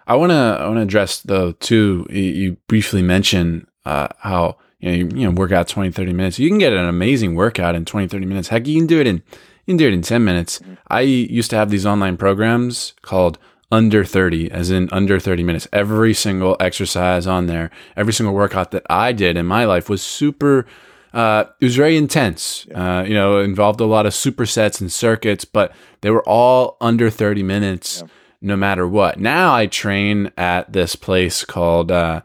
I 0.08 0.16
want 0.16 0.32
to 0.32 0.58
i 0.60 0.66
want 0.66 0.78
to 0.78 0.82
address 0.82 1.22
though 1.22 1.52
too 1.54 2.08
you 2.10 2.58
briefly 2.68 3.04
mentioned 3.04 3.68
uh, 3.86 4.08
how 4.18 4.58
you 4.80 4.90
know, 4.90 4.98
you, 4.98 5.10
you 5.14 5.26
know 5.26 5.32
work 5.32 5.52
out 5.52 5.68
20 5.68 5.92
30 5.92 6.14
minutes. 6.14 6.40
You 6.40 6.50
can 6.50 6.58
get 6.58 6.74
an 6.74 6.86
amazing 6.86 7.36
workout 7.36 7.76
in 7.76 7.86
20 7.86 8.08
30 8.08 8.26
minutes. 8.26 8.48
Heck 8.48 8.66
you 8.68 8.80
can 8.80 8.88
do 8.88 9.00
it 9.00 9.08
in 9.08 9.18
you 9.66 9.74
can 9.74 9.78
do 9.78 9.88
it 9.88 9.94
in 9.94 10.02
10 10.02 10.24
minutes. 10.24 10.60
Mm-hmm. 10.60 10.74
i 10.88 11.02
used 11.02 11.50
to 11.52 11.56
have 11.56 11.70
these 11.70 11.86
online 11.86 12.18
programs 12.18 12.94
called 13.02 13.38
under 13.72 14.04
30 14.04 14.50
as 14.50 14.72
in 14.72 14.90
under 14.92 15.20
30 15.20 15.44
minutes. 15.44 15.68
Every 15.72 16.16
single 16.16 16.58
exercise 16.60 17.28
on 17.28 17.46
there 17.46 17.70
every 17.96 18.14
single 18.14 18.34
workout 18.34 18.72
that 18.72 18.86
i 18.90 19.12
did 19.12 19.38
in 19.38 19.46
my 19.46 19.66
life 19.66 19.90
was 19.90 20.02
super 20.02 20.66
uh, 21.14 21.46
it 21.60 21.66
was 21.66 21.76
very 21.76 21.98
intense. 21.98 22.68
Uh, 22.74 23.04
you 23.08 23.14
know, 23.14 23.40
involved 23.40 23.82
a 23.82 23.86
lot 23.86 24.06
of 24.06 24.14
supersets 24.14 24.80
and 24.80 24.92
circuits, 24.92 25.46
but 25.46 25.74
they 26.02 26.12
were 26.12 26.28
all 26.28 26.78
under 26.80 27.10
30 27.10 27.44
minutes, 27.44 28.02
yeah. 28.02 28.08
no 28.42 28.56
matter 28.56 28.88
what. 28.88 29.20
Now 29.20 29.56
I 29.56 29.68
train 29.68 30.32
at 30.38 30.72
this 30.72 30.96
place 30.96 31.44
called 31.44 31.92
uh, 31.92 32.22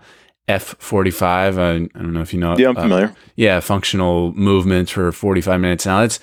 F45. 0.49 1.59
I, 1.59 1.71
I, 1.71 1.79
don't 2.03 2.13
know 2.13 2.21
if 2.21 2.35
you 2.35 2.41
know. 2.41 2.57
Yeah, 2.59 2.69
I'm 2.69 2.75
familiar. 2.75 3.07
Uh, 3.07 3.15
yeah, 3.37 3.61
functional 3.61 4.33
movements 4.35 4.91
for 4.91 5.11
45 5.11 5.61
minutes. 5.61 5.87
Now 5.87 6.03
it's 6.03 6.21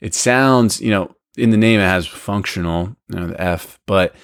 it 0.00 0.14
sounds, 0.14 0.80
you 0.80 0.90
know, 0.90 1.14
in 1.36 1.50
the 1.50 1.56
name 1.56 1.80
it 1.80 1.84
has 1.84 2.06
functional, 2.06 2.96
you 3.08 3.20
know, 3.20 3.26
the 3.28 3.40
F, 3.40 3.78
but 3.86 4.14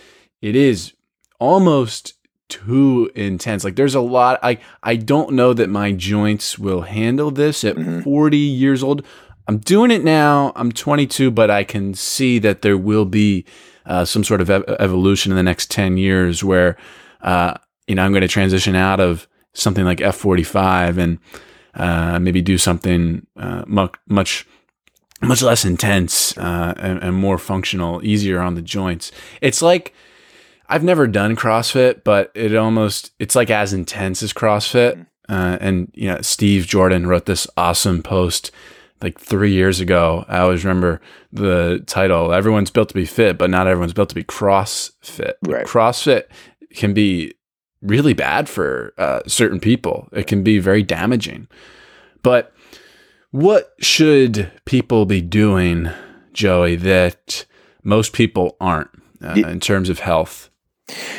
it 0.43 0.57
is 0.57 0.93
almost 1.39 2.15
too 2.51 3.11
intense. 3.15 3.65
Like 3.65 3.77
there's 3.77 3.95
a 3.95 4.01
lot 4.01 4.39
I 4.43 4.59
I 4.83 4.97
don't 4.97 5.33
know 5.33 5.55
that 5.55 5.71
my 5.71 5.93
joints 5.93 6.59
will 6.59 6.83
handle 6.83 7.31
this 7.31 7.65
at 7.65 7.77
mm-hmm. 7.77 8.01
40 8.01 8.37
years 8.37 8.83
old. 8.83 9.05
I'm 9.49 9.59
doing 9.59 9.91
it 9.91 10.05
now. 10.05 10.53
I'm 10.55 10.71
22, 10.71 11.31
but 11.31 11.51
I 11.51 11.65
can 11.65 11.95
see 11.95 12.39
that 12.41 12.63
there 12.63 12.77
will 12.77 13.05
be 13.05 13.45
uh, 13.87 14.05
some 14.05 14.23
sort 14.23 14.41
of 14.41 14.51
ev- 14.51 14.65
evolution 14.79 15.33
in 15.33 15.37
the 15.37 15.43
next 15.43 15.71
10 15.71 15.97
years 15.97 16.45
where 16.45 16.77
uh, 17.23 17.55
you 17.87 17.95
know 17.95 18.05
I'm 18.05 18.13
going 18.13 18.23
to 18.23 18.29
transition 18.29 18.77
out 18.77 19.01
of 19.01 19.27
something 19.53 19.85
like 19.85 19.99
F45 19.99 20.99
and 20.99 21.19
uh, 21.75 22.19
maybe 22.19 22.43
do 22.43 22.59
something 22.59 23.27
uh, 23.37 23.65
much 23.67 23.95
much 24.07 24.47
much 25.23 25.43
less 25.43 25.65
intense 25.65 26.37
uh, 26.39 26.75
and, 26.79 27.03
and 27.03 27.17
more 27.17 27.39
functional, 27.39 28.03
easier 28.05 28.41
on 28.41 28.55
the 28.55 28.63
joints. 28.63 29.13
It's 29.41 29.61
like 29.61 29.95
I've 30.71 30.85
never 30.85 31.07
done 31.07 31.35
CrossFit, 31.35 32.05
but 32.05 32.31
it 32.35 32.55
almost 32.57 33.13
it's 33.19 33.35
like 33.35 33.51
as 33.51 33.73
intense 33.73 34.23
as 34.23 34.33
CrossFit. 34.33 34.95
Mm-hmm. 34.95 35.33
Uh, 35.35 35.59
and 35.61 35.91
you 35.95 36.09
know, 36.09 36.21
Steve 36.23 36.67
Jordan 36.67 37.07
wrote 37.07 37.27
this 37.27 37.47
awesome 37.57 38.03
post 38.03 38.51
like 39.03 39.19
three 39.19 39.53
years 39.53 39.81
ago. 39.81 40.25
I 40.29 40.39
always 40.39 40.65
remember 40.65 41.01
the 41.33 41.83
title. 41.87 42.33
Everyone's 42.33 42.71
built 42.71 42.89
to 42.91 42.95
be 42.95 43.05
fit, 43.05 43.39
but 43.39 43.51
not 43.51 43.67
everyone's 43.67 43.93
built 43.93 44.11
to 44.11 44.15
be 44.15 44.25
CrossFit. 44.25 45.35
Right. 45.43 45.67
CrossFit 45.67 46.25
can 46.75 46.95
be 46.95 47.35
really 47.83 48.13
bad 48.13 48.49
for 48.49 48.93
uh, 48.99 49.21
certain 49.27 49.61
people. 49.61 50.09
It 50.13 50.27
can 50.27 50.43
be 50.43 50.59
very 50.59 50.83
damaging. 50.83 51.49
But 52.23 52.53
what 53.31 53.75
should 53.81 54.51
people 54.65 55.07
be 55.07 55.21
doing, 55.21 55.89
Joey, 56.33 56.77
that 56.77 57.47
most 57.83 58.13
people 58.13 58.57
aren't 58.61 58.91
uh, 59.23 59.35
in 59.35 59.61
terms 59.61 59.89
of 59.89 60.01
health? 60.01 60.50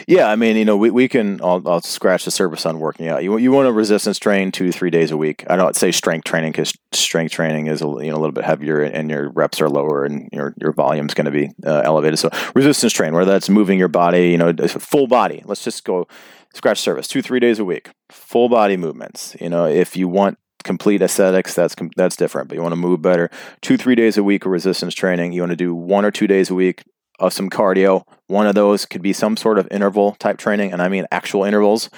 Yeah, 0.07 0.27
I 0.29 0.35
mean, 0.35 0.55
you 0.55 0.65
know, 0.65 0.77
we, 0.77 0.89
we 0.89 1.07
can. 1.07 1.41
I'll, 1.41 1.61
I'll 1.67 1.81
scratch 1.81 2.25
the 2.25 2.31
surface 2.31 2.65
on 2.65 2.79
working 2.79 3.07
out. 3.07 3.23
You 3.23 3.37
you 3.37 3.51
want 3.51 3.67
to 3.67 3.71
resistance 3.71 4.19
train 4.19 4.51
two 4.51 4.71
three 4.71 4.89
days 4.89 5.11
a 5.11 5.17
week. 5.17 5.43
I 5.49 5.55
don't 5.55 5.75
say 5.75 5.91
strength 5.91 6.25
training 6.25 6.51
because 6.51 6.73
strength 6.91 7.31
training 7.31 7.67
is 7.67 7.81
a 7.81 7.85
you 7.85 8.09
know 8.09 8.15
a 8.15 8.21
little 8.21 8.31
bit 8.31 8.43
heavier 8.43 8.81
and 8.81 9.09
your 9.09 9.29
reps 9.29 9.61
are 9.61 9.69
lower 9.69 10.05
and 10.05 10.29
your 10.31 10.53
your 10.59 10.71
volume's 10.71 11.13
going 11.13 11.25
to 11.25 11.31
be 11.31 11.51
uh, 11.65 11.81
elevated. 11.83 12.19
So 12.19 12.29
resistance 12.55 12.93
train, 12.93 13.13
whether 13.13 13.31
that's 13.31 13.49
moving 13.49 13.79
your 13.79 13.87
body, 13.87 14.29
you 14.29 14.37
know, 14.37 14.53
full 14.67 15.07
body. 15.07 15.43
Let's 15.45 15.63
just 15.63 15.83
go 15.83 16.07
scratch 16.53 16.79
surface 16.79 17.07
two 17.07 17.21
three 17.21 17.39
days 17.39 17.59
a 17.59 17.65
week, 17.65 17.89
full 18.09 18.49
body 18.49 18.77
movements. 18.77 19.35
You 19.39 19.49
know, 19.49 19.65
if 19.65 19.95
you 19.95 20.07
want 20.07 20.37
complete 20.63 21.01
aesthetics 21.01 21.55
that's 21.55 21.75
that's 21.95 22.15
different 22.15 22.47
but 22.47 22.55
you 22.55 22.61
want 22.61 22.71
to 22.71 22.77
move 22.77 23.01
better 23.01 23.31
two 23.61 23.77
three 23.77 23.95
days 23.95 24.15
a 24.15 24.23
week 24.23 24.45
of 24.45 24.51
resistance 24.51 24.93
training 24.93 25.31
you 25.31 25.41
want 25.41 25.49
to 25.49 25.55
do 25.55 25.73
one 25.73 26.05
or 26.05 26.11
two 26.11 26.27
days 26.27 26.51
a 26.51 26.53
week 26.53 26.83
of 27.21 27.33
some 27.33 27.49
cardio. 27.49 28.03
One 28.27 28.47
of 28.47 28.55
those 28.55 28.85
could 28.85 29.01
be 29.01 29.13
some 29.13 29.37
sort 29.37 29.59
of 29.59 29.67
interval 29.71 30.15
type 30.15 30.37
training, 30.37 30.73
and 30.73 30.81
I 30.81 30.89
mean 30.89 31.05
actual 31.11 31.43
intervals, 31.43 31.89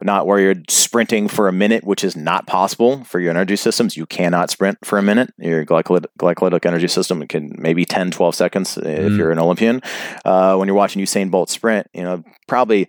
not 0.00 0.26
where 0.26 0.40
you're 0.40 0.62
sprinting 0.68 1.28
for 1.28 1.46
a 1.46 1.52
minute, 1.52 1.84
which 1.84 2.02
is 2.02 2.16
not 2.16 2.46
possible 2.46 3.04
for 3.04 3.20
your 3.20 3.30
energy 3.30 3.56
systems. 3.56 3.96
You 3.96 4.06
cannot 4.06 4.50
sprint 4.50 4.78
for 4.84 4.98
a 4.98 5.02
minute. 5.02 5.32
Your 5.38 5.64
glycolytic, 5.64 6.06
glycolytic 6.18 6.64
energy 6.64 6.88
system 6.88 7.26
can 7.28 7.54
maybe 7.58 7.84
10, 7.84 8.10
12 8.10 8.34
seconds 8.34 8.78
if 8.78 8.84
mm. 8.84 9.16
you're 9.16 9.30
an 9.30 9.38
Olympian. 9.38 9.82
Uh, 10.24 10.56
when 10.56 10.66
you're 10.66 10.76
watching 10.76 11.02
Usain 11.02 11.30
Bolt 11.30 11.50
sprint, 11.50 11.86
you 11.92 12.02
know, 12.02 12.24
probably 12.48 12.88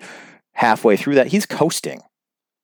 halfway 0.53 0.95
through 0.95 1.15
that, 1.15 1.27
he's 1.27 1.45
coasting 1.45 2.01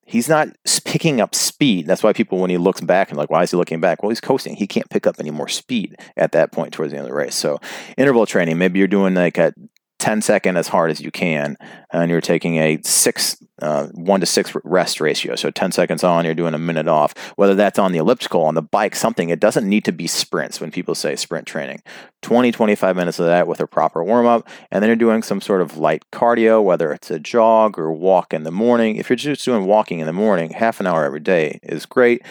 he's 0.08 0.30
not 0.30 0.50
picking 0.86 1.22
up 1.22 1.36
speed. 1.36 1.86
That's 1.86 2.02
why 2.02 2.14
people, 2.14 2.40
when 2.40 2.50
he 2.50 2.58
looks 2.58 2.82
back 2.82 3.10
and 3.10 3.18
like, 3.18 3.30
why 3.30 3.44
is 3.44 3.52
he 3.52 3.58
looking 3.58 3.82
back? 3.82 4.02
Well, 4.02 4.10
he's 4.10 4.22
coasting. 4.22 4.56
He 4.56 4.66
can't 4.66 4.90
pick 4.90 5.06
up 5.06 5.18
any 5.20 5.32
more 5.32 5.50
speed 5.50 5.98
at 6.16 6.32
that 6.32 6.52
point 6.52 6.74
towards 6.74 6.92
the 6.92 6.98
end 6.98 7.06
of 7.06 7.12
the 7.12 7.16
race. 7.16 7.36
So 7.36 7.60
interval 7.98 8.26
training, 8.26 8.58
maybe 8.58 8.80
you're 8.80 8.88
doing 8.88 9.14
like 9.14 9.38
a 9.38 9.54
10 10.00 10.22
second 10.22 10.58
as 10.58 10.68
hard 10.68 10.92
as 10.92 11.02
you 11.02 11.10
can, 11.10 11.58
and 11.92 12.12
you're 12.12 12.22
taking 12.22 12.58
a 12.58 12.80
six, 12.84 13.42
uh, 13.62 13.88
one 13.88 14.20
to 14.20 14.26
six 14.26 14.54
rest 14.64 15.02
ratio. 15.02 15.36
So 15.36 15.50
10 15.50 15.72
seconds 15.72 16.04
on, 16.04 16.24
you're 16.24 16.36
doing 16.36 16.54
a 16.54 16.60
minute 16.60 16.88
off. 16.88 17.16
Whether 17.36 17.56
that's 17.56 17.80
on 17.80 17.92
the 17.92 17.98
elliptical, 17.98 18.44
on 18.44 18.54
the 18.54 18.62
bike, 18.62 18.96
something, 18.96 19.30
it 19.30 19.40
doesn't 19.40 19.68
need 19.68 19.86
to 19.86 19.92
be 19.92 20.06
sprints 20.06 20.62
when 20.62 20.70
people 20.70 20.94
say 20.94 21.16
sprint 21.16 21.48
training. 21.48 21.82
20, 22.22 22.52
25 22.52 22.96
minutes 22.96 23.20
of 23.20 23.26
that 23.26 23.48
with 23.48 23.60
a 23.60 23.68
proper 23.68 24.04
warm 24.04 24.28
up, 24.28 24.48
and 24.72 24.82
then 24.82 24.90
you're 24.90 24.96
doing 24.96 25.24
some 25.24 25.42
sort 25.42 25.62
of 25.62 25.78
light 25.78 26.04
cardio, 26.12 26.64
whether 26.64 26.92
it's 26.92 27.10
a 27.10 27.20
jog 27.20 27.80
or 27.80 27.92
walk 27.92 28.34
in 28.34 28.44
the 28.44 28.52
morning. 28.52 28.98
If 28.98 29.10
you're 29.10 29.18
just 29.18 29.46
doing 29.46 29.66
walking 29.66 30.00
in 30.00 30.06
the 30.06 30.14
morning, 30.14 30.52
half 30.52 30.80
an 30.80 30.88
hour 30.88 31.04
every 31.04 31.22
day 31.22 31.60
is 31.64 31.86
great. 31.86 32.22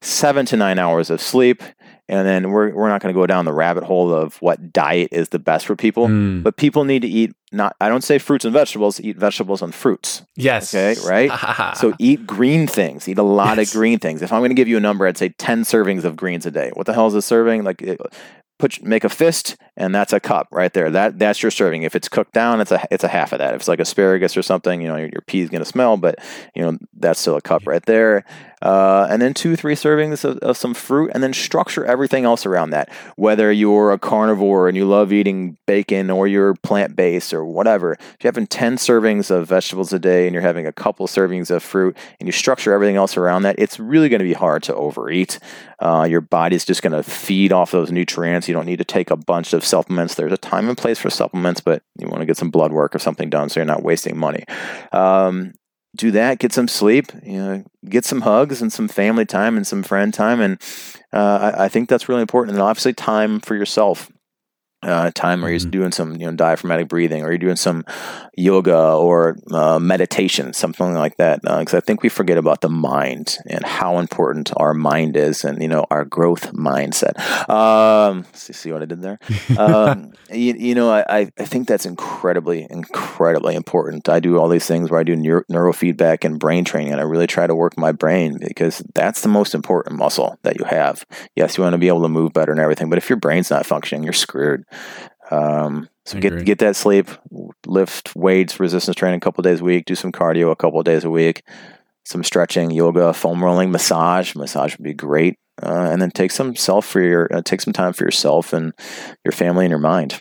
Seven 0.00 0.44
to 0.46 0.56
nine 0.56 0.80
hours 0.80 1.10
of 1.10 1.20
sleep 1.20 1.62
and 2.08 2.26
then 2.26 2.50
we're, 2.50 2.74
we're 2.74 2.88
not 2.88 3.00
going 3.00 3.14
to 3.14 3.18
go 3.18 3.26
down 3.26 3.44
the 3.44 3.52
rabbit 3.52 3.84
hole 3.84 4.12
of 4.12 4.36
what 4.42 4.72
diet 4.72 5.08
is 5.12 5.28
the 5.30 5.38
best 5.38 5.66
for 5.66 5.76
people, 5.76 6.08
Mm. 6.08 6.42
but 6.42 6.56
people 6.56 6.84
need 6.84 7.02
to 7.02 7.08
eat 7.08 7.32
not, 7.54 7.76
I 7.80 7.88
don't 7.90 8.02
say 8.02 8.18
fruits 8.18 8.44
and 8.46 8.52
vegetables, 8.54 8.98
eat 9.00 9.16
vegetables 9.18 9.60
and 9.60 9.74
fruits. 9.74 10.22
Yes. 10.36 10.74
Okay, 10.74 10.96
right? 11.06 11.30
So 11.76 11.92
eat 11.98 12.26
green 12.26 12.66
things, 12.66 13.08
eat 13.08 13.18
a 13.18 13.22
lot 13.22 13.58
Yes. 13.58 13.68
of 13.68 13.78
green 13.78 13.98
things. 13.98 14.22
If 14.22 14.32
I'm 14.32 14.40
going 14.40 14.50
to 14.50 14.54
give 14.54 14.68
you 14.68 14.76
a 14.78 14.80
number, 14.80 15.06
I'd 15.06 15.18
say 15.18 15.28
10 15.30 15.64
servings 15.64 16.04
of 16.04 16.16
greens 16.16 16.46
a 16.46 16.50
day. 16.50 16.70
What 16.74 16.86
the 16.86 16.94
hell 16.94 17.06
is 17.08 17.14
a 17.14 17.20
serving? 17.22 17.62
Like, 17.64 17.82
it, 17.82 18.00
put 18.58 18.80
make 18.84 19.02
a 19.02 19.08
fist 19.08 19.56
and 19.76 19.92
that's 19.92 20.12
a 20.12 20.20
cup 20.20 20.46
right 20.52 20.72
there 20.72 20.88
that 20.88 21.18
that's 21.18 21.42
your 21.42 21.50
serving 21.50 21.82
if 21.82 21.96
it's 21.96 22.08
cooked 22.08 22.32
down 22.32 22.60
it's 22.60 22.70
a 22.70 22.86
it's 22.92 23.02
a 23.02 23.08
half 23.08 23.32
of 23.32 23.40
that 23.40 23.54
if 23.54 23.60
it's 23.62 23.66
like 23.66 23.80
asparagus 23.80 24.36
or 24.36 24.42
something 24.42 24.80
you 24.80 24.86
know 24.86 24.94
your, 24.94 25.08
your 25.08 25.22
is 25.32 25.48
going 25.50 25.62
to 25.62 25.68
smell 25.68 25.96
but 25.96 26.16
you 26.54 26.62
know 26.62 26.78
that's 26.98 27.18
still 27.18 27.34
a 27.34 27.40
cup 27.40 27.66
right 27.66 27.84
there 27.86 28.24
uh, 28.62 29.06
and 29.10 29.20
then 29.20 29.34
two 29.34 29.56
three 29.56 29.74
servings 29.74 30.24
of, 30.24 30.38
of 30.38 30.56
some 30.56 30.72
fruit 30.72 31.10
and 31.12 31.22
then 31.22 31.32
structure 31.32 31.84
everything 31.84 32.24
else 32.24 32.46
around 32.46 32.70
that. 32.70 32.90
Whether 33.16 33.50
you're 33.52 33.92
a 33.92 33.98
carnivore 33.98 34.68
and 34.68 34.76
you 34.76 34.86
love 34.86 35.12
eating 35.12 35.58
bacon 35.66 36.10
or 36.10 36.26
you're 36.28 36.54
plant-based 36.54 37.34
or 37.34 37.44
whatever 37.44 37.92
if 37.94 38.16
you're 38.20 38.28
having 38.28 38.46
10 38.46 38.76
servings 38.76 39.30
of 39.30 39.48
vegetables 39.48 39.92
a 39.92 39.98
day 39.98 40.26
and 40.26 40.32
you're 40.32 40.42
having 40.42 40.66
a 40.66 40.72
couple 40.72 41.06
servings 41.06 41.50
of 41.50 41.62
fruit 41.62 41.96
and 42.20 42.28
you 42.28 42.32
structure 42.32 42.72
everything 42.72 42.96
else 42.96 43.16
around 43.16 43.42
that 43.42 43.56
it's 43.58 43.78
really 43.78 44.08
going 44.08 44.20
to 44.20 44.24
be 44.24 44.32
hard 44.32 44.62
to 44.62 44.74
overeat. 44.74 45.38
Uh, 45.80 46.06
your 46.08 46.20
body's 46.20 46.64
just 46.64 46.82
going 46.82 46.92
to 46.92 47.02
feed 47.02 47.52
off 47.52 47.72
those 47.72 47.90
nutrients. 47.90 48.46
You 48.46 48.54
don't 48.54 48.66
need 48.66 48.78
to 48.78 48.84
take 48.84 49.10
a 49.10 49.16
bunch 49.16 49.52
of 49.52 49.64
supplements. 49.64 50.14
There's 50.14 50.32
a 50.32 50.38
time 50.38 50.68
and 50.68 50.78
place 50.78 50.98
for 50.98 51.10
supplements 51.10 51.60
but 51.60 51.82
you 51.98 52.06
want 52.08 52.20
to 52.20 52.26
get 52.26 52.36
some 52.36 52.50
blood 52.50 52.72
work 52.72 52.94
or 52.94 52.98
something 52.98 53.28
done 53.28 53.48
so 53.48 53.60
you're 53.60 53.64
not 53.64 53.82
wasting 53.82 54.16
money. 54.16 54.44
Um, 54.92 55.54
do 55.96 56.10
that 56.10 56.38
get 56.38 56.52
some 56.52 56.68
sleep 56.68 57.12
you 57.22 57.36
know 57.36 57.64
get 57.88 58.04
some 58.04 58.22
hugs 58.22 58.62
and 58.62 58.72
some 58.72 58.88
family 58.88 59.26
time 59.26 59.56
and 59.56 59.66
some 59.66 59.82
friend 59.82 60.14
time 60.14 60.40
and 60.40 60.58
uh, 61.12 61.52
I, 61.56 61.64
I 61.64 61.68
think 61.68 61.88
that's 61.88 62.08
really 62.08 62.22
important. 62.22 62.56
And 62.56 62.62
obviously 62.62 62.92
time 62.92 63.40
for 63.40 63.54
yourself 63.54 64.10
uh, 64.82 65.10
time 65.14 65.40
where 65.42 65.50
you're 65.50 65.60
Mhm. 65.60 65.70
doing 65.70 65.92
some 65.92 66.12
you 66.16 66.26
know 66.26 66.32
diaphragmatic 66.32 66.88
breathing 66.88 67.22
or 67.22 67.28
you're 67.30 67.38
doing 67.38 67.56
some 67.56 67.84
yoga 68.36 68.92
or 68.94 69.36
uh, 69.52 69.78
meditation 69.78 70.52
something 70.52 70.94
like 70.94 71.16
that 71.18 71.40
because 71.42 71.74
i 71.74 71.80
think 71.80 72.02
we 72.02 72.08
forget 72.08 72.38
about 72.38 72.60
the 72.62 72.68
mind 72.68 73.38
and 73.46 73.64
how 73.64 73.98
important 73.98 74.50
our 74.56 74.74
mind 74.74 75.16
is 75.16 75.44
and 75.44 75.62
you 75.62 75.68
know 75.68 75.86
our 75.90 76.04
growth 76.04 76.52
mindset. 76.52 77.14
Um, 77.48 78.24
see, 78.32 78.52
see 78.52 78.72
what 78.72 78.82
i 78.82 78.86
did 78.86 79.02
there? 79.02 79.18
Um, 79.56 80.12
you, 80.32 80.54
you 80.54 80.74
know 80.74 80.90
I, 80.90 81.04
I- 81.08 81.30
I 81.38 81.44
think 81.44 81.68
that's 81.68 81.86
incredibly 81.86 82.66
incredibly 82.70 83.54
important. 83.54 84.08
I 84.08 84.20
do 84.20 84.38
all 84.38 84.48
these 84.48 84.66
things 84.66 84.90
where 84.90 85.00
i 85.00 85.04
do 85.04 85.14
neuro, 85.16 85.42
neurofeedback 85.50 86.24
and 86.24 86.38
brain 86.38 86.64
training 86.64 86.92
and 86.92 87.00
i 87.00 87.04
really 87.04 87.26
try 87.26 87.46
to 87.46 87.54
work 87.54 87.76
my 87.78 87.92
brain 87.92 88.38
because 88.40 88.82
that's 88.94 89.20
the 89.22 89.28
most 89.28 89.54
important 89.54 89.96
muscle 89.96 90.38
that 90.42 90.58
you 90.58 90.64
have. 90.64 91.04
Yes 91.36 91.56
you 91.56 91.62
want 91.62 91.74
to 91.74 91.78
be 91.78 91.88
able 91.88 92.02
to 92.02 92.08
move 92.08 92.32
better 92.32 92.52
and 92.52 92.60
everything 92.60 92.88
but 92.88 92.98
if 92.98 93.08
your 93.10 93.18
brain's 93.18 93.50
not 93.50 93.66
functioning 93.66 94.02
you're 94.04 94.12
screwed 94.12 94.64
um, 95.30 95.88
so 96.04 96.18
get 96.18 96.44
get 96.44 96.58
that 96.58 96.76
sleep, 96.76 97.08
lift 97.66 98.14
weights, 98.16 98.58
resistance 98.60 98.96
training 98.96 99.18
a 99.18 99.20
couple 99.20 99.42
days 99.42 99.60
a 99.60 99.64
week, 99.64 99.84
do 99.84 99.94
some 99.94 100.12
cardio 100.12 100.50
a 100.50 100.56
couple 100.56 100.82
days 100.82 101.04
a 101.04 101.10
week, 101.10 101.42
some 102.04 102.24
stretching, 102.24 102.70
yoga, 102.70 103.12
foam 103.12 103.42
rolling, 103.42 103.70
massage. 103.70 104.34
Massage 104.34 104.76
would 104.76 104.84
be 104.84 104.94
great, 104.94 105.38
uh, 105.62 105.88
and 105.92 106.02
then 106.02 106.10
take 106.10 106.30
some 106.32 106.56
self 106.56 106.86
for 106.86 107.00
your 107.00 107.28
uh, 107.32 107.42
take 107.42 107.60
some 107.60 107.72
time 107.72 107.92
for 107.92 108.04
yourself 108.04 108.52
and 108.52 108.72
your 109.24 109.32
family 109.32 109.64
and 109.64 109.70
your 109.70 109.78
mind. 109.78 110.20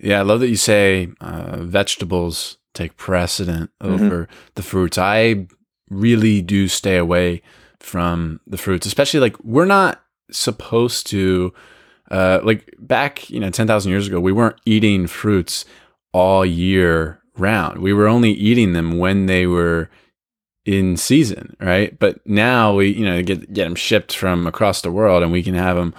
Yeah, 0.00 0.18
I 0.20 0.22
love 0.22 0.40
that 0.40 0.48
you 0.48 0.56
say 0.56 1.08
uh, 1.20 1.58
vegetables 1.60 2.58
take 2.74 2.96
precedent 2.96 3.70
Mhm. 3.82 3.94
over 3.94 4.28
the 4.56 4.62
fruits. 4.62 4.98
I 4.98 5.46
really 5.90 6.42
do 6.42 6.66
stay 6.66 6.96
away 6.96 7.42
from 7.78 8.40
the 8.46 8.56
fruits, 8.58 8.86
especially 8.86 9.20
like 9.20 9.36
we're 9.44 9.66
not 9.66 10.02
supposed 10.30 11.06
to, 11.08 11.52
uh, 12.10 12.40
like 12.42 12.74
back, 12.78 13.28
you 13.30 13.40
know, 13.40 13.50
10,000 13.50 13.90
years 13.90 14.08
ago, 14.08 14.20
we 14.20 14.32
weren't 14.32 14.60
eating 14.66 15.06
fruits 15.06 15.64
all 16.12 16.44
year 16.44 17.20
round. 17.36 17.80
We 17.80 17.92
were 17.92 18.06
only 18.06 18.32
eating 18.32 18.72
them 18.72 18.98
when 18.98 19.26
they 19.26 19.46
were 19.46 19.90
in 20.64 20.96
season, 20.96 21.56
right? 21.60 21.98
But 21.98 22.26
now 22.26 22.74
we, 22.74 22.88
you 22.88 23.04
know, 23.04 23.22
get, 23.22 23.52
get 23.52 23.64
them 23.64 23.74
shipped 23.74 24.16
from 24.16 24.46
across 24.46 24.80
the 24.80 24.92
world 24.92 25.22
and 25.22 25.32
we 25.32 25.42
can 25.42 25.54
have 25.54 25.76
them 25.76 25.94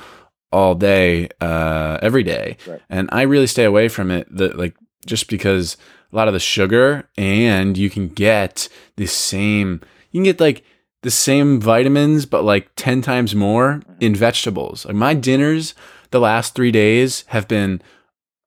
all 0.51 0.75
day, 0.75 1.29
uh, 1.41 1.99
every 2.01 2.23
day. 2.23 2.57
Right. 2.65 2.81
And 2.89 3.09
I 3.11 3.23
really 3.23 3.47
stay 3.47 3.65
away 3.65 3.89
from 3.89 4.09
it. 4.09 4.27
The 4.35 4.49
like 4.49 4.75
just 5.05 5.29
because 5.29 5.77
a 6.11 6.15
lot 6.15 6.27
of 6.27 6.33
the 6.33 6.39
sugar 6.39 7.07
and 7.17 7.77
you 7.77 7.89
can 7.89 8.07
get 8.07 8.69
the 8.95 9.05
same. 9.05 9.81
You 10.11 10.19
can 10.19 10.23
get 10.23 10.39
like 10.39 10.63
the 11.03 11.11
same 11.11 11.59
vitamins, 11.59 12.25
but 12.25 12.43
like 12.43 12.69
ten 12.75 13.01
times 13.01 13.35
more 13.35 13.81
in 13.99 14.15
vegetables. 14.15 14.85
Like 14.85 14.95
my 14.95 15.13
dinners 15.13 15.75
the 16.15 16.21
last 16.21 16.55
three 16.55 16.71
days 16.71 17.25
have 17.27 17.45
been 17.45 17.81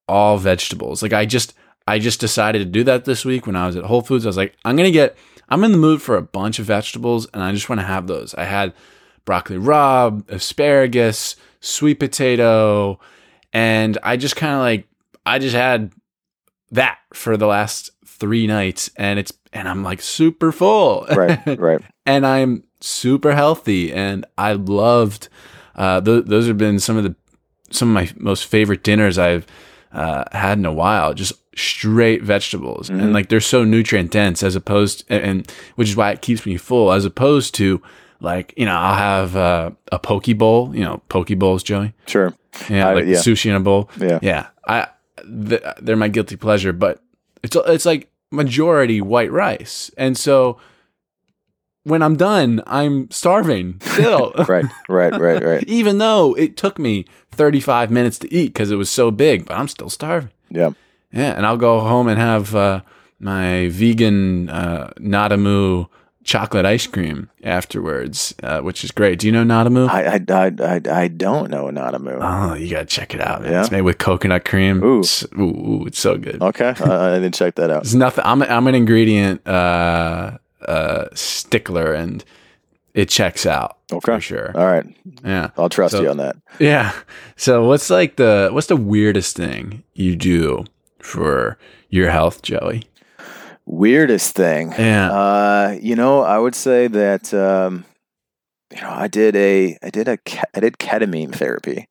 all 0.09 0.39
vegetables. 0.39 1.03
Like 1.03 1.13
I 1.13 1.27
just 1.27 1.53
I 1.87 1.99
just 1.99 2.19
decided 2.19 2.61
to 2.61 2.65
do 2.65 2.83
that 2.85 3.05
this 3.05 3.27
week 3.27 3.47
when 3.47 3.57
I 3.57 3.67
was 3.67 3.77
at 3.77 3.85
Whole 3.85 4.01
Foods. 4.01 4.25
I 4.25 4.31
was 4.31 4.39
like, 4.39 4.57
I'm 4.65 4.75
gonna 4.75 4.91
get 4.91 5.19
I'm 5.51 5.63
in 5.65 5.73
the 5.73 5.79
mood 5.79 6.01
for 6.01 6.17
a 6.17 6.23
bunch 6.23 6.59
of 6.59 6.65
vegetables 6.65 7.29
and 7.35 7.43
I 7.43 7.53
just 7.53 7.69
want 7.69 7.83
to 7.83 7.87
have 7.87 8.07
those. 8.07 8.35
I 8.37 8.45
had 8.45 8.73
broccoli 9.27 9.59
rabe, 9.59 10.27
asparagus, 10.31 11.37
sweet 11.61 11.97
potato, 11.97 12.99
and 13.53 13.99
I 14.03 14.17
just 14.17 14.35
kind 14.35 14.55
of 14.55 14.61
like 14.61 14.89
I 15.27 15.39
just 15.39 15.55
had 15.55 15.93
that 16.71 17.01
for 17.13 17.37
the 17.37 17.47
last 17.47 17.91
three 18.07 18.47
nights 18.47 18.91
and 18.97 19.19
it's 19.19 19.35
and 19.53 19.69
I'm 19.69 19.83
like 19.83 20.01
super 20.01 20.53
full. 20.53 21.07
Right, 21.15 21.59
right. 21.59 21.83
and 22.07 22.27
I'm 22.27 22.65
super 22.81 23.35
healthy 23.35 23.93
and 23.93 24.25
I 24.39 24.55
loved 24.55 25.29
uh 25.75 26.01
th- 26.01 26.25
those 26.25 26.47
have 26.47 26.57
been 26.57 26.81
some 26.81 26.97
of 26.97 27.05
the 27.05 27.15
some 27.71 27.89
of 27.89 27.95
my 27.95 28.11
most 28.17 28.47
favorite 28.47 28.83
dinners 28.83 29.19
I've 29.19 29.47
uh, 29.93 30.25
had 30.33 30.59
in 30.59 30.67
a 30.67 30.73
while 30.73 31.15
just 31.15 31.33
straight 31.57 32.23
vegetables 32.23 32.89
Mhm. 32.89 33.03
and 33.03 33.13
like 33.13 33.29
they're 33.29 33.41
so 33.41 33.65
nutrient 33.65 34.11
dense 34.13 34.43
as 34.43 34.55
opposed 34.55 35.05
and, 35.09 35.25
and 35.25 35.53
which 35.77 35.89
is 35.89 35.97
why 35.97 36.11
it 36.13 36.21
keeps 36.23 36.47
me 36.47 36.57
full 36.57 36.93
as 36.93 37.05
opposed 37.05 37.55
to 37.57 37.81
like 38.21 38.53
you 38.57 38.65
know 38.67 38.77
I'll 38.77 38.95
have 38.97 39.35
uh, 39.37 39.71
a 39.91 39.99
poke 39.99 40.27
bowl 40.37 40.75
you 40.75 40.85
know 40.85 41.03
poke 41.09 41.29
bowls 41.39 41.63
Joey 41.63 41.95
Sure. 42.07 42.33
yeah 42.69 42.89
I- 42.89 42.95
like 42.95 43.07
yeah. 43.07 43.17
sushi 43.17 43.47
in 43.51 43.57
a 43.57 43.61
bowl 43.61 43.91
Yeah. 43.99 44.19
yeah 44.23 44.47
I 44.67 44.89
th- 45.49 45.63
they're 45.83 45.97
my 45.97 46.09
guilty 46.09 46.37
pleasure 46.37 46.73
but 46.73 47.03
it's 47.43 47.57
it's 47.67 47.87
like 47.87 48.09
majority 48.31 49.01
white 49.01 49.33
rice 49.33 49.91
and 49.97 50.17
so 50.17 50.59
when 51.89 52.03
I'm 52.03 52.17
done 52.17 52.63
I'm 52.67 53.11
starving 53.11 53.81
still 53.83 54.33
Right, 54.49 54.67
right, 54.89 55.13
right, 55.19 55.43
right. 55.43 55.65
even 55.67 55.99
though 55.99 56.35
it 56.35 56.57
took 56.57 56.79
me 56.79 57.05
35 57.33 57.91
minutes 57.91 58.19
to 58.21 58.33
eat 58.33 58.49
because 58.49 58.71
it 58.71 58.77
was 58.77 58.91
so 58.91 59.11
big 59.11 59.47
but 59.47 59.57
I'm 59.57 59.69
still 59.69 59.91
starving 59.91 60.31
Yeah. 60.51 60.71
yeah 61.13 61.33
and 61.37 61.45
I'll 61.47 61.57
go 61.57 61.81
home 61.81 62.09
and 62.09 62.19
have 62.19 62.55
uh, 62.55 62.83
my 63.19 63.69
vegan 63.69 64.49
uh, 64.51 64.91
NadaMoo 64.99 65.89
chocolate 66.25 66.67
ice 66.67 66.87
cream 66.87 67.31
afterwards 67.43 68.35
uh, 68.43 68.61
which 68.61 68.85
is 68.85 68.91
great 68.91 69.19
do 69.19 69.27
you 69.27 69.33
know 69.33 69.45
NadaMoo 69.45 69.89
I, 69.89 70.17
I, 70.17 70.21
I, 70.29 70.75
I, 70.75 71.03
I 71.05 71.09
don't 71.09 71.51
know 71.51 71.65
Nanamu. 71.67 72.19
Oh, 72.21 72.55
you 72.55 72.69
gotta 72.71 72.85
check 72.85 73.15
it 73.15 73.21
out. 73.23 73.41
Man. 73.43 73.51
Yeah? 73.53 73.61
It's 73.63 73.71
made 73.71 73.81
with 73.83 73.97
coconut 73.99 74.45
cream. 74.45 74.83
Ooh. 74.85 75.01
It's, 75.01 75.25
ooh, 75.39 75.43
ooh, 75.43 75.85
it's 75.87 75.99
so 75.99 76.19
good. 76.19 76.43
Okay, 76.43 76.75
I, 76.81 77.17
I 77.17 77.19
didn't 77.19 77.35
check 77.35 77.55
that 77.55 77.71
out. 77.71 77.85
There's 77.85 77.95
nothing. 77.95 78.25
I'm 78.27 78.43
I'm 78.43 78.67
an 78.67 78.75
ingredient 78.75 79.47
uh, 79.49 80.37
uh, 80.67 81.07
stickler, 81.15 81.93
and 81.93 82.25
it 82.95 83.09
checks 83.09 83.47
out 83.47 83.77
Okay. 83.93 84.15
for 84.17 84.21
sure. 84.21 84.53
All 84.57 84.67
right, 84.67 84.87
Yeah, 85.25 85.51
I'll 85.57 85.69
trust 85.69 85.93
So- 85.95 86.03
you 86.03 86.11
on 86.11 86.17
that. 86.19 86.37
yeah. 86.59 86.93
So 87.37 87.65
what's 87.67 87.91
like 87.91 88.17
the 88.17 88.51
what's 88.53 88.67
the 88.69 88.77
weirdest 88.77 89.37
thing 89.37 89.83
you 89.95 90.17
do 90.17 90.65
for 91.01 91.59
your 91.91 92.11
health, 92.11 92.43
Joey? 92.43 92.85
Weirdest 93.67 94.35
thing. 94.35 94.73
Yeah. 94.79 95.11
Uh, 95.13 95.77
you 95.81 95.95
know, 95.95 96.23
I 96.23 96.39
would 96.39 96.55
say 96.55 96.89
that 96.89 97.33
um, 97.35 97.85
you 98.75 98.81
know, 98.81 98.91
I 98.91 99.09
did 99.09 99.37
a 99.37 99.77
I 99.83 99.91
did 99.91 100.09
a 100.09 100.19
I 100.55 100.61
did 100.61 100.79
ketamine 100.79 101.35
therapy. 101.35 101.87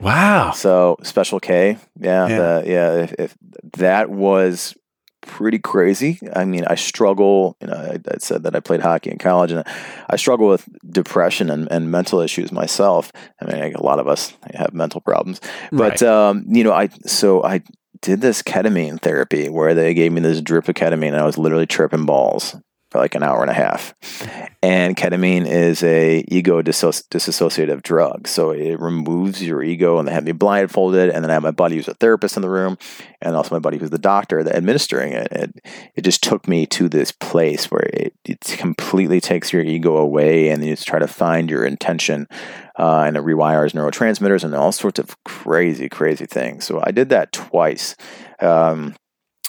wow. 0.00 0.50
So 0.52 0.96
special 1.02 1.40
K, 1.40 1.78
yeah, 1.98 2.28
Yeah. 2.28 2.36
the- 2.38 2.62
yeah. 2.66 2.92
If, 3.02 3.12
if 3.18 3.34
that 3.78 4.10
was 4.10 4.76
pretty 5.22 5.58
crazy. 5.58 6.18
I 6.34 6.44
mean, 6.44 6.64
I 6.66 6.74
struggle. 6.74 7.56
You 7.60 7.68
know, 7.68 7.74
I, 7.74 7.98
I 8.10 8.18
said 8.18 8.42
that 8.44 8.54
I 8.54 8.60
played 8.60 8.80
hockey 8.80 9.10
in 9.10 9.18
college, 9.18 9.52
and 9.52 9.64
I 10.10 10.16
struggle 10.16 10.48
with 10.48 10.68
depression 10.90 11.50
and, 11.50 11.66
and 11.70 11.90
mental 11.90 12.20
issues 12.20 12.52
myself. 12.52 13.12
I 13.40 13.46
mean, 13.46 13.74
a 13.74 13.82
lot 13.82 13.98
of 13.98 14.08
us 14.08 14.34
have 14.54 14.74
mental 14.74 15.00
problems, 15.00 15.40
but 15.70 16.00
Right. 16.00 16.02
um, 16.02 16.44
you 16.48 16.64
know, 16.64 16.72
I 16.72 16.88
so 17.06 17.42
I 17.42 17.62
did 18.00 18.20
this 18.20 18.42
ketamine 18.42 19.00
therapy 19.00 19.48
where 19.48 19.74
they 19.74 19.94
gave 19.94 20.12
me 20.12 20.20
this 20.20 20.40
drip 20.40 20.68
of 20.68 20.74
ketamine 20.74 21.08
and 21.08 21.16
I 21.16 21.24
was 21.24 21.38
literally 21.38 21.66
tripping 21.66 22.04
balls 22.04 22.56
for 22.92 22.98
like 22.98 23.14
an 23.14 23.22
hour 23.22 23.40
and 23.40 23.50
a 23.50 23.54
half. 23.54 23.94
And 24.62 24.94
ketamine 24.94 25.46
is 25.46 25.82
a 25.82 26.22
ego 26.28 26.60
disassociative 26.60 27.82
drug. 27.82 28.28
So 28.28 28.50
it 28.50 28.78
removes 28.78 29.42
your 29.42 29.62
ego 29.62 29.98
and 29.98 30.06
they 30.06 30.12
had 30.12 30.26
me 30.26 30.32
blindfolded 30.32 31.08
and 31.08 31.24
then 31.24 31.30
I 31.30 31.34
had 31.34 31.42
my 31.42 31.52
buddy 31.52 31.76
who's 31.76 31.88
a 31.88 31.94
therapist 31.94 32.36
in 32.36 32.42
the 32.42 32.50
room 32.50 32.76
and 33.22 33.34
also 33.34 33.54
my 33.54 33.60
buddy 33.60 33.78
who's 33.78 33.88
the 33.88 33.98
doctor 33.98 34.44
that 34.44 34.54
administering 34.54 35.14
it. 35.14 35.28
It, 35.32 35.66
it 35.96 36.02
just 36.02 36.22
took 36.22 36.46
me 36.46 36.66
to 36.66 36.90
this 36.90 37.12
place 37.12 37.70
where 37.70 37.88
it, 37.94 38.14
it 38.26 38.40
completely 38.58 39.22
takes 39.22 39.54
your 39.54 39.62
ego 39.62 39.96
away 39.96 40.50
and 40.50 40.62
you 40.62 40.72
just 40.72 40.86
try 40.86 40.98
to 40.98 41.08
find 41.08 41.48
your 41.48 41.64
intention 41.64 42.28
uh, 42.78 43.04
and 43.06 43.16
it 43.16 43.24
rewires 43.24 43.72
neurotransmitters 43.72 44.44
and 44.44 44.54
all 44.54 44.70
sorts 44.70 44.98
of 44.98 45.16
crazy, 45.24 45.88
crazy 45.88 46.26
things. 46.26 46.66
So 46.66 46.82
I 46.84 46.90
did 46.90 47.08
that 47.08 47.32
twice. 47.32 47.96
Um, 48.38 48.94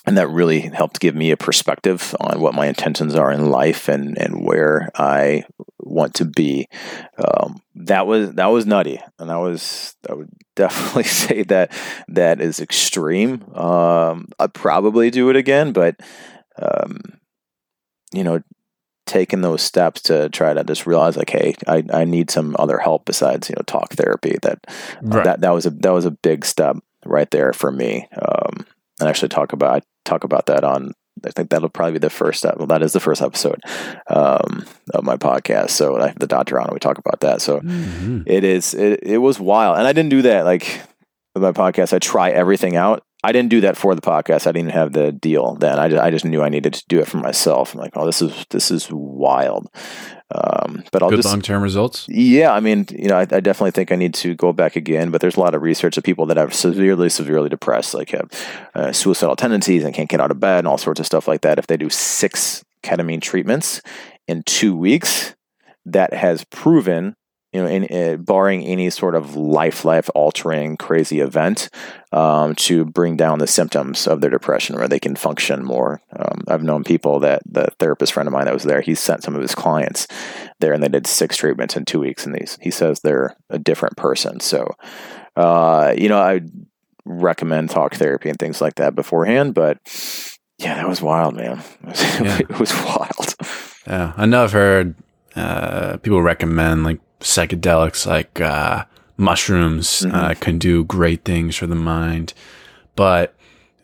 and 0.05 0.17
that 0.17 0.27
really 0.27 0.59
helped 0.61 0.99
give 0.99 1.15
me 1.15 1.31
a 1.31 1.37
perspective 1.37 2.15
on 2.19 2.41
what 2.41 2.53
my 2.53 2.67
intentions 2.67 3.15
are 3.15 3.31
in 3.31 3.49
life 3.49 3.87
and 3.87 4.17
and 4.17 4.45
where 4.45 4.89
I 4.95 5.45
want 5.79 6.15
to 6.15 6.25
be. 6.25 6.67
Um, 7.17 7.61
that 7.75 8.05
was 8.05 8.33
that 8.33 8.47
was 8.47 8.65
nutty, 8.65 8.99
and 9.19 9.31
I 9.31 9.37
was 9.37 9.95
I 10.09 10.13
would 10.13 10.29
definitely 10.55 11.03
say 11.03 11.43
that 11.43 11.71
that 12.09 12.41
is 12.41 12.59
extreme. 12.59 13.43
Um, 13.55 14.27
I'd 14.39 14.53
probably 14.53 15.09
do 15.09 15.29
it 15.29 15.35
again, 15.35 15.71
but 15.71 15.95
um, 16.61 16.99
you 18.13 18.23
know, 18.23 18.41
taking 19.05 19.41
those 19.41 19.61
steps 19.61 20.01
to 20.03 20.29
try 20.29 20.53
to 20.53 20.63
just 20.63 20.85
realize 20.85 21.17
like, 21.17 21.29
hey, 21.29 21.55
I, 21.67 21.83
I 21.91 22.05
need 22.05 22.29
some 22.29 22.55
other 22.59 22.77
help 22.77 23.05
besides 23.05 23.49
you 23.49 23.55
know 23.55 23.63
talk 23.65 23.93
therapy. 23.93 24.37
That 24.41 24.65
right. 25.01 25.23
that 25.23 25.41
that 25.41 25.53
was 25.53 25.65
a 25.65 25.69
that 25.69 25.93
was 25.93 26.05
a 26.05 26.11
big 26.11 26.43
step 26.43 26.77
right 27.05 27.29
there 27.31 27.53
for 27.53 27.71
me. 27.71 28.07
Um, 28.21 28.65
and 28.99 29.09
actually 29.09 29.29
talk 29.29 29.53
about 29.53 29.83
talk 30.05 30.23
about 30.23 30.47
that 30.47 30.63
on 30.63 30.93
I 31.25 31.29
think 31.29 31.49
that'll 31.49 31.69
probably 31.69 31.93
be 31.93 31.99
the 31.99 32.09
first 32.09 32.43
well 32.43 32.67
that 32.67 32.81
is 32.81 32.93
the 32.93 32.99
first 32.99 33.21
episode 33.21 33.61
um, 34.07 34.65
of 34.93 35.03
my 35.03 35.15
podcast. 35.15 35.69
So 35.71 35.97
I 35.99 36.07
have 36.07 36.19
the 36.19 36.27
doctor 36.27 36.59
on 36.59 36.65
and 36.65 36.73
we 36.73 36.79
talk 36.79 36.97
about 36.97 37.21
that. 37.21 37.41
So 37.41 37.59
mm-hmm. 37.59 38.21
it 38.25 38.43
is 38.43 38.73
it, 38.73 39.01
it 39.03 39.17
was 39.19 39.39
wild. 39.39 39.77
And 39.77 39.87
I 39.87 39.93
didn't 39.93 40.09
do 40.09 40.23
that 40.23 40.43
like 40.45 40.81
with 41.33 41.43
my 41.43 41.51
podcast. 41.51 41.93
I 41.93 41.99
try 41.99 42.29
everything 42.29 42.75
out. 42.75 43.03
I 43.25 43.31
didn't 43.31 43.49
do 43.49 43.61
that 43.61 43.77
for 43.77 43.95
the 43.95 44.01
podcast. 44.01 44.47
I 44.47 44.51
didn't 44.51 44.71
have 44.71 44.91
the 44.91 45.13
deal 45.13 45.55
then. 45.55 45.79
I 45.79 45.87
just, 45.87 46.03
I 46.03 46.11
just 46.11 46.25
knew 46.25 46.43
I 46.43 46.49
needed 46.49 46.73
to 46.73 46.83
do 46.89 46.99
it 46.99 47.07
for 47.07 47.17
myself. 47.17 47.73
I'm 47.73 47.79
like, 47.79 47.93
oh, 47.95 48.05
this 48.05 48.21
is 48.21 48.45
this 48.49 48.69
is 48.69 48.89
wild. 48.91 49.69
Um, 50.35 50.83
but 50.91 51.01
I'll 51.01 51.09
good 51.09 51.17
just 51.17 51.29
long 51.29 51.41
term 51.41 51.63
results. 51.63 52.05
Yeah, 52.09 52.51
I 52.51 52.59
mean, 52.59 52.85
you 52.89 53.07
know, 53.07 53.15
I, 53.15 53.21
I, 53.21 53.39
definitely 53.39 53.71
think 53.71 53.91
I 53.91 53.95
need 53.95 54.13
to 54.15 54.33
go 54.35 54.51
back 54.51 54.75
again. 54.75 55.09
But 55.09 55.21
there's 55.21 55.37
a 55.37 55.39
lot 55.39 55.55
of 55.55 55.61
research 55.61 55.97
of 55.97 56.03
people 56.03 56.25
that 56.25 56.37
have 56.37 56.53
severely, 56.53 57.07
severely 57.07 57.49
depressed, 57.49 57.93
like 57.93 58.09
have 58.09 58.29
uh, 58.75 58.91
suicidal 58.91 59.35
tendencies 59.37 59.83
and 59.83 59.93
can't 59.93 60.09
get 60.09 60.19
out 60.19 60.31
of 60.31 60.39
bed 60.39 60.59
and 60.59 60.67
all 60.67 60.77
sorts 60.77 60.99
of 60.99 61.05
stuff 61.05 61.27
like 61.27 61.41
that. 61.41 61.59
If 61.59 61.67
they 61.67 61.77
do 61.77 61.89
six 61.89 62.65
ketamine 62.83 63.21
treatments 63.21 63.81
in 64.27 64.43
two 64.43 64.75
weeks, 64.75 65.35
that 65.85 66.13
has 66.13 66.43
proven 66.45 67.15
you 67.53 67.61
know, 67.61 67.67
in, 67.67 67.83
in, 67.83 68.23
barring 68.23 68.63
any 68.63 68.89
sort 68.89 69.15
of 69.15 69.35
life 69.35 69.85
life 69.85 70.09
altering 70.15 70.75
crazy 70.75 71.19
event, 71.19 71.69
um, 72.11 72.55
to 72.55 72.83
bring 72.83 73.15
down 73.15 73.39
the 73.39 73.47
symptoms 73.47 74.07
of 74.07 74.21
their 74.21 74.29
depression, 74.29 74.75
where 74.75 74.87
they 74.87 74.99
can 74.99 75.15
function 75.15 75.63
more. 75.63 76.01
Um, 76.17 76.43
I've 76.47 76.63
known 76.63 76.83
people 76.83 77.19
that 77.19 77.43
the 77.45 77.67
therapist 77.79 78.13
friend 78.13 78.27
of 78.27 78.33
mine 78.33 78.45
that 78.45 78.53
was 78.53 78.63
there, 78.63 78.81
he 78.81 78.95
sent 78.95 79.23
some 79.23 79.35
of 79.35 79.41
his 79.41 79.55
clients 79.55 80.07
there, 80.59 80.73
and 80.73 80.81
they 80.81 80.89
did 80.89 81.05
six 81.05 81.37
treatments 81.37 81.77
in 81.77 81.85
two 81.85 81.99
weeks, 81.99 82.25
and 82.25 82.35
these 82.35 82.57
he 82.61 82.71
says 82.71 82.99
they're 82.99 83.35
a 83.49 83.59
different 83.59 83.97
person. 83.97 84.39
So, 84.39 84.75
uh, 85.35 85.93
you 85.95 86.09
know, 86.09 86.19
I 86.19 86.41
recommend 87.05 87.69
talk 87.69 87.95
therapy 87.95 88.29
and 88.29 88.39
things 88.39 88.61
like 88.61 88.75
that 88.75 88.95
beforehand, 88.95 89.53
but 89.53 89.77
yeah, 90.57 90.75
that 90.75 90.87
was 90.87 91.01
wild, 91.01 91.35
man. 91.35 91.61
It 91.83 91.87
was, 91.87 92.01
yeah. 92.21 92.39
it 92.39 92.59
was 92.59 92.73
wild. 92.73 93.35
Yeah, 93.85 94.13
I 94.15 94.25
know 94.25 94.43
I've 94.43 94.53
heard 94.53 94.95
uh, 95.35 95.97
people 95.97 96.21
recommend 96.21 96.83
like 96.83 96.99
psychedelics 97.19 98.05
like 98.05 98.39
uh, 98.41 98.85
mushrooms 99.17 100.01
mm-hmm. 100.01 100.15
uh, 100.15 100.33
can 100.35 100.57
do 100.57 100.83
great 100.83 101.23
things 101.23 101.55
for 101.55 101.67
the 101.67 101.75
mind. 101.75 102.33
But 102.95 103.35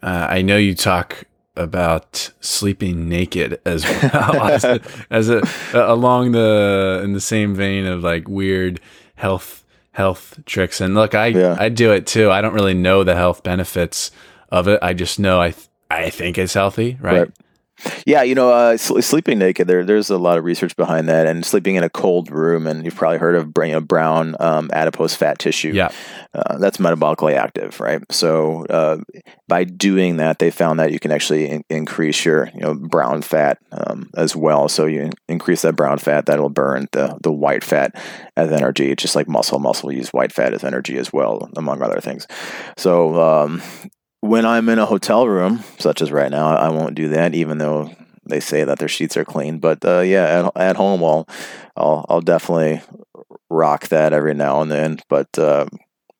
uh, 0.03 0.27
I 0.29 0.41
know 0.41 0.57
you 0.57 0.75
talk 0.75 1.25
about 1.55 2.31
sleeping 2.39 3.09
naked 3.09 3.59
as 3.65 3.83
well 4.13 4.43
as, 4.43 4.63
a, 4.63 4.81
as 5.09 5.29
a, 5.29 5.41
along 5.73 6.31
the 6.31 7.01
in 7.03 7.13
the 7.13 7.21
same 7.21 7.55
vein 7.55 7.85
of 7.85 8.03
like 8.03 8.27
weird 8.27 8.79
health 9.15 9.65
health 9.91 10.39
tricks. 10.45 10.79
And 10.79 10.95
look, 10.95 11.15
I 11.15 11.27
yeah. 11.27 11.57
I 11.59 11.69
do 11.69 11.91
it 11.91 12.07
too. 12.07 12.31
I 12.31 12.41
don't 12.41 12.53
really 12.53 12.73
know 12.73 13.03
the 13.03 13.15
health 13.15 13.43
benefits 13.43 14.11
of 14.49 14.67
it. 14.67 14.79
I 14.81 14.93
just 14.93 15.19
know 15.19 15.41
I 15.41 15.51
th- 15.51 15.67
I 15.91 16.09
think 16.09 16.37
it's 16.37 16.53
healthy, 16.53 16.97
right? 17.01 17.19
right. 17.19 17.31
Yeah, 18.05 18.23
you 18.23 18.35
know, 18.35 18.51
uh, 18.51 18.77
sleeping 18.77 19.39
naked. 19.39 19.67
There, 19.67 19.83
there's 19.83 20.09
a 20.09 20.17
lot 20.17 20.37
of 20.37 20.43
research 20.43 20.75
behind 20.75 21.07
that, 21.09 21.27
and 21.27 21.45
sleeping 21.45 21.75
in 21.75 21.83
a 21.83 21.89
cold 21.89 22.31
room. 22.31 22.67
And 22.67 22.83
you've 22.83 22.95
probably 22.95 23.17
heard 23.17 23.35
of 23.35 23.51
you 23.57 23.73
know, 23.73 23.81
brown 23.81 24.35
um, 24.39 24.69
adipose 24.73 25.15
fat 25.15 25.39
tissue. 25.39 25.71
Yeah, 25.73 25.91
uh, 26.33 26.57
that's 26.57 26.77
metabolically 26.77 27.35
active, 27.35 27.79
right? 27.79 28.01
So 28.11 28.65
uh, 28.65 28.97
by 29.47 29.63
doing 29.63 30.17
that, 30.17 30.39
they 30.39 30.51
found 30.51 30.79
that 30.79 30.91
you 30.91 30.99
can 30.99 31.11
actually 31.11 31.49
in- 31.49 31.63
increase 31.69 32.25
your 32.25 32.49
you 32.53 32.61
know 32.61 32.73
brown 32.75 33.21
fat 33.21 33.59
um, 33.71 34.09
as 34.15 34.35
well. 34.35 34.67
So 34.67 34.85
you 34.85 35.11
increase 35.27 35.61
that 35.63 35.75
brown 35.75 35.97
fat, 35.97 36.25
that'll 36.25 36.49
burn 36.49 36.87
the 36.91 37.17
the 37.21 37.31
white 37.31 37.63
fat 37.63 37.95
as 38.35 38.51
energy. 38.51 38.91
It's 38.91 39.01
just 39.01 39.15
like 39.15 39.27
muscle. 39.27 39.59
Muscle 39.59 39.91
use 39.91 40.09
white 40.09 40.31
fat 40.31 40.53
as 40.53 40.63
energy 40.63 40.97
as 40.97 41.11
well, 41.13 41.49
among 41.55 41.81
other 41.81 42.01
things. 42.01 42.27
So 42.77 43.21
um, 43.21 43.61
when 44.21 44.45
I'm 44.45 44.69
in 44.69 44.79
a 44.79 44.85
hotel 44.85 45.27
room, 45.27 45.63
such 45.77 46.01
as 46.01 46.11
right 46.11 46.31
now, 46.31 46.55
I 46.55 46.69
won't 46.69 46.95
do 46.95 47.09
that, 47.09 47.33
even 47.35 47.57
though 47.57 47.91
they 48.25 48.39
say 48.39 48.63
that 48.63 48.79
their 48.79 48.87
sheets 48.87 49.17
are 49.17 49.25
clean. 49.25 49.59
But 49.59 49.83
uh, 49.83 50.01
yeah, 50.01 50.49
at, 50.55 50.61
at 50.61 50.75
home, 50.77 51.03
I'll, 51.03 51.27
I'll 51.75 52.05
I'll 52.09 52.21
definitely 52.21 52.81
rock 53.49 53.87
that 53.87 54.13
every 54.13 54.33
now 54.33 54.61
and 54.61 54.71
then. 54.71 54.99
But 55.09 55.37
uh, 55.37 55.65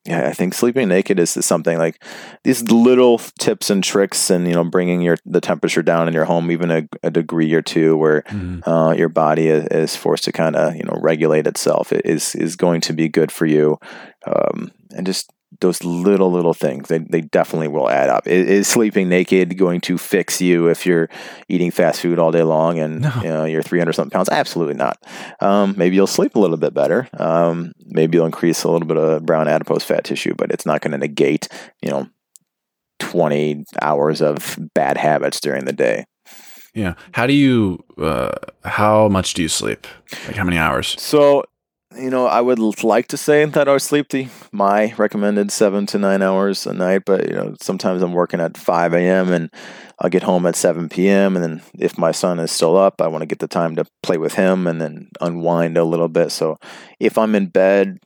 yeah, 0.06 0.28
I 0.28 0.34
think 0.34 0.54
sleeping 0.54 0.88
naked 0.88 1.20
is, 1.20 1.32
something 1.32 1.78
like 1.78 2.04
these 2.44 2.64
little 2.72 3.20
tips 3.40 3.70
and 3.70 3.84
tricks, 3.84 4.30
and 4.30 4.48
you 4.48 4.54
know, 4.54 4.64
bringing 4.64 5.02
your 5.02 5.18
the 5.26 5.42
temperature 5.42 5.84
down 5.84 6.08
in 6.08 6.14
your 6.14 6.26
home 6.26 6.52
even 6.52 6.72
a, 6.72 6.88
a 7.04 7.12
degree 7.12 7.54
or 7.54 7.62
two, 7.62 7.98
where 7.98 8.22
mm-hmm. 8.24 8.68
uh, 8.68 8.94
your 8.94 9.10
body 9.10 9.48
is, 9.48 9.68
is 9.68 9.96
forced 9.96 10.24
to 10.24 10.32
kind 10.32 10.56
of 10.56 10.76
you 10.76 10.84
know 10.84 10.98
regulate 11.02 11.48
itself, 11.48 11.92
it 11.92 12.06
is 12.06 12.34
is 12.36 12.56
going 12.56 12.82
to 12.82 12.94
be 12.94 13.10
good 13.10 13.32
for 13.32 13.46
you. 13.46 13.78
Um, 14.26 14.72
and 14.92 15.06
just 15.06 15.32
those 15.62 15.84
little 15.84 16.32
little 16.32 16.54
things 16.54 16.88
they, 16.88 17.00
they 17.00 17.22
definitely 17.22 17.68
will 17.68 17.90
add 17.90 18.10
up. 18.10 18.28
Is, 18.28 18.48
is, 18.48 18.68
sleeping 18.68 19.10
naked 19.10 19.58
going 19.58 19.82
to 19.82 19.98
fix 19.98 20.42
you 20.42 20.68
if 20.68 20.86
you're 20.86 21.10
eating 21.48 21.72
fast 21.72 22.02
food 22.02 22.20
all 22.20 22.32
day 22.32 22.44
long 22.44 22.80
and 22.80 23.02
no. 23.02 23.12
you 23.18 23.30
know, 23.30 23.46
you're 23.46 23.64
300 23.64 23.94
something 23.94 24.12
pounds. 24.12 24.30
Absolutely 24.30 24.76
not. 24.76 25.02
Um, 25.42 25.74
maybe 25.78 25.96
you'll 25.96 26.08
sleep 26.08 26.36
a 26.36 26.40
little 26.40 26.58
bit 26.58 26.74
better. 26.74 27.08
Um, 27.14 27.74
maybe 27.86 28.18
you'll 28.18 28.26
increase 28.26 28.64
a 28.64 28.70
little 28.70 28.88
bit 28.88 28.98
of 28.98 29.26
brown 29.26 29.48
adipose 29.48 29.84
fat 29.84 30.04
tissue 30.04 30.36
but 30.38 30.52
it's 30.52 30.66
not 30.66 30.82
going 30.82 30.92
to 30.92 30.98
negate 30.98 31.48
you 31.82 31.90
know 31.90 32.08
20 33.00 33.66
hours 33.82 34.22
of 34.22 34.58
bad 34.74 34.98
habits 34.98 35.40
during 35.40 35.66
the 35.66 35.74
day. 35.74 36.06
Yeah. 36.76 36.94
How 37.14 37.26
do 37.26 37.34
you 37.34 37.84
uh, 37.98 38.36
how 38.64 39.08
much 39.10 39.34
do 39.34 39.42
you 39.42 39.48
sleep? 39.48 39.88
Like 40.28 40.36
how 40.36 40.44
many 40.44 40.58
hours? 40.58 40.96
So 41.02 41.44
you 41.98 42.10
know, 42.10 42.28
I 42.28 42.40
would 42.40 42.60
like 42.84 43.08
to 43.08 43.18
say 43.18 43.44
that 43.46 43.68
I 43.68 43.78
sleep 43.78 44.10
the 44.10 44.28
my 44.52 44.94
recommended 44.98 45.52
seven 45.52 45.86
to 45.88 45.98
nine 45.98 46.22
hours 46.22 46.68
a 46.68 46.74
night, 46.74 47.04
but 47.06 47.28
you 47.28 47.34
know, 47.34 47.56
sometimes 47.60 48.04
I'm 48.04 48.14
working 48.14 48.40
at 48.40 48.58
five 48.58 48.94
a.m. 48.94 49.32
and 49.32 49.50
I'll 50.00 50.10
get 50.10 50.24
home 50.24 50.46
at 50.46 50.56
seven 50.56 50.88
p.m. 50.88 51.36
and 51.36 51.44
then 51.44 51.62
if 51.74 51.98
my 51.98 52.12
son 52.12 52.40
is 52.40 52.52
still 52.52 52.78
up, 52.78 53.02
I 53.02 53.08
want 53.08 53.24
to 53.24 53.28
get 53.28 53.40
the 53.40 53.48
time 53.48 53.76
to 53.76 53.86
play 54.04 54.18
with 54.18 54.36
him 54.36 54.68
and 54.68 54.80
then 54.80 55.10
unwind 55.20 55.78
a 55.78 55.84
little 55.84 56.10
bit. 56.10 56.32
So 56.32 56.58
if 57.00 57.18
I'm 57.18 57.34
in 57.34 57.48
bed 57.48 57.98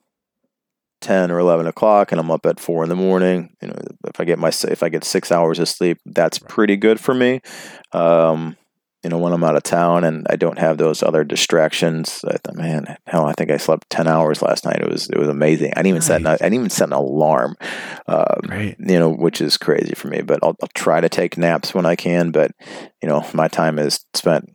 ten 1.02 1.30
or 1.30 1.38
eleven 1.38 1.68
o'clock 1.68 2.14
and 2.14 2.22
I'm 2.22 2.32
up 2.32 2.46
at 2.46 2.62
four 2.62 2.84
in 2.84 2.90
the 2.90 2.96
morning, 2.96 3.54
you 3.62 3.68
know, 3.68 3.76
if 4.08 4.18
I 4.20 4.24
get 4.24 4.40
my 4.40 4.52
if 4.70 4.82
I 4.82 4.88
get 4.88 5.04
six 5.04 5.30
hours 5.30 5.60
of 5.60 5.68
sleep, 5.68 5.98
that's 6.06 6.40
pretty 6.40 6.78
good 6.78 7.02
for 7.02 7.14
me. 7.14 7.42
Um, 7.92 8.56
you 9.04 9.10
know, 9.10 9.18
when 9.18 9.34
I'm 9.34 9.44
out 9.44 9.56
of 9.56 9.64
town 9.64 10.04
and 10.04 10.26
I 10.30 10.38
don't 10.38 10.58
have 10.60 10.78
those 10.78 11.04
other 11.04 11.24
distractions. 11.24 12.24
I 12.26 12.38
thought, 12.38 12.56
man, 12.56 12.98
hell, 13.06 13.26
I 13.26 13.34
think 13.34 13.52
I 13.52 13.58
slept 13.58 13.90
ten 13.90 14.08
hours 14.08 14.42
last 14.42 14.66
night. 14.66 14.82
It 14.82 14.90
was 14.90 15.10
it 15.10 15.18
was 15.18 15.28
amazing. 15.28 15.74
I 15.76 15.84
didn't 15.84 15.88
even 15.88 16.00
nice. 16.00 16.08
set 16.08 16.22
an, 16.22 16.28
I 16.28 16.38
didn't 16.38 16.54
even 16.54 16.70
set 16.70 16.88
an 16.88 16.94
alarm. 16.94 17.56
Um. 18.08 18.40
You 18.80 19.00
know, 19.00 19.12
which 19.12 19.42
is 19.42 19.58
crazy 19.58 19.94
for 19.94 20.08
me. 20.08 20.22
But 20.22 20.40
I'll, 20.42 20.56
I'll 20.62 20.70
try 20.74 21.02
to 21.02 21.10
take 21.10 21.38
naps 21.38 21.74
when 21.74 21.86
I 21.86 21.96
can. 21.96 22.32
But 22.32 22.52
you 23.02 23.10
know, 23.10 23.26
my 23.34 23.48
time 23.48 23.78
is 23.78 24.06
spent 24.14 24.50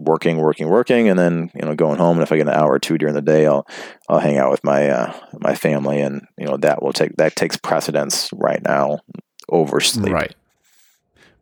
working, 0.00 0.38
working, 0.38 0.68
working, 0.68 1.08
and 1.08 1.18
then 1.18 1.50
you 1.54 1.62
know 1.62 1.74
going 1.74 1.98
home. 1.98 2.16
And 2.16 2.22
if 2.22 2.32
I 2.32 2.36
get 2.36 2.48
an 2.48 2.54
hour 2.54 2.72
or 2.72 2.78
two 2.78 2.98
during 2.98 3.14
the 3.14 3.22
day, 3.22 3.46
I'll 3.46 3.66
I'll 4.08 4.20
hang 4.20 4.38
out 4.38 4.50
with 4.50 4.64
my 4.64 4.88
uh, 4.88 5.14
my 5.38 5.54
family, 5.54 6.00
and 6.00 6.26
you 6.38 6.46
know 6.46 6.56
that 6.58 6.82
will 6.82 6.92
take 6.92 7.16
that 7.16 7.36
takes 7.36 7.56
precedence 7.56 8.30
right 8.32 8.62
now 8.62 9.00
over 9.48 9.80
sleep. 9.80 10.12
Right. 10.12 10.34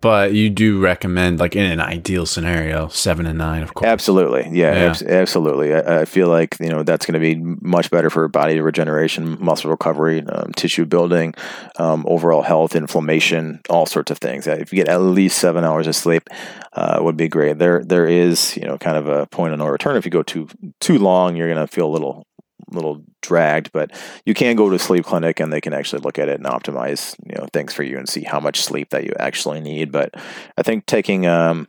But 0.01 0.33
you 0.33 0.51
do 0.51 0.81
recommend, 0.81 1.41
like 1.41 1.57
in 1.57 1.65
an 1.65 1.81
ideal 1.81 2.27
scenario, 2.27 2.89
seven 2.89 3.27
and 3.27 3.39
nine, 3.39 3.63
of 3.63 3.75
course. 3.75 3.89
Absolutely, 3.89 4.43
yeah, 4.53 4.75
Yeah. 4.75 4.91
abs- 4.91 5.03
absolutely. 5.03 5.75
I, 5.75 6.01
I 6.01 6.05
feel 6.05 6.29
like 6.29 6.57
you 6.61 6.69
know 6.69 6.83
that's 6.83 7.05
going 7.07 7.15
to 7.15 7.21
be 7.21 7.35
much 7.61 7.91
better 7.91 8.11
for 8.11 8.29
body 8.29 8.61
regeneration, 8.61 9.37
muscle 9.41 9.71
recovery, 9.71 10.23
um, 10.27 10.53
tissue 10.55 10.85
building, 10.87 11.35
um, 11.79 12.05
overall 12.09 12.43
health, 12.43 12.77
inflammation, 12.77 13.61
all 13.69 13.87
sorts 13.87 14.11
of 14.11 14.19
things. 14.19 14.47
If 14.47 14.73
you 14.73 14.77
get 14.77 14.89
at 14.89 15.01
least 15.01 15.39
seven 15.39 15.65
hours 15.65 15.87
of 15.87 15.97
sleep, 15.97 16.29
uh, 16.75 16.99
would 17.03 17.17
be 17.17 17.29
great. 17.29 17.59
There, 17.59 17.83
there 17.85 18.07
is 18.07 18.57
you 18.57 18.67
know 18.67 18.79
kind 18.79 18.97
of 18.97 19.09
a 19.09 19.27
point 19.27 19.53
of 19.53 19.59
no 19.59 19.67
return. 19.67 19.97
If 19.97 20.05
you 20.05 20.11
go 20.11 20.23
too 20.23 20.49
too 20.81 20.99
long, 20.99 21.35
you're 21.37 21.53
going 21.53 21.67
to 21.67 21.73
feel 21.73 21.87
a 21.89 21.91
little 21.91 22.27
little 22.71 23.03
dragged 23.23 23.71
but 23.73 23.91
you 24.25 24.35
can 24.35 24.57
go 24.57 24.69
to 24.69 24.77
a 24.77 24.79
sleep 24.79 25.05
clinic 25.05 25.41
and 25.41 25.53
they 25.53 25.61
can 25.61 25.73
actually 25.73 26.01
look 26.01 26.19
at 26.19 26.29
it 26.29 26.39
and 26.39 26.47
optimize 26.47 27.15
you 27.27 27.35
know 27.37 27.47
things 27.53 27.73
for 27.73 27.83
you 27.83 27.99
and 27.99 28.09
see 28.09 28.23
how 28.23 28.41
much 28.41 28.61
sleep 28.61 28.91
that 28.91 29.05
you 29.05 29.13
actually 29.19 29.61
need 29.61 29.91
but 29.93 30.15
i 30.57 30.63
think 30.63 30.87
taking 30.87 31.27
um 31.27 31.67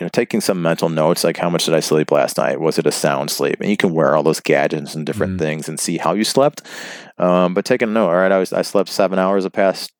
you 0.00 0.04
know, 0.04 0.08
taking 0.08 0.40
some 0.40 0.60
mental 0.60 0.88
notes 0.88 1.22
like 1.22 1.36
how 1.36 1.48
much 1.48 1.66
did 1.66 1.74
I 1.74 1.78
sleep 1.78 2.10
last 2.10 2.36
night? 2.36 2.58
Was 2.58 2.80
it 2.80 2.86
a 2.86 2.90
sound 2.90 3.30
sleep? 3.30 3.60
And 3.60 3.70
you 3.70 3.76
can 3.76 3.92
wear 3.94 4.16
all 4.16 4.24
those 4.24 4.40
gadgets 4.40 4.96
and 4.96 5.06
different 5.06 5.36
Mhm. 5.36 5.38
things 5.38 5.68
and 5.68 5.78
see 5.78 5.98
how 5.98 6.14
you 6.14 6.24
slept. 6.24 6.62
Um, 7.16 7.54
but 7.54 7.64
taking 7.64 7.90
a 7.90 7.92
note, 7.92 8.08
all 8.08 8.16
right, 8.16 8.32
I 8.32 8.38
was 8.38 8.52
I 8.52 8.62
slept 8.62 8.88
seven 8.88 9.20
hours 9.20 9.44
the 9.44 9.50
past 9.50 9.92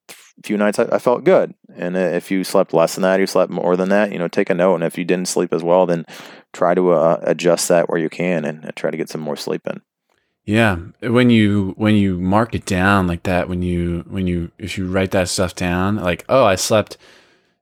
few 0.44 0.56
nights. 0.56 0.80
I, 0.80 0.88
I 0.90 0.98
felt 0.98 1.22
good. 1.22 1.54
And 1.76 1.96
if 1.96 2.28
you 2.32 2.42
slept 2.42 2.74
less 2.74 2.96
than 2.96 3.02
that, 3.02 3.20
you 3.20 3.26
slept 3.28 3.52
more 3.52 3.76
than 3.76 3.88
that. 3.90 4.10
You 4.10 4.18
know, 4.18 4.26
take 4.26 4.50
a 4.50 4.54
note. 4.54 4.74
And 4.74 4.82
if 4.82 4.98
you 4.98 5.04
didn't 5.04 5.28
sleep 5.28 5.52
as 5.52 5.62
well, 5.62 5.86
then 5.86 6.06
try 6.52 6.74
to 6.74 6.90
uh, 6.90 7.20
adjust 7.22 7.68
that 7.68 7.88
where 7.88 8.00
you 8.00 8.08
can 8.10 8.44
and 8.44 8.72
try 8.74 8.90
to 8.90 8.96
get 8.96 9.08
some 9.08 9.20
more 9.20 9.36
sleep 9.36 9.64
in. 9.68 9.80
Yeah, 10.46 10.76
when 11.00 11.30
you 11.30 11.72
when 11.78 11.94
you 11.94 12.18
mark 12.18 12.54
it 12.54 12.66
down 12.66 13.06
like 13.06 13.22
that, 13.22 13.48
when 13.48 13.62
you 13.62 14.04
when 14.08 14.26
you 14.26 14.50
if 14.58 14.76
you 14.76 14.86
write 14.86 15.10
that 15.12 15.28
stuff 15.30 15.54
down, 15.54 15.96
like 15.96 16.24
oh, 16.28 16.44
I 16.44 16.54
slept 16.54 16.98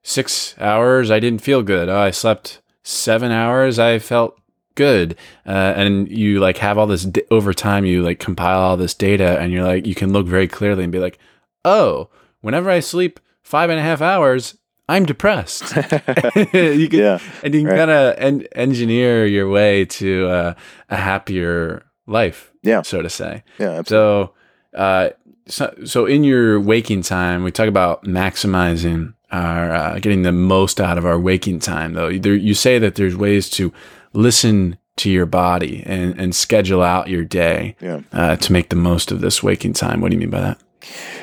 six 0.01 0.53
hours, 0.59 1.09
I 1.09 1.19
didn't 1.21 1.41
feel 1.41 1.63
good. 1.63 1.87
Oh, 1.87 1.97
I 1.99 2.11
slept 2.11 2.61
seven 2.83 3.31
hours, 3.31 3.79
I 3.79 3.99
felt 3.99 4.37
good. 4.75 5.15
Uh, 5.45 5.73
and 5.77 6.09
you 6.09 6.41
like 6.41 6.57
have 6.57 6.77
all 6.77 6.87
this 6.87 7.05
d- 7.05 7.23
over 7.31 7.53
time, 7.53 7.85
you 7.85 8.03
like 8.03 8.19
compile 8.19 8.59
all 8.59 8.75
this 8.75 8.93
data, 8.93 9.39
and 9.39 9.53
you're 9.53 9.63
like 9.63 9.85
you 9.87 9.95
can 9.95 10.11
look 10.11 10.27
very 10.27 10.49
clearly 10.49 10.83
and 10.83 10.91
be 10.91 10.99
like, 10.99 11.17
oh, 11.63 12.09
whenever 12.41 12.69
I 12.69 12.81
sleep 12.81 13.21
five 13.43 13.69
and 13.69 13.79
a 13.79 13.83
half 13.83 14.01
hours, 14.01 14.57
I'm 14.89 15.05
depressed. 15.05 15.73
you 16.53 16.89
can, 16.89 16.99
Yeah, 16.99 17.19
and 17.43 17.53
you 17.55 17.61
can 17.61 17.67
right. 17.69 17.77
kind 17.77 17.91
of 17.91 18.15
en- 18.17 18.47
engineer 18.53 19.25
your 19.25 19.47
way 19.49 19.85
to 19.85 20.27
uh, 20.27 20.53
a 20.89 20.97
happier 20.97 21.85
life, 22.07 22.51
Yeah. 22.63 22.81
so 22.83 23.01
to 23.01 23.09
say. 23.09 23.43
yeah, 23.59 23.71
absolutely. 23.79 23.85
So, 23.87 24.33
uh, 24.77 25.09
so, 25.47 25.73
so 25.85 26.05
in 26.05 26.23
your 26.23 26.59
waking 26.59 27.01
time, 27.03 27.43
we 27.43 27.51
talk 27.51 27.67
about 27.67 28.05
maximizing 28.05 29.13
our 29.31 29.73
uh, 29.73 29.99
getting 29.99 30.21
the 30.23 30.31
most 30.31 30.79
out 30.79 30.97
of 30.97 31.05
our 31.05 31.19
waking 31.19 31.59
time. 31.59 31.93
Though 31.93 32.11
there, 32.17 32.35
you 32.35 32.53
say 32.53 32.79
that 32.79 32.95
there's 32.95 33.15
ways 33.15 33.49
to 33.51 33.73
listen 34.13 34.77
to 34.97 35.09
your 35.09 35.25
body 35.25 35.81
and 35.85 36.19
and 36.19 36.35
schedule 36.35 36.81
out 36.83 37.09
your 37.09 37.23
day 37.25 37.75
Yeah. 37.81 38.01
uh, 38.13 38.35
to 38.37 38.53
make 38.53 38.69
the 38.69 38.75
most 38.75 39.11
of 39.11 39.21
this 39.21 39.41
waking 39.43 39.73
time. 39.73 40.01
What 40.01 40.11
do 40.11 40.15
you 40.15 40.19
mean 40.19 40.29
by 40.29 40.41
that? 40.41 40.59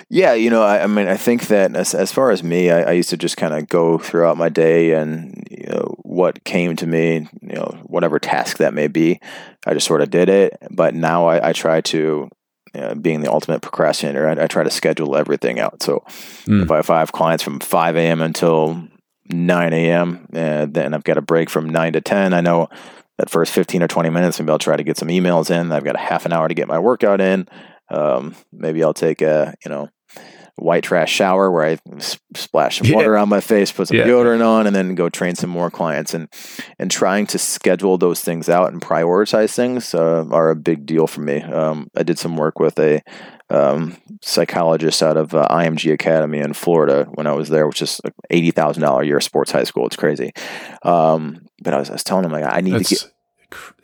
Yeah, 0.08 0.34
you 0.34 0.50
know, 0.50 0.62
I, 0.62 0.82
I 0.82 0.86
mean, 0.86 1.08
I 1.08 1.16
think 1.16 1.46
that 1.48 1.76
as, 1.76 1.94
as 1.94 2.10
far 2.12 2.30
as 2.30 2.42
me, 2.42 2.70
I, 2.70 2.82
I 2.82 2.92
used 2.92 3.10
to 3.10 3.16
just 3.16 3.36
kind 3.36 3.54
of 3.54 3.68
go 3.68 3.98
throughout 3.98 4.36
my 4.36 4.48
day 4.48 4.92
and, 4.92 5.46
you 5.50 5.66
know, 5.68 5.94
what 6.02 6.42
came 6.44 6.76
to 6.76 6.86
me, 6.86 7.28
you 7.42 7.54
know, 7.54 7.78
whatever 7.84 8.18
task 8.18 8.58
that 8.58 8.74
may 8.74 8.88
be, 8.88 9.20
I 9.66 9.74
just 9.74 9.86
sort 9.86 10.02
of 10.02 10.10
did 10.10 10.28
it. 10.28 10.56
But 10.70 10.94
now 10.94 11.26
I, 11.26 11.50
I 11.50 11.52
try 11.52 11.80
to, 11.82 12.28
uh, 12.74 12.94
being 12.94 13.20
the 13.20 13.30
ultimate 13.32 13.62
procrastinator, 13.62 14.28
I, 14.28 14.44
I 14.44 14.46
try 14.46 14.62
to 14.64 14.70
schedule 14.70 15.16
everything 15.16 15.60
out. 15.60 15.82
So 15.82 16.04
Mm. 16.46 16.64
if, 16.64 16.70
I, 16.70 16.78
if 16.80 16.90
I 16.90 16.98
have 17.00 17.12
clients 17.12 17.44
from 17.44 17.60
5 17.60 17.96
a.m. 17.96 18.20
until 18.20 18.88
9 19.28 19.72
a.m., 19.72 20.26
uh, 20.34 20.66
then 20.68 20.94
I've 20.94 21.04
got 21.04 21.18
a 21.18 21.22
break 21.22 21.50
from 21.50 21.68
9 21.70 21.92
to 21.92 22.00
10. 22.00 22.32
I 22.34 22.40
know 22.40 22.68
that 23.18 23.30
first 23.30 23.52
15 23.52 23.82
or 23.82 23.88
20 23.88 24.10
minutes, 24.10 24.40
maybe 24.40 24.50
I'll 24.50 24.58
try 24.58 24.76
to 24.76 24.82
get 24.82 24.96
some 24.96 25.08
emails 25.08 25.50
in. 25.50 25.70
I've 25.70 25.84
got 25.84 25.94
a 25.94 26.00
half 26.00 26.26
an 26.26 26.32
hour 26.32 26.48
to 26.48 26.54
get 26.54 26.66
my 26.68 26.78
workout 26.78 27.20
in. 27.20 27.46
Um, 27.90 28.34
maybe 28.52 28.82
I'll 28.82 28.94
take 28.94 29.20
a, 29.22 29.54
you 29.64 29.70
know, 29.70 29.88
white 30.56 30.82
trash 30.82 31.10
shower 31.10 31.50
where 31.50 31.64
I 31.64 31.78
splash 32.34 32.78
some 32.78 32.86
Yeah. 32.88 32.96
water 32.96 33.16
on 33.16 33.30
my 33.30 33.40
face, 33.40 33.72
put 33.72 33.88
some 33.88 33.96
Yeah. 33.96 34.04
deodorant 34.04 34.44
on, 34.46 34.66
and 34.66 34.76
then 34.76 34.94
go 34.94 35.08
train 35.08 35.34
some 35.34 35.48
more 35.50 35.70
clients. 35.70 36.12
And 36.12 36.28
and 36.78 36.90
trying 36.90 37.26
to 37.28 37.38
schedule 37.38 37.96
those 37.98 38.20
things 38.20 38.48
out 38.48 38.70
and 38.72 38.80
prioritize 38.82 39.54
things 39.54 39.94
uh, 39.94 40.24
are 40.30 40.50
a 40.50 40.56
big 40.56 40.84
deal 40.86 41.06
for 41.06 41.22
me. 41.22 41.40
Um, 41.42 41.88
I 41.96 42.02
did 42.02 42.18
some 42.18 42.36
work 42.36 42.58
with 42.60 42.78
a 42.78 43.00
um, 43.48 43.96
psychologist 44.22 45.02
out 45.02 45.16
of 45.16 45.34
uh, 45.34 45.46
IMG 45.50 45.92
Academy 45.92 46.38
in 46.38 46.52
Florida 46.52 47.06
when 47.14 47.26
I 47.26 47.32
was 47.32 47.48
there, 47.48 47.66
which 47.66 47.80
is 47.82 48.00
eighty 48.28 48.50
thousand 48.50 48.82
dollar 48.82 49.02
a 49.02 49.06
year 49.06 49.20
sports 49.20 49.50
high 49.52 49.64
school. 49.64 49.86
It's 49.86 49.96
crazy. 49.96 50.30
Um, 50.82 51.46
but 51.62 51.72
I 51.74 51.78
was, 51.78 51.88
I 51.90 51.94
was 51.94 52.04
telling 52.04 52.24
him 52.26 52.32
like 52.32 52.44
I 52.46 52.60
need 52.60 52.72
to 52.72 52.78
get 52.78 52.88
That's 52.90 53.10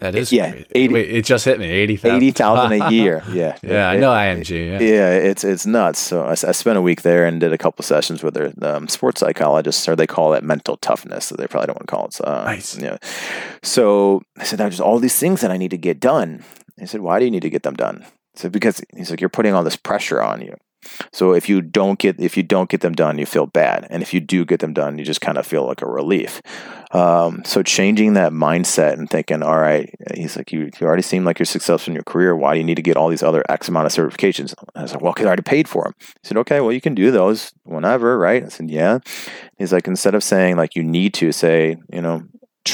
that 0.00 0.14
is 0.14 0.32
Yeah, 0.32 0.50
crazy. 0.50 0.66
80 0.74 0.94
Wait, 0.94 1.10
it 1.10 1.24
just 1.24 1.44
hit 1.44 1.58
me 1.58 1.66
eighty 1.66 1.96
thousand. 1.96 2.16
eighty 2.16 2.30
thousand 2.32 2.82
a 2.82 2.90
year. 2.90 3.22
Yeah, 3.32 3.56
yeah, 3.62 3.90
I 3.90 3.94
It- 3.96 4.00
know 4.00 4.10
IMG. 4.10 4.50
Yeah. 4.72 4.78
Yeah, 4.80 5.10
it's 5.10 5.44
it's 5.44 5.66
nuts. 5.66 5.98
So 5.98 6.26
I 6.26 6.34
spent 6.34 6.78
a 6.78 6.82
week 6.82 7.02
there 7.02 7.26
and 7.26 7.40
did 7.40 7.52
a 7.52 7.58
couple 7.58 7.82
sessions 7.82 8.22
with 8.22 8.34
their 8.34 8.52
um, 8.62 8.88
sports 8.88 9.20
psychologists, 9.20 9.88
or 9.88 9.96
they 9.96 10.06
call 10.06 10.34
it 10.34 10.42
mental 10.44 10.76
toughness. 10.76 11.26
So 11.26 11.34
they 11.36 11.46
probably 11.46 11.66
don't 11.66 11.76
want 11.76 11.88
to 11.88 11.94
call 11.96 12.06
it. 12.06 12.12
So, 12.14 12.24
uh, 12.24 12.44
Nice. 12.44 12.76
Yeah. 12.78 12.96
So 13.62 14.22
I 14.38 14.44
said, 14.44 14.58
there's 14.58 14.80
all 14.80 14.98
these 14.98 15.18
things 15.18 15.40
that 15.40 15.50
I 15.50 15.56
need 15.56 15.70
to 15.70 15.78
get 15.78 16.00
done. 16.00 16.44
He 16.78 16.86
said, 16.86 17.00
why 17.00 17.18
do 17.18 17.24
you 17.24 17.30
need 17.30 17.42
to 17.42 17.50
get 17.50 17.62
them 17.62 17.74
done? 17.74 18.02
I 18.04 18.08
said, 18.40 18.52
because 18.52 18.82
he's 18.96 19.10
like, 19.10 19.20
you're 19.20 19.30
putting 19.30 19.54
all 19.54 19.64
this 19.64 19.76
pressure 19.76 20.22
on 20.22 20.40
you. 20.42 20.54
So 21.12 21.32
if 21.32 21.48
you 21.48 21.60
don't 21.60 21.98
get 21.98 22.20
if 22.20 22.36
you 22.36 22.42
don't 22.42 22.70
get 22.70 22.80
them 22.80 22.94
done, 22.94 23.18
you 23.18 23.26
feel 23.26 23.46
bad, 23.46 23.86
and 23.90 24.02
if 24.02 24.12
you 24.12 24.20
do 24.20 24.44
get 24.44 24.60
them 24.60 24.72
done, 24.72 24.98
you 24.98 25.04
just 25.04 25.20
kind 25.20 25.38
of 25.38 25.46
feel 25.46 25.66
like 25.66 25.82
a 25.82 25.86
relief. 25.86 26.42
Um, 26.92 27.42
so 27.44 27.62
changing 27.62 28.14
that 28.14 28.32
mindset 28.32 28.94
and 28.94 29.10
thinking, 29.10 29.42
all 29.42 29.58
right, 29.58 29.92
he's 30.14 30.36
like, 30.36 30.52
you, 30.52 30.70
you 30.80 30.86
already 30.86 31.02
seem 31.02 31.24
like 31.24 31.38
you're 31.38 31.46
successful 31.46 31.90
in 31.90 31.94
your 31.94 32.04
career. 32.04 32.36
Why 32.36 32.54
do 32.54 32.60
you 32.60 32.64
need 32.64 32.76
to 32.76 32.82
get 32.82 32.96
all 32.96 33.08
these 33.08 33.22
other 33.22 33.44
X 33.48 33.68
amount 33.68 33.86
of 33.86 33.92
certifications? 33.92 34.54
I 34.74 34.82
was 34.82 34.92
like, 34.92 35.02
well, 35.02 35.12
because 35.12 35.26
I 35.26 35.28
already 35.28 35.42
paid 35.42 35.68
for 35.68 35.84
them. 35.84 35.94
He 35.98 36.28
said, 36.28 36.36
okay, 36.38 36.60
well, 36.60 36.72
you 36.72 36.80
can 36.80 36.94
do 36.94 37.10
those 37.10 37.52
whenever, 37.64 38.18
right? 38.18 38.44
I 38.44 38.48
said, 38.48 38.70
yeah. 38.70 39.00
He's 39.58 39.72
like, 39.72 39.86
instead 39.86 40.14
of 40.14 40.22
saying 40.22 40.56
like 40.56 40.76
you 40.76 40.82
need 40.82 41.12
to 41.14 41.32
say, 41.32 41.76
you 41.92 42.02
know, 42.02 42.22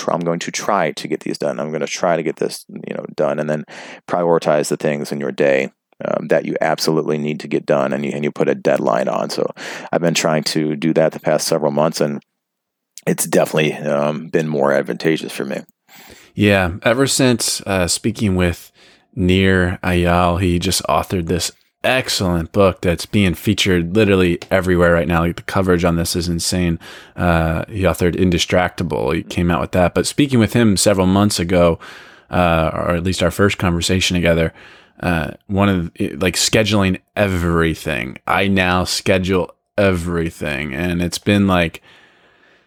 I'm 0.08 0.20
going 0.20 0.38
to 0.40 0.50
try 0.50 0.92
to 0.92 1.08
get 1.08 1.20
these 1.20 1.38
done. 1.38 1.60
I'm 1.60 1.70
going 1.70 1.80
to 1.80 1.86
try 1.86 2.16
to 2.16 2.22
get 2.22 2.36
this, 2.36 2.64
you 2.68 2.94
know, 2.94 3.04
done, 3.14 3.38
and 3.38 3.48
then 3.48 3.64
prioritize 4.08 4.68
the 4.68 4.76
things 4.76 5.12
in 5.12 5.20
your 5.20 5.32
day 5.32 5.70
um, 6.04 6.28
that 6.28 6.44
you 6.44 6.56
absolutely 6.60 7.18
need 7.18 7.40
to 7.40 7.48
get 7.48 7.66
done, 7.66 7.92
and 7.92 8.04
you 8.04 8.12
and 8.12 8.24
you 8.24 8.30
put 8.30 8.48
a 8.48 8.54
deadline 8.54 9.08
on. 9.08 9.30
So 9.30 9.50
I've 9.92 10.00
been 10.00 10.14
trying 10.14 10.44
to 10.44 10.76
do 10.76 10.92
that 10.94 11.12
the 11.12 11.20
past 11.20 11.46
several 11.46 11.72
months, 11.72 12.00
and 12.00 12.22
it's 13.06 13.26
definitely 13.26 13.74
um, 13.74 14.28
been 14.28 14.48
more 14.48 14.72
advantageous 14.72 15.32
for 15.32 15.44
me. 15.44 15.60
Yeah, 16.34 16.76
ever 16.82 17.06
since 17.06 17.60
uh, 17.62 17.88
speaking 17.88 18.36
with 18.36 18.72
Nir 19.14 19.78
Eyal, 19.82 20.40
he 20.40 20.58
just 20.58 20.82
authored 20.84 21.26
this 21.26 21.52
excellent 21.84 22.52
book 22.52 22.80
that's 22.80 23.06
being 23.06 23.34
featured 23.34 23.94
literally 23.94 24.38
everywhere 24.50 24.92
right 24.92 25.08
now. 25.08 25.20
Like 25.20 25.36
the 25.36 25.42
coverage 25.42 25.84
on 25.84 25.96
this 25.96 26.16
is 26.16 26.28
insane. 26.28 26.78
Uh, 27.16 27.64
he 27.66 27.82
authored 27.82 28.14
Indistractable. 28.14 29.14
He 29.14 29.22
came 29.22 29.50
out 29.50 29.60
with 29.60 29.72
that. 29.72 29.94
But 29.94 30.06
speaking 30.06 30.38
with 30.38 30.52
him 30.52 30.76
several 30.76 31.06
months 31.06 31.38
ago, 31.38 31.78
uh, 32.30 32.70
or 32.72 32.90
at 32.90 33.04
least 33.04 33.22
our 33.22 33.30
first 33.30 33.58
conversation 33.58 34.14
together, 34.14 34.54
uh, 35.02 35.32
one 35.48 35.68
of 35.68 35.90
like 36.20 36.36
scheduling 36.36 37.00
everything. 37.16 38.18
I 38.26 38.48
now 38.48 38.84
schedule 38.84 39.54
everything, 39.76 40.74
and 40.74 41.02
it's 41.02 41.18
been 41.18 41.46
like 41.46 41.82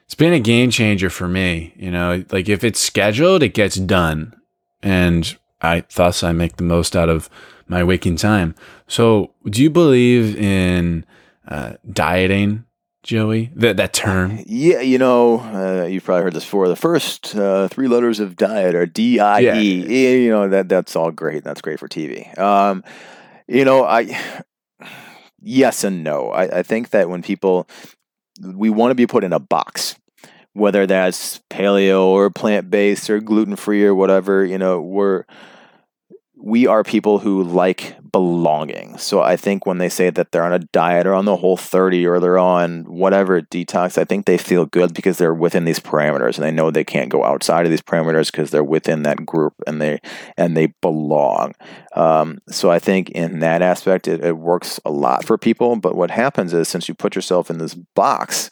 it's 0.06 0.16
been 0.16 0.34
a 0.34 0.40
game 0.40 0.70
changer 0.70 1.10
for 1.10 1.28
me. 1.28 1.74
You 1.78 1.92
know, 1.92 2.24
like 2.32 2.50
if 2.50 2.64
it's 2.64 2.80
scheduled, 2.80 3.42
it 3.42 3.54
gets 3.54 3.76
done, 3.76 4.36
and 4.84 5.36
I 5.62 5.84
thus 5.96 6.24
I 6.24 6.34
make 6.34 6.58
the 6.58 6.64
most 6.64 6.96
out 6.96 7.10
of 7.10 7.30
my 7.68 7.84
waking 7.84 8.18
time. 8.18 8.54
So, 8.88 9.32
do 9.50 9.64
you 9.64 9.70
believe 9.70 10.36
in 10.36 11.06
uh, 11.48 11.74
dieting, 11.90 12.65
Joey? 13.06 13.52
That 13.56 13.78
that 13.78 13.94
term? 13.94 14.44
Yeah, 14.48 14.82
you 14.82 14.98
know, 14.98 15.40
uh, 15.40 15.86
you've 15.86 16.04
probably 16.04 16.24
heard 16.24 16.34
this 16.34 16.44
before. 16.44 16.68
The 16.68 16.76
first 16.76 17.36
uh, 17.36 17.68
three 17.68 17.88
letters 17.88 18.20
of 18.20 18.36
diet 18.36 18.74
are 18.74 18.88
D 18.88 19.20
I 19.20 19.42
E. 19.42 19.44
Yeah, 19.46 20.18
You 20.18 20.30
know 20.32 20.50
that 20.50 20.68
that's 20.68 20.96
all 20.96 21.12
great. 21.12 21.44
That's 21.44 21.62
great 21.62 21.80
for 21.80 21.88
TV. 21.88 22.36
Um, 22.38 22.84
you 23.48 23.64
know, 23.64 23.86
I 23.86 24.20
yes 25.40 25.84
and 25.84 26.04
no. 26.04 26.30
I, 26.32 26.60
I 26.60 26.64
think 26.64 26.90
that 26.90 27.08
when 27.08 27.22
people 27.22 27.70
we 28.42 28.72
want 28.72 28.90
to 28.92 28.96
be 28.96 29.06
put 29.06 29.24
in 29.24 29.34
a 29.34 29.40
box, 29.40 29.96
whether 30.54 30.88
that's 30.88 31.42
paleo 31.52 32.06
or 32.06 32.32
plant 32.32 32.72
based 32.72 33.10
or 33.10 33.20
gluten 33.20 33.56
free 33.56 33.86
or 33.86 33.94
whatever. 33.94 34.44
You 34.44 34.58
know, 34.58 34.82
we're 34.82 35.26
we 36.38 36.68
are 36.68 36.84
people 36.84 37.20
who 37.20 37.44
like 37.44 37.96
belonging. 38.12 38.98
So 38.98 39.22
I 39.22 39.36
think 39.36 39.66
when 39.66 39.78
they 39.78 39.90
say 39.90 40.10
that 40.10 40.32
they're 40.32 40.44
on 40.44 40.54
a 40.54 40.60
diet 40.60 41.08
or 41.08 41.14
on 41.14 41.26
the 41.26 41.36
whole 41.36 41.58
30 41.58 42.06
or 42.06 42.20
they're 42.20 42.38
on 42.38 42.84
whatever 42.86 43.42
detox, 43.42 43.98
I 43.98 44.06
think 44.06 44.26
they 44.26 44.38
feel 44.38 44.66
good 44.66 44.94
because 44.94 45.18
they're 45.18 45.34
within 45.34 45.66
these 45.66 45.80
parameters 45.80 46.36
and 46.36 46.44
they 46.46 46.52
know 46.52 46.72
they 46.72 46.84
can't 46.84 47.10
go 47.10 47.24
outside 47.24 47.66
of 47.66 47.72
these 47.72 47.82
parameters 47.82 48.32
because 48.32 48.52
they're 48.52 48.64
within 48.64 49.04
that 49.04 49.26
group 49.26 49.54
and 49.66 49.82
they 49.82 50.00
and 50.38 50.56
they 50.56 50.68
belong. 50.82 51.56
Um, 51.96 52.40
so 52.48 52.70
I 52.70 52.80
think 52.80 53.10
in 53.10 53.40
that 53.40 53.62
aspect 53.62 54.08
it, 54.08 54.24
it 54.24 54.38
works 54.38 54.80
a 54.86 54.92
lot 54.92 55.26
for 55.26 55.38
people. 55.38 55.76
But 55.78 55.96
what 55.96 56.12
happens 56.12 56.54
is 56.54 56.68
since 56.68 56.88
you 56.88 56.94
put 56.94 57.16
yourself 57.16 57.50
in 57.50 57.58
this 57.58 57.74
box, 57.74 58.50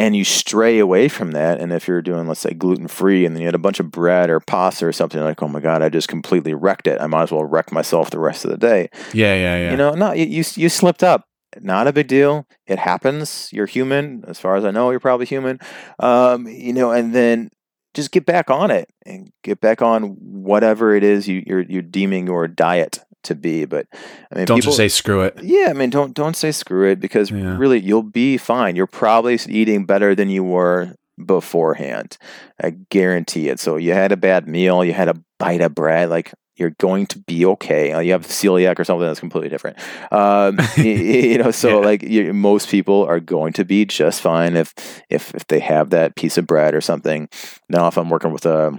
and 0.00 0.16
you 0.16 0.24
stray 0.24 0.78
away 0.78 1.08
from 1.08 1.32
that 1.32 1.60
and 1.60 1.72
if 1.74 1.86
you're 1.86 2.00
doing 2.00 2.26
let's 2.26 2.40
say 2.40 2.54
gluten 2.54 2.88
free 2.88 3.26
and 3.26 3.36
then 3.36 3.42
you 3.42 3.46
had 3.46 3.54
a 3.54 3.58
bunch 3.58 3.80
of 3.80 3.90
bread 3.90 4.30
or 4.30 4.40
pasta 4.40 4.86
or 4.86 4.92
something 4.92 5.20
like 5.20 5.42
oh 5.42 5.48
my 5.48 5.60
god 5.60 5.82
i 5.82 5.90
just 5.90 6.08
completely 6.08 6.54
wrecked 6.54 6.86
it. 6.86 6.98
I 7.00 7.06
might 7.06 7.24
as 7.24 7.32
well 7.32 7.44
wreck 7.44 7.70
myself 7.70 8.10
the 8.10 8.18
rest 8.18 8.44
of 8.46 8.50
the 8.50 8.56
day. 8.56 8.88
Yeah, 9.12 9.34
yeah, 9.34 9.56
yeah. 9.58 9.70
you 9.72 9.76
know 9.76 9.92
no 9.92 10.12
you, 10.12 10.24
you 10.24 10.44
you 10.56 10.68
slipped 10.68 11.02
up. 11.02 11.26
Not 11.60 11.88
a 11.88 11.92
big 11.92 12.06
deal. 12.06 12.46
It 12.66 12.78
happens. 12.78 13.50
You're 13.52 13.66
human 13.66 14.24
as 14.26 14.38
far 14.40 14.56
as 14.56 14.64
i 14.64 14.70
know 14.70 14.90
you're 14.90 15.00
probably 15.00 15.26
human. 15.26 15.58
Um, 15.98 16.46
you 16.46 16.72
know 16.72 16.92
and 16.92 17.14
then 17.14 17.50
just 17.92 18.12
get 18.12 18.24
back 18.24 18.50
on 18.50 18.70
it 18.70 18.88
and 19.04 19.30
get 19.42 19.60
back 19.60 19.82
on 19.82 20.16
whatever 20.20 20.94
it 20.94 21.04
is 21.04 21.28
you, 21.28 21.42
you're 21.46 21.62
you're 21.62 21.82
deeming 21.82 22.26
your 22.26 22.48
diet 22.48 23.00
to 23.22 23.34
be 23.34 23.64
but 23.64 23.86
i 24.32 24.34
mean 24.36 24.44
Don't 24.46 24.56
people, 24.58 24.68
just 24.72 24.76
say 24.76 24.88
screw 24.88 25.20
it. 25.22 25.38
yeah, 25.42 25.66
I 25.70 25.72
mean, 25.74 25.90
don't 25.90 26.14
don't 26.14 26.36
say 26.36 26.52
screw 26.52 26.88
it 26.90 27.00
because 27.00 27.30
Yeah. 27.30 27.56
really 27.58 27.78
you'll 27.80 28.02
be 28.02 28.36
fine. 28.38 28.76
You're 28.76 28.86
probably 28.86 29.38
eating 29.48 29.84
better 29.86 30.14
than 30.14 30.28
you 30.30 30.42
were 30.44 30.94
beforehand. 31.40 32.16
I 32.62 32.70
guarantee 32.90 33.48
it. 33.48 33.60
So 33.60 33.76
you 33.76 33.92
had 33.92 34.12
a 34.12 34.16
bad 34.16 34.46
meal, 34.48 34.84
you 34.84 34.92
had 34.92 35.08
a 35.08 35.14
bite 35.38 35.60
of 35.60 35.74
bread, 35.74 36.10
like 36.10 36.32
you're 36.56 36.74
going 36.78 37.06
to 37.06 37.18
be 37.20 37.46
okay. 37.46 37.92
Uh, 37.92 38.00
You 38.00 38.12
have 38.12 38.26
celiac 38.26 38.78
or 38.78 38.84
something 38.84 39.06
that's 39.06 39.20
completely 39.20 39.48
different. 39.48 39.78
Um, 40.12 40.56
y- 40.76 40.84
y- 40.84 41.28
you 41.32 41.38
know, 41.38 41.50
so 41.50 41.80
Yeah. 41.80 41.86
like 41.86 42.02
you, 42.02 42.34
most 42.34 42.68
people 42.68 43.04
are 43.06 43.20
going 43.20 43.52
to 43.54 43.64
be 43.64 43.84
just 43.86 44.20
fine 44.20 44.56
if 44.56 44.74
if 45.08 45.34
if 45.34 45.46
they 45.48 45.60
have 45.60 45.90
that 45.90 46.16
piece 46.16 46.36
of 46.38 46.46
bread 46.46 46.74
or 46.74 46.80
something. 46.82 47.28
Now, 47.68 47.86
if 47.88 47.96
I'm 47.96 48.10
working 48.10 48.32
with 48.32 48.44
a 48.46 48.78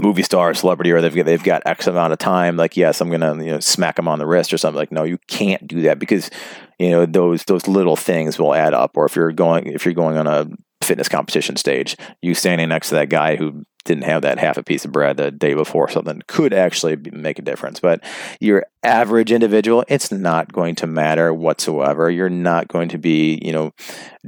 movie 0.00 0.22
star 0.22 0.50
or 0.50 0.54
celebrity 0.54 0.92
or 0.92 1.00
they've 1.00 1.14
got, 1.14 1.26
they've 1.26 1.42
got 1.42 1.62
X 1.66 1.86
amount 1.86 2.12
of 2.12 2.18
time, 2.18 2.56
like 2.56 2.76
yes, 2.76 3.00
I'm 3.00 3.10
gonna 3.10 3.42
you 3.42 3.52
know 3.52 3.60
smack 3.60 3.96
them 3.96 4.08
on 4.08 4.18
the 4.18 4.26
wrist 4.26 4.52
or 4.52 4.58
something. 4.58 4.78
Like 4.78 4.92
no, 4.92 5.04
you 5.04 5.18
can't 5.28 5.66
do 5.66 5.82
that 5.82 5.98
because 5.98 6.30
you 6.78 6.90
know 6.90 7.06
those 7.06 7.44
those 7.44 7.68
little 7.68 7.96
things 7.96 8.38
will 8.38 8.54
add 8.54 8.74
up. 8.74 8.96
Or 8.96 9.06
if 9.06 9.16
you're 9.16 9.32
going 9.32 9.66
if 9.66 9.84
you're 9.84 9.94
going 9.94 10.16
on 10.16 10.26
a 10.26 10.48
fitness 10.82 11.08
competition 11.08 11.56
stage, 11.56 11.96
you 12.22 12.34
standing 12.34 12.68
next 12.68 12.90
to 12.90 12.94
that 12.96 13.08
guy 13.08 13.36
who 13.36 13.64
didn't 13.84 14.04
have 14.04 14.22
that 14.22 14.38
half 14.38 14.56
a 14.56 14.62
piece 14.62 14.84
of 14.84 14.92
bread 14.92 15.16
the 15.16 15.30
day 15.30 15.54
before 15.54 15.88
something 15.88 16.20
could 16.26 16.52
actually 16.52 16.96
make 17.12 17.38
a 17.38 17.42
difference. 17.42 17.80
But 17.80 18.02
your 18.40 18.66
average 18.82 19.32
individual, 19.32 19.84
it's 19.88 20.10
not 20.10 20.52
going 20.52 20.74
to 20.76 20.86
matter 20.86 21.32
whatsoever. 21.32 22.10
You're 22.10 22.28
not 22.28 22.68
going 22.68 22.88
to 22.90 22.98
be 22.98 23.40
you 23.42 23.52
know 23.52 23.72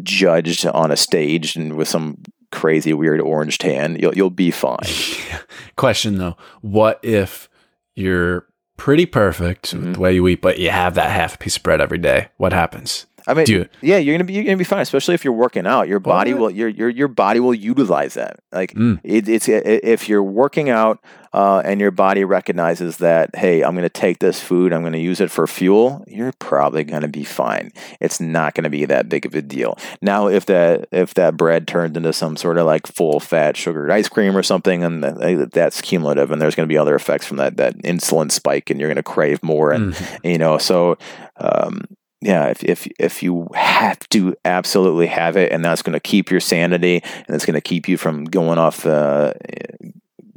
judged 0.02 0.66
on 0.66 0.90
a 0.90 0.96
stage 0.96 1.56
and 1.56 1.74
with 1.74 1.88
some 1.88 2.22
crazy 2.53 2.92
weird 2.92 3.20
orange 3.20 3.59
tan. 3.59 3.96
You'll 4.01 4.14
you'll 4.14 4.30
be 4.30 4.51
fine. 4.51 4.78
Question 5.76 6.18
though, 6.18 6.36
what 6.61 6.99
if 7.03 7.49
you're 7.94 8.46
pretty 8.76 9.07
perfect 9.07 9.72
with 9.74 9.84
Mhm. 9.86 9.94
the 9.94 10.01
way 10.01 10.14
you 10.14 10.26
eat, 10.28 10.40
but 10.40 10.59
you 10.59 10.70
have 10.70 10.94
that 10.94 11.11
half 11.11 11.34
a 11.34 11.38
piece 11.38 11.57
of 11.57 11.62
bread 11.62 11.80
every 11.80 11.99
day? 11.99 12.28
What 12.36 12.53
happens? 12.53 13.07
I 13.26 13.34
mean, 13.34 13.68
yeah, 13.82 13.99
you're 13.99 14.14
gonna 14.14 14.24
be 14.24 14.32
you're 14.32 14.44
gonna 14.44 14.57
be 14.57 14.64
fine, 14.64 14.80
especially 14.80 15.14
if 15.14 15.22
you're 15.24 15.34
working 15.34 15.66
out. 15.66 15.86
Your 15.86 16.01
body 16.01 16.32
What? 16.32 16.40
will 16.40 16.51
your 16.53 16.68
your 16.68 16.88
your 16.88 17.09
body 17.09 17.40
will 17.40 17.53
utilize 17.55 18.14
that. 18.14 18.40
Like 18.53 18.72
Mm. 18.74 19.01
it, 19.05 19.28
it's 19.28 19.49
if 19.49 20.09
you're 20.09 20.22
working 20.22 20.70
out 20.70 20.99
uh, 21.33 21.62
and 21.64 21.81
your 21.81 21.91
body 21.91 22.24
recognizes 22.24 22.99
that, 22.99 23.35
hey, 23.37 23.62
I'm 23.62 23.74
gonna 23.74 23.89
take 23.89 24.18
this 24.18 24.41
food, 24.41 24.72
I'm 24.72 24.83
gonna 24.83 24.99
use 24.99 25.20
it 25.20 25.31
for 25.31 25.47
fuel. 25.47 26.05
You're 26.07 26.33
probably 26.39 26.85
gonna 26.85 27.09
be 27.09 27.24
fine. 27.24 27.70
It's 28.01 28.20
not 28.20 28.55
gonna 28.55 28.70
be 28.70 28.85
that 28.87 29.09
big 29.09 29.26
of 29.26 29.35
a 29.35 29.43
deal. 29.43 29.79
Now, 30.03 30.29
if 30.29 30.47
that 30.47 30.89
if 30.93 31.14
that 31.14 31.37
bread 31.37 31.66
turns 31.68 31.97
into 31.97 32.12
some 32.12 32.37
sort 32.37 32.59
of 32.59 32.66
like 32.66 32.87
full 32.87 33.20
fat 33.20 33.57
sugared 33.57 33.91
ice 33.91 34.09
cream 34.09 34.37
or 34.37 34.43
something, 34.43 34.83
and 34.85 35.03
that, 35.05 35.51
that's 35.53 35.81
cumulative, 35.81 36.31
and 36.31 36.41
there's 36.41 36.55
gonna 36.55 36.66
be 36.66 36.79
other 36.79 36.95
effects 36.95 37.26
from 37.26 37.37
that 37.39 37.57
that 37.57 37.76
insulin 37.79 38.31
spike, 38.31 38.70
and 38.70 38.81
you're 38.81 38.89
gonna 38.91 39.03
crave 39.03 39.43
more, 39.43 39.72
and 39.72 39.95
Mhm. 39.95 40.18
you 40.33 40.39
know 40.39 40.59
so 40.59 40.97
um, 41.37 41.83
yeah 42.20 42.47
if, 42.49 42.62
if 42.64 42.89
if 42.99 43.22
you 43.22 43.49
have 43.55 43.99
to 44.11 44.35
absolutely 44.45 45.07
have 45.07 45.37
it 45.37 45.53
and 45.53 45.64
that's 45.64 45.83
going 45.83 45.93
to 45.93 46.01
keep 46.01 46.31
your 46.33 46.41
sanity 46.41 47.01
and 47.05 47.35
it's 47.37 47.47
going 47.47 47.55
to 47.55 47.61
keep 47.61 47.89
you 47.89 47.97
from 47.97 48.24
going 48.24 48.59
off 48.59 48.85
uh, 48.85 49.33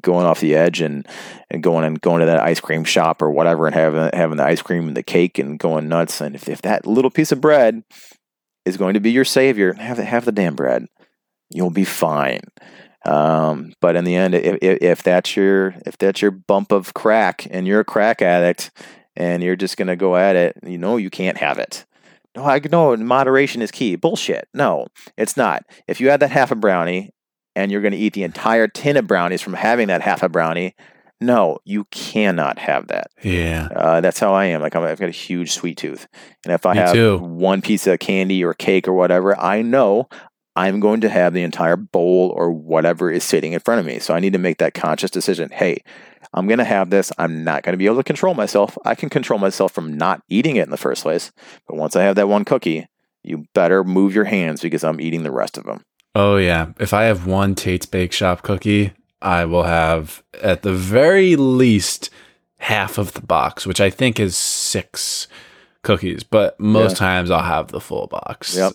going 0.02 0.26
off 0.26 0.40
the 0.40 0.56
edge 0.56 0.82
and, 0.82 1.08
and 1.50 1.64
going 1.64 1.86
and 1.86 2.00
going 2.02 2.20
to 2.20 2.26
that 2.26 2.42
ice 2.42 2.60
cream 2.60 2.84
shop 2.84 3.22
or 3.22 3.32
whatever 3.32 3.66
and 3.66 3.76
having 3.76 4.10
having 4.14 4.38
the 4.38 4.46
ice 4.46 4.62
cream 4.62 4.88
and 4.88 4.98
the 4.98 5.04
cake 5.04 5.38
and 5.38 5.60
going 5.60 5.88
nuts 5.88 6.22
and 6.22 6.36
if, 6.36 6.48
if 6.50 6.62
that 6.62 6.86
little 6.86 7.12
piece 7.12 7.32
of 7.32 7.42
bread 7.42 7.84
is 8.66 8.78
going 8.78 8.94
to 8.94 9.00
be 9.00 9.12
your 9.12 9.26
savior 9.26 9.74
have 9.74 9.98
the, 9.98 10.06
have 10.06 10.26
the 10.26 10.32
damn 10.32 10.56
bread 10.56 10.86
you'll 11.50 11.70
be 11.70 11.86
fine 11.86 12.42
um, 13.06 13.74
but 13.82 13.96
in 13.96 14.04
the 14.04 14.16
end 14.16 14.36
if, 14.36 14.58
if, 14.62 15.04
that's 15.04 15.36
your 15.36 15.74
if 15.86 15.98
that's 15.98 16.22
your 16.22 16.32
bump 16.32 16.72
of 16.72 16.94
crack 16.94 17.48
and 17.50 17.68
you're 17.68 17.80
a 17.80 17.86
crack 17.86 18.22
addict 18.22 18.70
and 19.16 19.44
you're 19.44 19.56
just 19.56 19.78
to 19.78 19.96
go 19.96 20.16
at 20.16 20.36
it, 20.36 20.58
you 20.64 20.78
know 20.78 20.98
you 20.98 21.10
can't 21.10 21.38
have 21.38 21.58
it. 21.58 21.86
No, 22.36 22.46
I 22.46 22.60
know 22.60 22.96
moderation 22.96 23.62
is 23.62 23.72
key. 23.72 23.96
Bullshit. 23.96 24.48
No, 24.54 24.88
it's 25.18 25.36
not. 25.36 25.64
If 25.88 26.00
you 26.00 26.10
had 26.10 26.22
that 26.22 26.32
half 26.32 26.52
a 26.52 26.56
brownie 26.56 27.12
and 27.56 27.72
you're 27.72 27.82
going 27.82 27.92
to 27.92 27.98
eat 27.98 28.14
the 28.14 28.24
entire 28.24 28.68
tin 28.68 28.98
of 28.98 29.08
brownies 29.08 29.42
from 29.42 29.54
having 29.54 29.88
that 29.88 30.02
half 30.02 30.24
a 30.24 30.30
brownie, 30.30 30.76
no, 31.20 31.60
you 31.66 31.86
cannot 31.92 32.58
have 32.58 32.88
that. 32.88 33.08
Yeah. 33.22 33.68
Uh, 33.76 34.02
that's 34.02 34.20
how 34.20 34.34
I 34.34 34.46
am. 34.46 34.62
Like 34.62 34.76
I'm, 34.76 34.84
I've 34.84 35.00
got 35.00 35.10
a 35.10 35.12
huge 35.12 35.52
sweet 35.52 35.78
tooth, 35.78 36.08
and 36.46 36.54
if 36.54 36.66
I 36.66 36.74
Me 36.74 36.80
have 36.80 36.94
too. 36.94 37.18
one 37.20 37.62
piece 37.62 37.86
of 37.88 38.00
candy 38.00 38.44
or 38.44 38.54
cake 38.54 38.88
or 38.88 38.94
whatever, 38.94 39.38
I 39.40 39.62
know 39.62 40.10
I'm 40.56 40.80
going 40.80 41.02
to 41.02 41.10
have 41.10 41.34
the 41.34 41.44
entire 41.44 41.78
bowl 41.78 42.34
or 42.36 42.52
whatever 42.52 43.10
is 43.10 43.24
sitting 43.24 43.54
in 43.54 43.60
front 43.60 43.80
of 43.80 43.86
me. 43.86 44.00
So 44.00 44.14
I 44.14 44.20
need 44.20 44.34
to 44.34 44.40
make 44.40 44.58
that 44.58 44.74
conscious 44.74 45.12
decision. 45.12 45.50
Hey, 45.50 45.78
I'm 46.34 46.48
going 46.48 46.58
to 46.58 46.66
have 46.66 46.90
this. 46.90 47.12
I'm 47.18 47.44
not 47.44 47.64
going 47.64 47.74
to 47.74 47.78
be 47.78 47.86
able 47.86 47.98
to 47.98 48.04
control 48.04 48.34
myself. 48.34 48.78
I 48.84 48.96
can 48.96 49.10
control 49.10 49.40
myself 49.40 49.72
from 49.72 49.94
not 49.94 50.24
eating 50.28 50.58
it 50.58 50.64
in 50.64 50.70
the 50.70 50.78
first 50.78 51.04
place. 51.04 51.32
But 51.68 51.78
once 51.78 51.96
I 51.96 52.04
have 52.04 52.16
that 52.16 52.28
one 52.28 52.46
cookie, 52.46 52.88
you 53.24 53.46
better 53.54 53.84
move 53.84 54.16
your 54.16 54.26
hands 54.26 54.62
because 54.62 54.84
I'm 54.84 55.00
eating 55.00 55.24
the 55.24 55.32
rest 55.32 55.58
of 55.58 55.66
them. 55.66 55.86
Oh 56.16 56.38
yeah. 56.38 56.74
If 56.80 56.94
I 56.94 57.04
have 57.04 57.26
one 57.26 57.56
Tate's 57.56 57.86
Bake 57.86 58.12
Shop 58.12 58.42
cookie, 58.42 58.92
I 59.22 59.46
will 59.46 59.64
have 59.64 60.24
at 60.42 60.62
the 60.64 60.74
very 60.74 61.36
least 61.36 62.10
half 62.58 62.98
of 62.98 63.14
the 63.14 63.22
box, 63.22 63.66
which 63.66 63.80
I 63.82 63.90
think 63.90 64.20
is 64.20 64.36
six 64.36 65.28
cookies, 65.84 66.24
but 66.24 66.60
most 66.60 66.92
Yeah. 66.94 66.98
times 67.08 67.32
I'll 67.32 67.42
have 67.42 67.70
the 67.70 67.80
full 67.82 68.08
box. 68.08 68.56
Yep. 68.56 68.74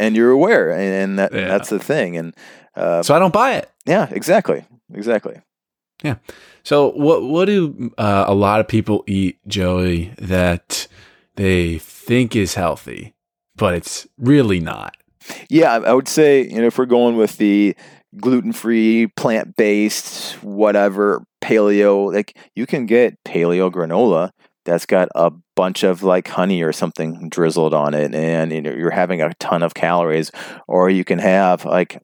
And 0.00 0.16
you're 0.16 0.30
aware, 0.30 0.70
and, 0.70 0.80
and 0.94 1.18
that, 1.18 1.32
Yeah. 1.34 1.48
that's 1.48 1.68
the 1.70 1.78
thing. 1.78 2.16
And 2.16 2.34
uh, 2.76 3.02
so 3.02 3.14
I 3.14 3.18
don't 3.18 3.32
buy 3.32 3.54
it. 3.54 3.70
yeah, 3.84 4.08
exactly, 4.10 4.64
exactly. 4.92 5.40
Yeah. 6.02 6.16
So 6.62 6.90
what 6.92 7.22
what 7.24 7.44
do 7.46 7.92
uh, 7.98 8.24
a 8.26 8.34
lot 8.34 8.60
of 8.60 8.68
people 8.68 9.04
eat, 9.06 9.38
Joey, 9.46 10.12
that 10.18 10.86
they 11.36 11.78
think 11.78 12.34
is 12.36 12.54
healthy, 12.54 13.14
but 13.56 13.74
it's 13.74 14.06
really 14.18 14.60
not? 14.60 14.96
Yeah, 15.48 15.72
I 15.74 15.92
would 15.92 16.08
say 16.08 16.42
you 16.42 16.60
know 16.60 16.66
if 16.66 16.78
we're 16.78 16.86
going 16.86 17.16
with 17.16 17.36
the 17.38 17.76
gluten 18.20 18.52
free, 18.52 19.08
plant 19.16 19.56
based, 19.56 20.34
whatever 20.42 21.24
paleo, 21.42 22.12
like 22.12 22.36
you 22.54 22.66
can 22.66 22.86
get 22.86 23.22
paleo 23.24 23.70
granola 23.70 24.30
that's 24.64 24.86
got 24.86 25.08
a 25.14 25.30
bunch 25.56 25.82
of 25.82 26.02
like 26.02 26.28
honey 26.28 26.62
or 26.62 26.72
something 26.72 27.28
drizzled 27.28 27.74
on 27.74 27.94
it, 27.94 28.14
and 28.14 28.52
you 28.52 28.62
know 28.62 28.72
you're 28.72 28.90
having 28.90 29.20
a 29.20 29.32
ton 29.34 29.62
of 29.62 29.74
calories. 29.74 30.30
Or 30.68 30.90
you 30.90 31.04
can 31.04 31.18
have 31.18 31.64
like 31.64 32.00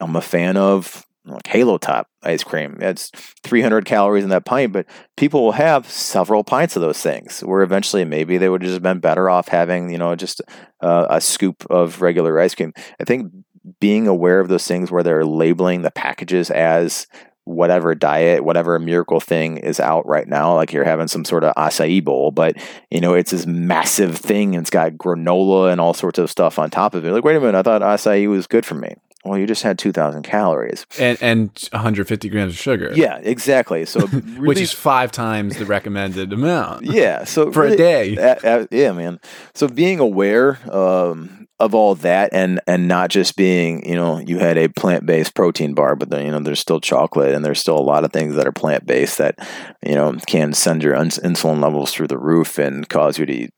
I'm 0.00 0.16
a 0.16 0.20
fan 0.20 0.56
of 0.56 1.05
like 1.26 1.46
Halo 1.46 1.78
Top 1.78 2.08
ice 2.22 2.42
cream. 2.42 2.78
It's 2.80 3.10
300 3.42 3.84
calories 3.84 4.24
in 4.24 4.30
that 4.30 4.44
pint, 4.44 4.72
but 4.72 4.86
people 5.16 5.44
will 5.44 5.52
have 5.52 5.90
several 5.90 6.44
pints 6.44 6.76
of 6.76 6.82
those 6.82 7.00
things. 7.00 7.40
Where 7.40 7.62
eventually 7.62 8.04
maybe 8.04 8.38
they 8.38 8.48
would 8.48 8.62
have 8.62 8.70
just 8.70 8.82
been 8.82 9.00
better 9.00 9.28
off 9.28 9.48
having 9.48 9.90
you 9.90 9.98
know 9.98 10.14
just 10.14 10.40
uh, 10.80 11.06
a 11.10 11.20
scoop 11.20 11.66
of 11.70 12.00
regular 12.00 12.38
ice 12.40 12.54
cream. 12.54 12.72
I 13.00 13.04
think 13.04 13.32
being 13.80 14.06
aware 14.06 14.40
of 14.40 14.48
those 14.48 14.66
things 14.66 14.90
where 14.90 15.02
they're 15.02 15.24
labeling 15.24 15.82
the 15.82 15.90
packages 15.90 16.50
as 16.50 17.06
whatever 17.46 17.94
diet, 17.94 18.44
whatever 18.44 18.76
miracle 18.78 19.20
thing 19.20 19.56
is 19.58 19.78
out 19.78 20.04
right 20.06 20.26
now, 20.26 20.54
like 20.54 20.72
you're 20.72 20.84
having 20.84 21.06
some 21.06 21.24
sort 21.24 21.44
of 21.44 21.54
acai 21.54 22.04
bowl, 22.04 22.32
but 22.32 22.56
you 22.90 23.00
know, 23.00 23.14
it's 23.14 23.30
this 23.30 23.46
massive 23.46 24.18
thing 24.18 24.56
and 24.56 24.62
it's 24.62 24.70
got 24.70 24.92
granola 24.94 25.70
and 25.70 25.80
all 25.80 25.94
sorts 25.94 26.18
of 26.18 26.28
stuff 26.28 26.58
on 26.58 26.70
top 26.70 26.94
of 26.94 27.04
it. 27.04 27.12
Like, 27.12 27.24
wait 27.24 27.36
a 27.36 27.40
minute, 27.40 27.54
I 27.54 27.62
thought 27.62 27.82
acai 27.82 28.28
was 28.28 28.48
good 28.48 28.66
for 28.66 28.74
me. 28.74 28.96
Well, 29.26 29.38
you 29.38 29.46
just 29.46 29.62
had 29.62 29.78
2,000 29.78 30.22
calories. 30.22 30.86
And 30.98 31.18
and 31.20 31.68
150 31.72 32.28
grams 32.28 32.52
of 32.52 32.58
sugar. 32.58 32.92
Yeah, 32.94 33.18
exactly. 33.22 33.84
So, 33.84 34.00
really, 34.06 34.48
which 34.48 34.60
is 34.60 34.72
five 34.72 35.12
times 35.12 35.56
the 35.56 35.66
recommended 35.66 36.32
amount. 36.32 36.84
yeah. 36.86 37.24
So 37.24 37.50
for 37.50 37.64
a 37.64 37.76
day. 37.76 38.16
Uh, 38.16 38.36
uh, 38.44 38.66
yeah, 38.70 38.92
man. 38.92 39.20
So 39.54 39.68
being 39.68 39.98
aware 39.98 40.58
um, 40.72 41.46
of 41.58 41.74
all 41.74 41.94
that, 41.96 42.30
and 42.32 42.60
and 42.66 42.86
not 42.86 43.10
just 43.10 43.36
being, 43.36 43.88
you 43.88 43.94
know, 43.94 44.18
you 44.18 44.38
had 44.38 44.58
a 44.58 44.68
plant 44.68 45.06
based 45.06 45.34
protein 45.34 45.74
bar, 45.74 45.96
but 45.96 46.10
then 46.10 46.24
you 46.26 46.30
know 46.30 46.40
there's 46.40 46.60
still 46.60 46.80
chocolate, 46.80 47.34
and 47.34 47.44
there's 47.44 47.60
still 47.60 47.78
a 47.78 47.80
lot 47.80 48.04
of 48.04 48.12
things 48.12 48.36
that 48.36 48.46
are 48.46 48.52
plant 48.52 48.86
based 48.86 49.18
that 49.18 49.38
you 49.84 49.94
know 49.94 50.14
can 50.26 50.52
send 50.52 50.82
your 50.82 50.94
ins- 50.94 51.18
insulin 51.18 51.62
levels 51.62 51.92
through 51.92 52.08
the 52.08 52.18
roof 52.18 52.58
and 52.58 52.88
cause 52.88 53.18
you 53.18 53.26
to 53.26 53.48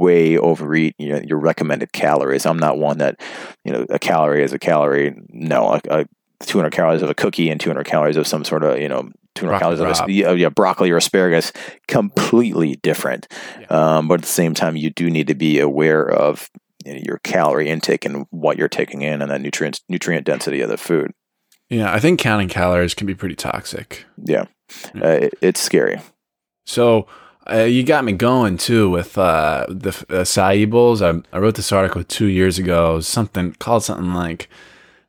way 0.00 0.36
overeat 0.36 0.94
you 0.98 1.10
know, 1.10 1.20
your 1.20 1.38
recommended 1.38 1.92
calories. 1.92 2.46
I'm 2.46 2.58
not 2.58 2.78
one 2.78 2.98
that, 2.98 3.20
you 3.64 3.72
know, 3.72 3.86
a 3.90 3.98
calorie 3.98 4.42
is 4.42 4.52
a 4.52 4.58
calorie. 4.58 5.14
No, 5.28 5.74
a, 5.74 5.80
a 5.90 6.06
200 6.40 6.70
calories 6.70 7.02
of 7.02 7.10
a 7.10 7.14
cookie 7.14 7.50
and 7.50 7.60
200 7.60 7.84
calories 7.84 8.16
of 8.16 8.26
some 8.26 8.44
sort 8.44 8.64
of, 8.64 8.78
you 8.78 8.88
know, 8.88 9.10
200 9.34 9.58
Broccoli 9.58 9.76
calories 9.76 10.00
of 10.00 10.08
a, 10.08 10.12
yeah, 10.12 10.32
yeah, 10.32 10.48
broccoli 10.48 10.90
or 10.90 10.96
asparagus, 10.96 11.52
completely 11.86 12.76
different. 12.76 13.28
Yeah. 13.60 13.66
Um, 13.68 14.08
but 14.08 14.14
at 14.14 14.22
the 14.22 14.26
same 14.26 14.54
time, 14.54 14.76
you 14.76 14.90
do 14.90 15.10
need 15.10 15.28
to 15.28 15.34
be 15.34 15.60
aware 15.60 16.08
of 16.08 16.50
you 16.84 16.94
know, 16.94 17.00
your 17.04 17.18
calorie 17.18 17.68
intake 17.68 18.04
and 18.04 18.26
what 18.30 18.56
you're 18.58 18.68
taking 18.68 19.02
in 19.02 19.22
and 19.22 19.30
the 19.30 19.38
nutrient 19.38 19.80
nutrient 19.88 20.26
density 20.26 20.60
of 20.60 20.68
the 20.68 20.76
food. 20.76 21.12
Yeah, 21.68 21.92
I 21.92 22.00
think 22.00 22.18
counting 22.18 22.48
calories 22.48 22.94
can 22.94 23.06
be 23.06 23.14
pretty 23.14 23.36
toxic. 23.36 24.04
Yeah, 24.24 24.46
uh, 24.96 25.08
it, 25.08 25.34
it's 25.40 25.60
scary. 25.60 26.00
So 26.66 27.06
uh, 27.48 27.62
you 27.64 27.82
got 27.82 28.04
me 28.04 28.12
going 28.12 28.56
too 28.56 28.90
with 28.90 29.16
uh, 29.16 29.66
the 29.68 29.90
uh, 29.90 30.22
acai 30.22 30.68
bowls. 30.68 31.02
I, 31.02 31.20
I 31.32 31.38
wrote 31.38 31.54
this 31.54 31.72
article 31.72 32.04
two 32.04 32.26
years 32.26 32.58
ago. 32.58 33.00
Something 33.00 33.52
called 33.54 33.84
something 33.84 34.12
like 34.12 34.48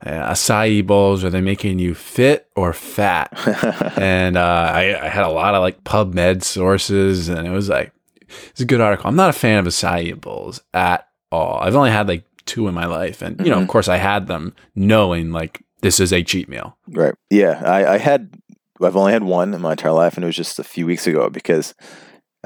uh, 0.05 0.32
acai 0.32 0.86
bowls. 0.86 1.23
Are 1.23 1.29
they 1.29 1.41
making 1.41 1.79
you 1.79 1.93
fit 1.93 2.47
or 2.55 2.73
fat? 2.73 3.32
and 3.97 4.38
uh, 4.38 4.71
I, 4.73 5.05
I 5.05 5.09
had 5.09 5.25
a 5.25 5.29
lot 5.29 5.55
of 5.55 5.61
like 5.61 5.84
PubMed 5.84 6.43
sources, 6.43 7.27
and 7.29 7.45
it 7.45 7.51
was 7.51 7.69
like 7.69 7.91
it's 8.49 8.61
a 8.61 8.65
good 8.65 8.82
article. 8.82 9.07
I'm 9.07 9.15
not 9.15 9.29
a 9.29 9.34
fan 9.34 9.59
of 9.59 9.65
acai 9.65 10.19
bowls 10.19 10.61
at 10.73 11.07
all. 11.32 11.59
I've 11.61 11.75
only 11.75 11.91
had 11.91 12.07
like 12.07 12.23
two 12.45 12.67
in 12.67 12.73
my 12.73 12.86
life, 12.86 13.21
and 13.21 13.39
you 13.45 13.51
know, 13.51 13.59
of 13.59 13.67
course, 13.67 13.88
I 13.88 13.97
had 13.97 14.27
them 14.27 14.55
knowing 14.75 15.32
like 15.32 15.63
this 15.82 15.99
is 15.99 16.13
a 16.13 16.23
cheat 16.23 16.47
meal. 16.47 16.77
Right. 16.88 17.13
Yeah, 17.29 17.61
I, 17.63 17.93
I 17.93 17.97
had. 17.97 18.34
I've 18.82 18.95
only 18.95 19.11
had 19.11 19.23
one 19.23 19.53
in 19.53 19.61
my 19.61 19.71
entire 19.73 19.91
life, 19.91 20.15
and 20.15 20.23
it 20.23 20.27
was 20.27 20.36
just 20.36 20.57
a 20.57 20.63
few 20.63 20.88
weeks 20.88 21.05
ago 21.05 21.29
because 21.29 21.75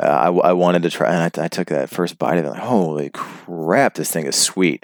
uh, 0.01 0.05
I, 0.05 0.49
I 0.49 0.53
wanted 0.53 0.83
to 0.83 0.89
try, 0.89 1.13
and 1.13 1.23
I, 1.39 1.43
I 1.45 1.47
took 1.47 1.67
that 1.69 1.89
first 1.89 2.17
bite 2.17 2.37
of 2.37 2.45
it. 2.45 2.49
Like, 2.49 2.59
Holy 2.61 3.09
crap, 3.11 3.95
this 3.95 4.11
thing 4.11 4.25
is 4.25 4.35
sweet. 4.35 4.83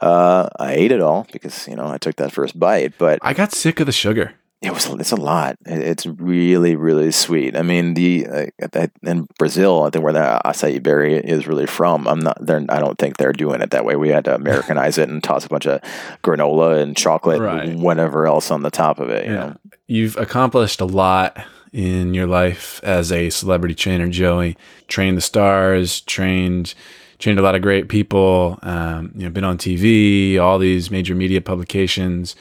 Uh, 0.00 0.48
I 0.58 0.72
ate 0.74 0.92
it 0.92 1.00
all 1.00 1.26
because 1.32 1.66
you 1.68 1.74
know 1.76 1.86
I 1.88 1.98
took 1.98 2.16
that 2.16 2.32
first 2.32 2.58
bite, 2.58 2.94
but 2.98 3.18
I 3.22 3.34
got 3.34 3.52
sick 3.52 3.80
of 3.80 3.86
the 3.86 3.92
sugar. 3.92 4.34
it 4.62 4.72
was 4.72 4.86
it's 4.86 5.12
a 5.12 5.16
lot. 5.16 5.56
It- 5.66 5.82
It's 5.82 6.06
really 6.06 6.76
really 6.76 7.10
sweet. 7.12 7.56
I 7.56 7.62
mean, 7.62 7.94
the 7.94 8.26
uh, 8.26 8.46
that- 8.72 8.90
in 9.02 9.26
Brazil, 9.38 9.82
I 9.84 9.90
think 9.90 10.04
where 10.04 10.12
the 10.12 10.40
acai 10.44 10.80
berry 10.82 11.14
is 11.16 11.46
really 11.48 11.66
from. 11.66 12.06
I'm 12.06 12.20
not. 12.20 12.38
They're. 12.40 12.64
I 12.68 12.78
don't 12.80 12.98
think 12.98 13.16
they're 13.16 13.32
doing 13.32 13.60
it 13.60 13.70
that 13.70 13.84
way. 13.84 13.96
We 13.96 14.08
had 14.10 14.24
to 14.26 14.34
Americanize 14.36 14.98
it 14.98 15.08
and 15.08 15.22
toss 15.22 15.44
a 15.44 15.48
bunch 15.48 15.66
of 15.66 15.80
granola 16.22 16.80
and 16.80 16.96
chocolate, 16.96 17.40
Right. 17.40 17.68
and 17.68 17.82
whatever 17.82 18.26
else 18.26 18.50
on 18.52 18.62
the 18.62 18.70
top 18.70 18.98
of 19.00 19.10
it. 19.10 19.26
You 19.26 19.32
know. 19.32 19.56
You've 19.88 20.16
accomplished 20.16 20.80
a 20.80 20.84
lot 20.86 21.38
in 21.72 22.14
your 22.14 22.26
life 22.26 22.80
as 22.82 23.10
a 23.12 23.30
celebrity 23.30 23.74
trainer, 23.74 24.08
Joey. 24.08 24.56
Trained 24.88 25.16
the 25.16 25.20
stars, 25.22 26.00
trained 26.02 26.74
trained 27.18 27.38
a 27.38 27.42
lot 27.42 27.54
of 27.56 27.62
great 27.62 27.88
people. 27.88 28.58
Um, 28.62 29.12
you 29.14 29.24
know, 29.24 29.30
been 29.30 29.44
on 29.44 29.58
TV, 29.58 30.38
all 30.38 30.58
these 30.58 30.90
major 30.90 31.14
media 31.14 31.40
publications. 31.40 32.36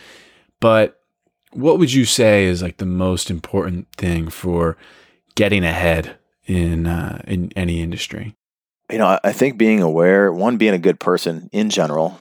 But 0.59 0.99
what 1.51 1.79
would 1.79 1.91
you 1.93 2.05
say 2.05 2.45
is 2.45 2.61
like 2.61 2.77
the 2.77 2.85
most 2.85 3.29
important 3.31 3.87
thing 3.97 4.29
for 4.29 4.77
getting 5.35 5.63
ahead 5.63 6.17
in 6.45 6.87
uh, 6.87 7.21
in 7.27 7.51
any 7.55 7.81
industry? 7.81 8.35
You 8.91 8.99
know, 8.99 9.19
I- 9.23 9.33
think 9.33 9.57
being 9.57 9.81
aware, 9.81 10.31
one, 10.31 10.57
being 10.57 10.73
a 10.73 10.79
good 10.79 10.99
person 10.99 11.49
in 11.51 11.69
general. 11.69 12.19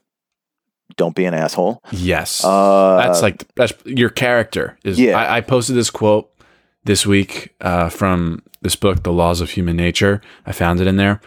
Don't 0.96 1.14
be 1.14 1.24
an 1.26 1.34
asshole. 1.34 1.82
Yes, 1.90 2.42
Uh, 2.44 2.96
that's 2.96 3.20
like 3.20 3.44
that's 3.54 3.72
your 3.84 4.08
character. 4.08 4.78
Is 4.84 4.98
Yeah. 4.98 5.18
I, 5.18 5.38
I 5.38 5.40
posted 5.42 5.76
this 5.76 5.90
quote 5.90 6.30
this 6.86 7.04
week 7.06 7.54
uh, 7.60 7.88
from 7.88 8.42
this 8.62 8.76
book, 8.76 9.02
The 9.02 9.12
Laws 9.12 9.40
of 9.40 9.50
Human 9.50 9.76
Nature. 9.76 10.20
I 10.46 10.52
found 10.52 10.80
it 10.80 10.86
in 10.86 10.96
there. 10.96 11.20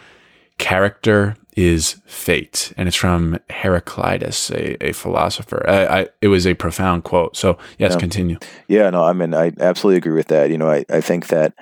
Character 0.57 1.35
is 1.55 2.01
fate, 2.05 2.73
and 2.77 2.87
it's 2.87 2.97
from 2.97 3.37
Heraclitus, 3.49 4.49
a, 4.51 4.81
a 4.87 4.93
philosopher. 4.93 5.63
I, 5.69 5.99
I, 6.01 6.07
it 6.21 6.27
was 6.27 6.45
a 6.47 6.53
profound 6.53 7.03
quote. 7.03 7.35
So 7.37 7.57
yes, 7.77 7.93
Yeah. 7.93 7.99
continue. 7.99 8.37
Yeah, 8.67 8.89
no, 8.89 9.03
I 9.03 9.13
mean, 9.13 9.33
I 9.33 9.51
absolutely 9.59 9.97
agree 9.97 10.13
with 10.13 10.27
that. 10.27 10.49
You 10.49 10.57
know, 10.57 10.69
I, 10.69 10.85
I 10.89 11.01
think 11.01 11.27
that 11.27 11.53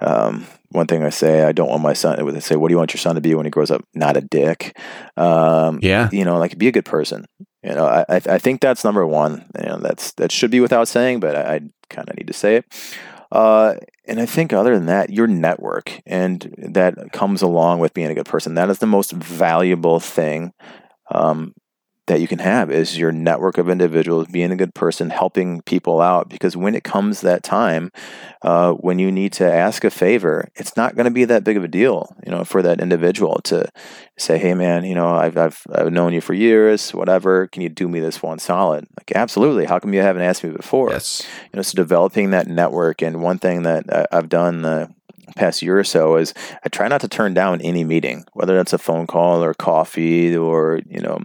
um, 0.00 0.46
one 0.70 0.86
thing 0.86 1.02
I 1.02 1.10
say, 1.10 1.42
I 1.44 1.52
don't 1.52 1.68
want 1.68 1.82
my 1.82 1.92
son, 1.92 2.24
they 2.32 2.40
say, 2.40 2.56
what 2.56 2.68
do 2.68 2.72
you 2.72 2.78
want 2.78 2.92
your 2.94 2.98
son 3.00 3.14
to 3.14 3.20
be 3.20 3.34
when 3.34 3.44
he 3.46 3.50
grows 3.50 3.70
up? 3.70 3.84
Not 3.94 4.16
a 4.16 4.22
dick. 4.22 4.76
Um, 5.16 5.78
Yeah, 5.82 6.08
You 6.12 6.24
know, 6.24 6.38
like 6.38 6.56
be 6.58 6.68
a 6.68 6.72
good 6.72 6.86
person. 6.86 7.26
You 7.62 7.74
know, 7.74 7.86
I, 7.86 8.04
I 8.08 8.38
think 8.38 8.60
that's 8.60 8.82
number 8.84 9.06
one. 9.06 9.46
You 9.60 9.66
know, 9.66 9.78
that's, 9.78 10.12
that 10.14 10.32
should 10.32 10.50
be 10.50 10.60
without 10.60 10.88
saying, 10.88 11.20
but 11.20 11.36
I, 11.36 11.54
I 11.56 11.60
kind 11.90 12.08
of 12.08 12.16
need 12.16 12.26
to 12.26 12.32
say 12.32 12.56
it. 12.56 12.64
Uh, 13.32 13.76
and 14.06 14.20
I 14.20 14.26
think 14.26 14.52
other 14.52 14.74
than 14.74 14.86
that, 14.86 15.08
your 15.08 15.26
network 15.26 16.02
and 16.04 16.54
that 16.58 17.12
comes 17.12 17.40
along 17.40 17.78
with 17.78 17.94
being 17.94 18.10
a 18.10 18.14
good 18.14 18.26
person. 18.26 18.54
That 18.56 18.68
is 18.68 18.78
the 18.78 18.86
most 18.86 19.12
valuable 19.12 20.00
thing 20.00 20.52
um, 21.10 21.54
that 22.12 22.20
you 22.20 22.28
can 22.28 22.40
have 22.40 22.70
is 22.70 22.98
your 22.98 23.10
network 23.10 23.56
of 23.56 23.70
individuals, 23.70 24.28
being 24.28 24.50
a 24.50 24.56
good 24.56 24.74
person, 24.74 25.08
helping 25.08 25.62
people 25.62 26.02
out. 26.02 26.28
Because 26.28 26.54
when 26.54 26.74
it 26.74 26.84
comes 26.84 27.22
that 27.22 27.42
time, 27.42 27.90
uh, 28.42 28.72
when 28.72 28.98
you 28.98 29.10
need 29.10 29.32
to 29.34 29.50
ask 29.50 29.82
a 29.82 29.90
favor, 29.90 30.50
it's 30.56 30.76
not 30.76 30.94
going 30.94 31.06
to 31.06 31.10
be 31.10 31.24
that 31.24 31.42
big 31.42 31.56
of 31.56 31.64
a 31.64 31.68
deal, 31.68 32.14
you 32.26 32.30
know, 32.30 32.44
for 32.44 32.60
that 32.60 32.82
individual 32.82 33.40
to 33.44 33.66
say, 34.18 34.36
"Hey, 34.36 34.52
man, 34.52 34.84
you 34.84 34.94
know, 34.94 35.08
I've 35.08 35.38
I've 35.38 35.62
I've 35.74 35.90
known 35.90 36.12
you 36.12 36.20
for 36.20 36.34
years. 36.34 36.92
Whatever, 36.92 37.46
can 37.46 37.62
you 37.62 37.70
do 37.70 37.88
me 37.88 37.98
this 37.98 38.22
one 38.22 38.38
solid?" 38.38 38.86
Like, 38.98 39.12
absolutely. 39.14 39.64
How 39.64 39.78
come 39.78 39.94
you 39.94 40.02
haven't 40.02 40.22
asked 40.22 40.44
me 40.44 40.50
before? 40.50 40.90
yes, 40.90 41.26
you 41.50 41.56
know, 41.56 41.62
so 41.62 41.76
developing 41.76 42.30
that 42.32 42.46
network. 42.46 43.00
And 43.00 43.22
one 43.22 43.38
thing 43.38 43.62
that 43.62 44.08
I've 44.12 44.28
done 44.28 44.60
the 44.60 44.94
past 45.36 45.62
year 45.62 45.78
or 45.78 45.84
so 45.84 46.16
is 46.16 46.34
I 46.62 46.68
try 46.68 46.88
not 46.88 47.00
to 47.00 47.08
turn 47.08 47.32
down 47.32 47.62
any 47.62 47.84
meeting, 47.84 48.26
whether 48.34 48.54
that's 48.54 48.74
a 48.74 48.78
phone 48.78 49.06
call 49.06 49.42
or 49.42 49.54
coffee 49.54 50.36
or, 50.36 50.80
you 50.86 51.00
know, 51.00 51.18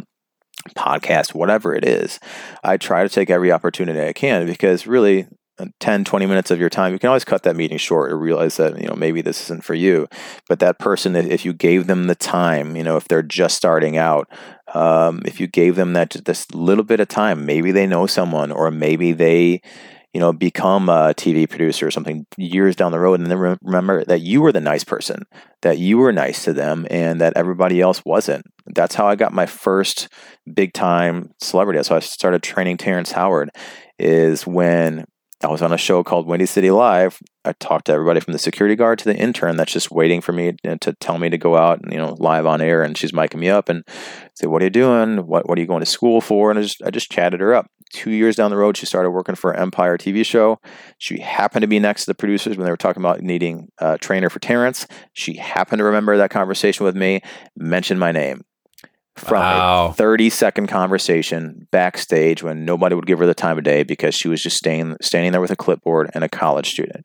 podcast, 0.75 1.33
whatever 1.33 1.73
it 1.73 1.85
is. 1.85 2.19
I 2.63 2.77
try 2.77 3.03
to 3.03 3.09
take 3.09 3.29
every 3.29 3.51
opportunity 3.51 3.99
I 4.01 4.13
can 4.13 4.45
because 4.45 4.87
really 4.87 5.27
uh, 5.59 5.65
10, 5.79 6.03
20 6.03 6.25
minutes 6.27 6.51
of 6.51 6.59
your 6.59 6.69
time, 6.69 6.93
you 6.93 6.99
can 6.99 7.07
always 7.07 7.25
cut 7.25 7.43
that 7.43 7.55
meeting 7.55 7.77
short 7.77 8.11
or 8.11 8.17
realize 8.17 8.57
that, 8.57 8.79
you 8.79 8.87
know, 8.87 8.95
maybe 8.95 9.21
this 9.21 9.41
isn't 9.41 9.63
for 9.63 9.73
you. 9.73 10.07
But 10.47 10.59
that 10.59 10.77
person, 10.77 11.15
if 11.15 11.45
you 11.45 11.53
gave 11.53 11.87
them 11.87 12.05
the 12.05 12.15
time, 12.15 12.75
you 12.75 12.83
know, 12.83 12.95
if 12.95 13.07
they're 13.07 13.23
just 13.23 13.57
starting 13.57 13.97
out, 13.97 14.29
um, 14.75 15.21
if 15.25 15.39
you 15.39 15.47
gave 15.47 15.75
them 15.75 15.93
that 15.93 16.11
this 16.25 16.51
little 16.53 16.83
bit 16.83 16.99
of 16.99 17.07
time, 17.07 17.45
maybe 17.45 17.71
they 17.71 17.87
know 17.87 18.05
someone 18.05 18.51
or 18.51 18.69
maybe 18.69 19.13
they, 19.13 19.61
you 20.17 20.21
know, 20.21 20.33
become 20.33 20.89
a 20.89 21.13
TV 21.15 21.47
producer 21.47 21.85
or 21.85 21.91
something 21.91 22.25
years 22.39 22.75
down 22.75 22.91
the 22.91 22.99
road, 22.99 23.19
and 23.19 23.29
then 23.29 23.37
re- 23.37 23.57
remember 23.61 24.03
that 24.05 24.21
you 24.21 24.41
were 24.41 24.51
the 24.51 24.59
nice 24.59 24.83
person, 24.83 25.27
that 25.61 25.77
you 25.77 25.99
were 25.99 26.11
nice 26.11 26.43
to 26.45 26.53
them, 26.53 26.87
and 26.89 27.21
that 27.21 27.33
everybody 27.35 27.81
else 27.81 28.03
wasn't. 28.03 28.43
That's 28.65 28.95
how 28.95 29.07
I 29.07 29.15
got 29.15 29.31
my 29.31 29.45
first 29.45 30.07
big 30.51 30.73
time 30.73 31.35
celebrity. 31.39 31.83
So 31.83 31.95
I 31.95 31.99
started 31.99 32.41
training 32.41 32.77
Terrence 32.77 33.11
Howard. 33.11 33.51
Is 33.99 34.47
when 34.47 35.05
I 35.43 35.49
was 35.49 35.61
on 35.61 35.71
a 35.71 35.77
show 35.77 36.03
called 36.03 36.25
Windy 36.25 36.47
City 36.47 36.71
Live. 36.71 37.19
I 37.45 37.53
talked 37.53 37.85
to 37.85 37.91
everybody 37.91 38.19
from 38.19 38.33
the 38.33 38.39
security 38.39 38.75
guard 38.75 38.97
to 38.97 39.05
the 39.05 39.15
intern 39.15 39.55
that's 39.55 39.71
just 39.71 39.91
waiting 39.91 40.19
for 40.19 40.31
me 40.31 40.53
to, 40.63 40.79
to 40.79 40.93
tell 40.93 41.19
me 41.19 41.29
to 41.29 41.37
go 41.37 41.55
out 41.55 41.79
and 41.79 41.93
you 41.93 41.99
know 41.99 42.15
live 42.17 42.47
on 42.47 42.59
air, 42.59 42.81
and 42.81 42.97
she's 42.97 43.11
miking 43.11 43.37
me 43.37 43.49
up 43.49 43.69
and 43.69 43.83
say, 44.33 44.47
"What 44.47 44.63
are 44.63 44.65
you 44.65 44.71
doing? 44.71 45.27
What 45.27 45.47
What 45.47 45.59
are 45.59 45.61
you 45.61 45.67
going 45.67 45.81
to 45.81 45.85
school 45.85 46.21
for?" 46.21 46.49
And 46.49 46.57
I 46.57 46.63
just 46.63 46.81
I 46.81 46.89
just 46.89 47.11
chatted 47.11 47.39
her 47.39 47.53
up. 47.53 47.67
Two 47.91 48.11
years 48.11 48.35
down 48.35 48.51
the 48.51 48.57
road, 48.57 48.77
she 48.77 48.85
started 48.85 49.11
working 49.11 49.35
for 49.35 49.53
Empire 49.53 49.97
TV 49.97 50.25
show. 50.25 50.59
She 50.97 51.19
happened 51.19 51.61
to 51.61 51.67
be 51.67 51.79
next 51.79 52.05
to 52.05 52.11
the 52.11 52.15
producers 52.15 52.57
when 52.57 52.65
they 52.65 52.71
were 52.71 52.77
talking 52.77 53.01
about 53.01 53.21
needing 53.21 53.69
a 53.79 53.97
trainer 53.97 54.29
for 54.29 54.39
Terrence. 54.39 54.87
She 55.13 55.37
happened 55.37 55.79
to 55.79 55.85
remember 55.85 56.17
that 56.17 56.29
conversation 56.29 56.85
with 56.85 56.95
me, 56.95 57.21
mentioned 57.55 57.99
my 57.99 58.11
name. 58.11 58.43
From 59.15 59.39
Wow. 59.39 59.87
a 59.87 59.93
30 59.93 60.29
second 60.29 60.67
conversation 60.67 61.67
backstage 61.71 62.43
when 62.43 62.65
nobody 62.65 62.93
would 62.93 63.07
give 63.07 63.17
her 63.17 63.25
the 63.25 63.33
time 63.33 63.57
of 63.57 63.63
day 63.63 63.81
because 63.81 64.13
she 64.13 64.27
was 64.27 64.43
just 64.43 64.57
staying, 64.57 64.95
standing 65.01 65.31
there 65.31 65.41
with 65.41 65.49
a 65.49 65.55
clipboard 65.55 66.11
and 66.13 66.23
a 66.23 66.29
college 66.29 66.69
student. 66.69 67.03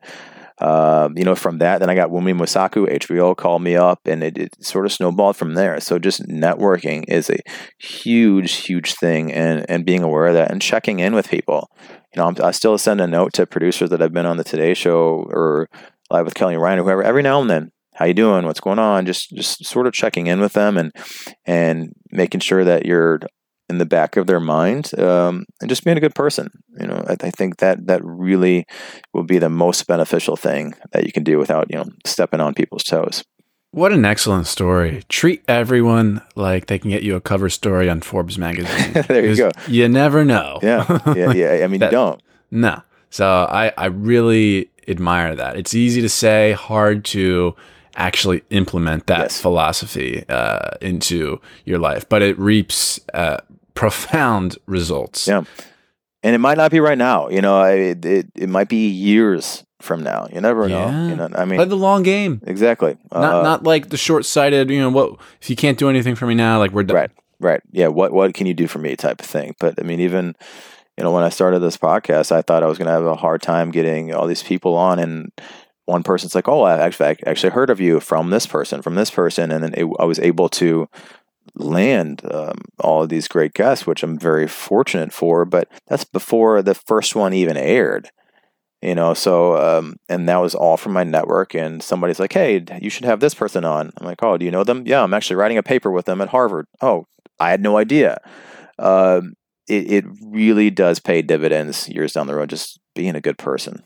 Um, 0.60 1.16
you 1.16 1.24
know, 1.24 1.34
from 1.34 1.58
that, 1.58 1.78
then 1.78 1.90
I 1.90 1.94
got 1.94 2.10
Wunmi 2.10 2.34
Mosaku, 2.34 2.88
HBO 2.98 3.36
called 3.36 3.62
me 3.62 3.74
up, 3.76 4.00
and 4.06 4.22
it, 4.22 4.38
it 4.38 4.64
sort 4.64 4.86
of 4.86 4.92
snowballed 4.92 5.36
from 5.36 5.54
there. 5.54 5.80
So 5.80 5.98
just 5.98 6.22
networking 6.28 7.04
is 7.08 7.30
a 7.30 7.38
huge, 7.78 8.52
huge 8.52 8.94
thing, 8.94 9.32
and 9.32 9.64
and 9.68 9.84
being 9.84 10.02
aware 10.02 10.26
of 10.26 10.34
that 10.34 10.50
and 10.50 10.62
checking 10.62 11.00
in 11.00 11.14
with 11.14 11.28
people. 11.28 11.70
You 12.14 12.20
know, 12.20 12.28
I'm, 12.28 12.36
I 12.42 12.50
still 12.50 12.76
send 12.78 13.00
a 13.00 13.06
note 13.06 13.32
to 13.34 13.46
producers 13.46 13.90
that 13.90 14.00
have 14.00 14.12
been 14.12 14.26
on 14.26 14.36
the 14.36 14.44
Today 14.44 14.74
Show 14.74 15.26
or 15.30 15.68
live 16.10 16.24
with 16.24 16.34
Kelly 16.34 16.54
and 16.54 16.62
Ryan 16.62 16.80
or 16.80 16.84
whoever 16.84 17.02
every 17.02 17.22
now 17.22 17.40
and 17.40 17.50
then. 17.50 17.72
How 17.94 18.06
you 18.06 18.14
doing? 18.14 18.46
What's 18.46 18.60
going 18.60 18.78
on? 18.78 19.06
Just 19.06 19.30
just 19.30 19.64
sort 19.64 19.86
of 19.86 19.92
checking 19.92 20.26
in 20.26 20.40
with 20.40 20.52
them 20.54 20.76
and 20.76 20.92
and 21.44 21.92
making 22.10 22.40
sure 22.40 22.64
that 22.64 22.86
you're 22.86 23.20
in 23.72 23.78
the 23.78 23.86
back 23.86 24.16
of 24.16 24.26
their 24.26 24.40
mind 24.40 24.84
um, 24.98 25.44
and 25.60 25.68
just 25.68 25.84
being 25.84 25.96
a 25.96 26.00
good 26.00 26.14
person. 26.14 26.50
You 26.80 26.86
know, 26.86 27.04
I, 27.08 27.16
I 27.28 27.30
think 27.30 27.56
that 27.58 27.86
that 27.88 28.00
really 28.04 28.66
will 29.14 29.24
be 29.24 29.38
the 29.38 29.48
most 29.50 29.86
beneficial 29.86 30.36
thing 30.36 30.74
that 30.92 31.04
you 31.06 31.12
can 31.12 31.24
do 31.24 31.38
without 31.38 31.66
you 31.70 31.76
know 31.78 31.86
stepping 32.06 32.40
on 32.40 32.54
people's 32.54 32.84
toes. 32.84 33.24
What 33.74 33.90
an 33.92 34.04
excellent 34.04 34.46
story. 34.46 35.02
Treat 35.08 35.42
everyone 35.48 36.20
like 36.36 36.66
they 36.66 36.78
can 36.78 36.90
get 36.90 37.02
you 37.02 37.16
a 37.16 37.20
cover 37.22 37.48
story 37.48 37.88
on 37.88 38.02
Forbes 38.02 38.36
magazine. 38.38 38.92
There 39.08 39.24
you 39.26 39.36
'Cause 39.36 39.68
You 39.68 39.88
never 39.88 40.24
know. 40.24 40.58
Yeah, 40.62 40.84
yeah, 41.16 41.32
yeah. 41.32 41.64
I 41.64 41.66
mean, 41.68 41.80
That- 41.84 41.92
you 41.92 41.98
don't. 41.98 42.20
No. 42.50 42.82
So 43.08 43.26
I, 43.26 43.72
I 43.78 43.86
really 43.86 44.70
admire 44.88 45.34
that. 45.36 45.56
It's 45.56 45.74
easy 45.74 46.00
to 46.02 46.08
say, 46.08 46.52
hard 46.52 47.04
to 47.16 47.54
actually 47.96 48.42
implement 48.50 49.06
that 49.06 49.20
Yes. 49.32 49.40
philosophy 49.40 50.24
uh, 50.28 50.70
into 50.80 51.40
your 51.64 51.78
life, 51.78 52.06
but 52.08 52.20
it 52.22 52.38
reaps 52.38 53.00
uh, 53.14 53.38
profound 53.74 54.58
results. 54.66 55.26
Yeah. 55.26 55.44
And 56.22 56.34
it 56.34 56.38
might 56.38 56.56
not 56.56 56.70
be 56.70 56.80
right 56.80 56.98
now. 56.98 57.28
You 57.28 57.40
know, 57.42 57.58
I, 57.58 57.72
it, 57.72 58.04
it 58.04 58.26
it 58.36 58.48
might 58.48 58.68
be 58.68 58.88
years 58.88 59.64
from 59.80 60.02
now. 60.04 60.28
You 60.32 60.40
never 60.40 60.68
know. 60.68 60.86
Yeah. 60.86 61.08
You 61.08 61.16
know, 61.16 61.28
I 61.34 61.44
mean, 61.44 61.56
Play 61.58 61.64
the 61.64 61.76
long 61.76 62.04
game. 62.04 62.40
exactly. 62.46 62.96
Not 63.12 63.34
Uh, 63.34 63.42
not 63.42 63.64
like 63.64 63.88
the 63.88 63.96
short 63.96 64.24
sighted, 64.24 64.70
you 64.70 64.78
know, 64.78 64.90
what 64.90 65.16
if 65.40 65.50
you 65.50 65.56
can't 65.56 65.78
do 65.78 65.88
anything 65.90 66.14
for 66.14 66.26
me 66.26 66.34
now, 66.34 66.58
like 66.60 66.70
we're 66.70 66.84
done. 66.84 66.96
Right. 66.96 67.10
right. 67.40 67.60
Yeah. 67.72 67.88
What 67.88 68.12
what 68.12 68.34
can 68.34 68.46
you 68.46 68.54
do 68.54 68.68
for 68.68 68.78
me? 68.78 68.94
Type 68.94 69.20
of 69.20 69.26
thing. 69.26 69.56
But 69.58 69.80
I 69.80 69.82
mean, 69.82 69.98
even 70.00 70.36
you 70.96 71.02
know, 71.02 71.10
when 71.10 71.24
I 71.24 71.30
started 71.30 71.58
this 71.60 71.76
podcast, 71.78 72.30
I 72.30 72.42
thought 72.42 72.62
I 72.62 72.66
was 72.66 72.78
going 72.78 72.86
to 72.86 72.92
have 72.92 73.04
a 73.04 73.16
hard 73.16 73.42
time 73.42 73.70
getting 73.72 74.14
all 74.14 74.26
these 74.28 74.42
people 74.44 74.76
on, 74.76 74.98
and 75.00 75.32
one 75.86 76.02
person's 76.04 76.34
like, 76.36 76.46
"Oh, 76.48 76.62
I 76.62 76.78
actually 76.78 77.06
I 77.06 77.16
actually 77.26 77.50
heard 77.50 77.70
of 77.70 77.80
you 77.80 77.98
from 77.98 78.30
this 78.30 78.46
person, 78.46 78.82
from 78.82 78.94
this 78.94 79.10
person," 79.10 79.50
and 79.50 79.64
then 79.64 79.74
it, 79.74 79.86
I 79.98 80.04
was 80.04 80.20
able 80.20 80.48
to 80.50 80.88
land 81.54 82.22
um, 82.30 82.62
all 82.80 83.02
of 83.02 83.08
these 83.08 83.28
great 83.28 83.54
guests, 83.54 83.86
which 83.86 84.02
I'm 84.02 84.18
very 84.18 84.46
fortunate 84.48 85.12
for. 85.12 85.44
But 85.44 85.68
that's 85.86 86.04
before 86.04 86.62
the 86.62 86.74
first 86.74 87.14
one 87.14 87.32
even 87.32 87.56
aired, 87.56 88.10
you 88.80 88.94
know. 88.94 89.14
So, 89.14 89.56
um, 89.56 89.96
and 90.08 90.28
that 90.28 90.40
was 90.40 90.54
all 90.54 90.76
from 90.76 90.92
my 90.92 91.04
network. 91.04 91.54
And 91.54 91.82
somebody's 91.82 92.20
like, 92.20 92.32
"Hey, 92.32 92.64
you 92.80 92.90
should 92.90 93.04
have 93.04 93.20
this 93.20 93.34
person 93.34 93.64
on." 93.64 93.92
I'm 93.98 94.06
like, 94.06 94.22
"Oh, 94.22 94.36
do 94.36 94.44
you 94.44 94.50
know 94.50 94.64
them?" 94.64 94.84
Yeah, 94.86 95.02
I'm 95.02 95.14
actually 95.14 95.36
writing 95.36 95.58
a 95.58 95.62
paper 95.62 95.90
with 95.90 96.06
them 96.06 96.20
at 96.20 96.28
Harvard. 96.28 96.66
Oh, 96.80 97.06
I 97.38 97.50
had 97.50 97.62
no 97.62 97.76
idea. 97.76 98.18
Um, 98.78 99.34
it, 99.68 99.90
it 99.92 100.04
really 100.24 100.70
does 100.70 101.00
pay 101.00 101.22
dividends 101.22 101.88
years 101.88 102.12
down 102.12 102.26
the 102.26 102.34
road. 102.34 102.50
Just 102.50 102.80
being 102.94 103.14
a 103.16 103.20
good 103.20 103.38
person 103.38 103.82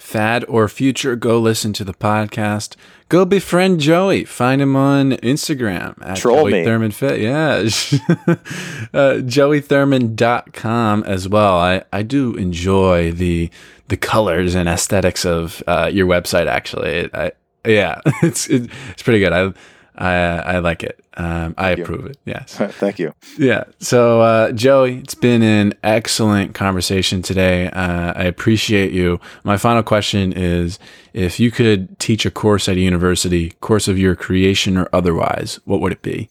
fad 0.00 0.44
or 0.48 0.66
future, 0.68 1.14
go 1.14 1.38
listen 1.38 1.72
to 1.74 1.84
the 1.84 1.94
podcast. 1.94 2.74
Go 3.08 3.24
befriend 3.24 3.80
Joey. 3.80 4.24
Find 4.24 4.62
him 4.62 4.74
on 4.74 5.12
Instagram 5.12 5.94
at 6.04 6.16
Troll 6.16 6.42
Joey 6.42 6.52
me. 6.52 6.64
Thurman 6.64 6.90
Fit. 6.90 7.20
Yeah. 7.20 7.54
uh, 7.58 9.20
JoeyThurman.com 9.22 11.04
as 11.04 11.28
well. 11.28 11.58
I, 11.58 11.82
I 11.92 12.02
do 12.02 12.34
enjoy 12.34 13.12
the 13.12 13.50
the 13.88 13.96
colors 13.96 14.54
and 14.54 14.68
aesthetics 14.68 15.26
of 15.26 15.64
uh, 15.66 15.90
your 15.92 16.06
website, 16.06 16.46
actually. 16.46 17.12
I, 17.12 17.32
yeah, 17.66 18.00
it's, 18.22 18.48
it, 18.48 18.70
it's 18.90 19.02
pretty 19.02 19.18
good. 19.18 19.32
I, 19.32 19.52
I, 19.96 20.12
I 20.12 20.58
like 20.58 20.82
it. 20.82 21.04
Um, 21.14 21.54
I 21.58 21.70
approve 21.70 22.06
it. 22.06 22.16
Yes. 22.24 22.54
Thank 22.56 22.98
you. 22.98 23.14
Yeah. 23.36 23.64
So, 23.78 24.20
uh, 24.20 24.52
Joey, 24.52 24.98
it's 24.98 25.14
been 25.14 25.42
an 25.42 25.74
excellent 25.82 26.54
conversation 26.54 27.22
today. 27.22 27.68
Uh, 27.70 28.12
I 28.14 28.24
appreciate 28.24 28.92
you. 28.92 29.20
My 29.44 29.56
final 29.56 29.82
question 29.82 30.32
is 30.32 30.78
if 31.12 31.40
you 31.40 31.50
could 31.50 31.98
teach 31.98 32.24
a 32.24 32.30
course 32.30 32.68
at 32.68 32.76
a 32.76 32.80
university, 32.80 33.50
course 33.60 33.88
of 33.88 33.98
your 33.98 34.14
creation 34.14 34.76
or 34.76 34.88
otherwise, 34.92 35.60
what 35.64 35.80
would 35.80 35.92
it 35.92 36.02
be? 36.02 36.30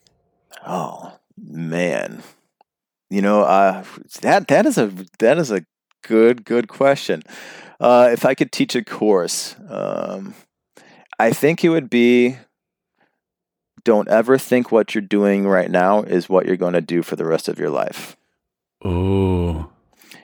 Oh, 0.65 1.13
man. 1.37 2.23
You 3.09 3.21
know, 3.21 3.41
uh, 3.41 3.83
that 4.21 4.47
that 4.47 4.65
is 4.65 4.77
a 4.77 4.91
that 5.17 5.37
is 5.37 5.51
a 5.51 5.65
good 6.03 6.45
good 6.45 6.67
question. 6.67 7.23
Uh, 7.79 8.09
if 8.11 8.25
I 8.25 8.35
could 8.35 8.51
teach 8.51 8.75
a 8.75 8.83
course, 8.83 9.55
um, 9.67 10.35
I 11.17 11.31
think 11.31 11.63
it 11.63 11.69
would 11.69 11.89
be 11.89 12.37
don't 13.89 14.07
ever 14.07 14.37
think 14.37 14.71
what 14.71 14.93
you're 14.93 15.01
doing 15.01 15.47
right 15.47 15.71
now 15.71 16.03
is 16.03 16.29
what 16.29 16.45
you're 16.45 16.55
going 16.55 16.75
to 16.75 16.79
do 16.79 17.01
for 17.01 17.15
the 17.15 17.25
rest 17.25 17.47
of 17.47 17.57
your 17.57 17.71
life. 17.71 18.15
Oh. 18.85 19.71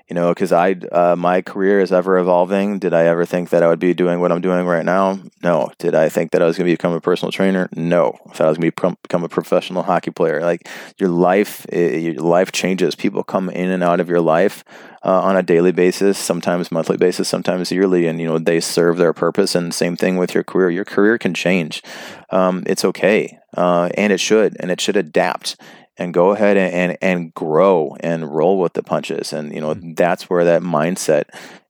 You 0.08 0.14
know, 0.14 0.30
because 0.30 0.52
I, 0.52 0.74
uh, 0.92 1.16
my 1.18 1.42
career 1.42 1.80
is 1.80 1.92
ever 1.92 2.20
evolving. 2.20 2.78
Did 2.78 2.94
I 2.94 3.06
ever 3.06 3.26
think 3.26 3.50
that 3.50 3.64
I 3.64 3.68
would 3.68 3.80
be 3.80 3.96
doing 3.96 4.20
what 4.20 4.32
I'm 4.32 4.42
doing 4.42 4.68
right 4.68 4.86
now? 4.86 5.20
No. 5.42 5.72
Did 5.80 5.96
I 5.96 6.10
think 6.10 6.32
that 6.32 6.44
I 6.44 6.46
was 6.46 6.58
going 6.58 6.68
to 6.70 6.74
become 6.74 6.94
a 6.94 7.02
personal 7.02 7.32
trainer? 7.32 7.70
No. 7.76 8.18
I 8.30 8.34
thought 8.34 8.46
I 8.46 8.50
was 8.50 8.60
going 8.60 8.72
to 8.72 8.98
become 9.02 9.24
a 9.24 9.30
professional 9.30 9.82
hockey 9.82 10.12
player. 10.12 10.42
Like 10.42 10.68
your 11.00 11.10
life, 11.10 11.66
your 11.72 12.14
life 12.16 12.52
changes. 12.52 12.94
People 12.94 13.24
come 13.24 13.50
in 13.50 13.72
and 13.72 13.84
out 13.84 14.00
of 14.00 14.08
your 14.08 14.22
life 14.22 14.64
uh, 15.04 15.22
on 15.22 15.38
a 15.38 15.44
daily 15.44 15.72
basis, 15.72 16.20
sometimes 16.20 16.72
monthly 16.72 16.98
basis, 16.98 17.28
sometimes 17.28 17.72
yearly, 17.72 18.06
and 18.06 18.20
you 18.22 18.28
know 18.28 18.38
they 18.38 18.60
serve 18.60 18.98
their 18.98 19.14
purpose. 19.14 19.56
And 19.56 19.74
same 19.74 19.96
thing 19.96 20.18
with 20.18 20.36
your 20.36 20.44
career. 20.44 20.70
Your 20.70 20.86
career 20.86 21.18
can 21.18 21.34
change. 21.34 21.82
Um, 22.30 22.64
it's 22.68 22.86
okay 22.86 23.40
uh, 23.56 23.90
and 23.96 24.12
it 24.12 24.20
should, 24.20 24.56
and 24.60 24.70
it 24.70 24.82
should 24.82 24.98
adapt 24.98 25.56
and 25.98 26.14
go 26.14 26.32
ahead 26.32 26.58
and, 26.58 26.74
and, 26.74 26.98
and 27.02 27.34
grow 27.34 27.96
and 28.02 28.34
roll 28.34 28.60
with 28.60 28.74
the 28.74 28.84
punches. 28.84 29.34
And 29.34 29.54
you 29.54 29.62
know 29.62 29.76
mm-hmm. 29.76 29.94
that's 29.94 30.30
where 30.30 30.44
that 30.46 30.62
mindset 30.62 31.24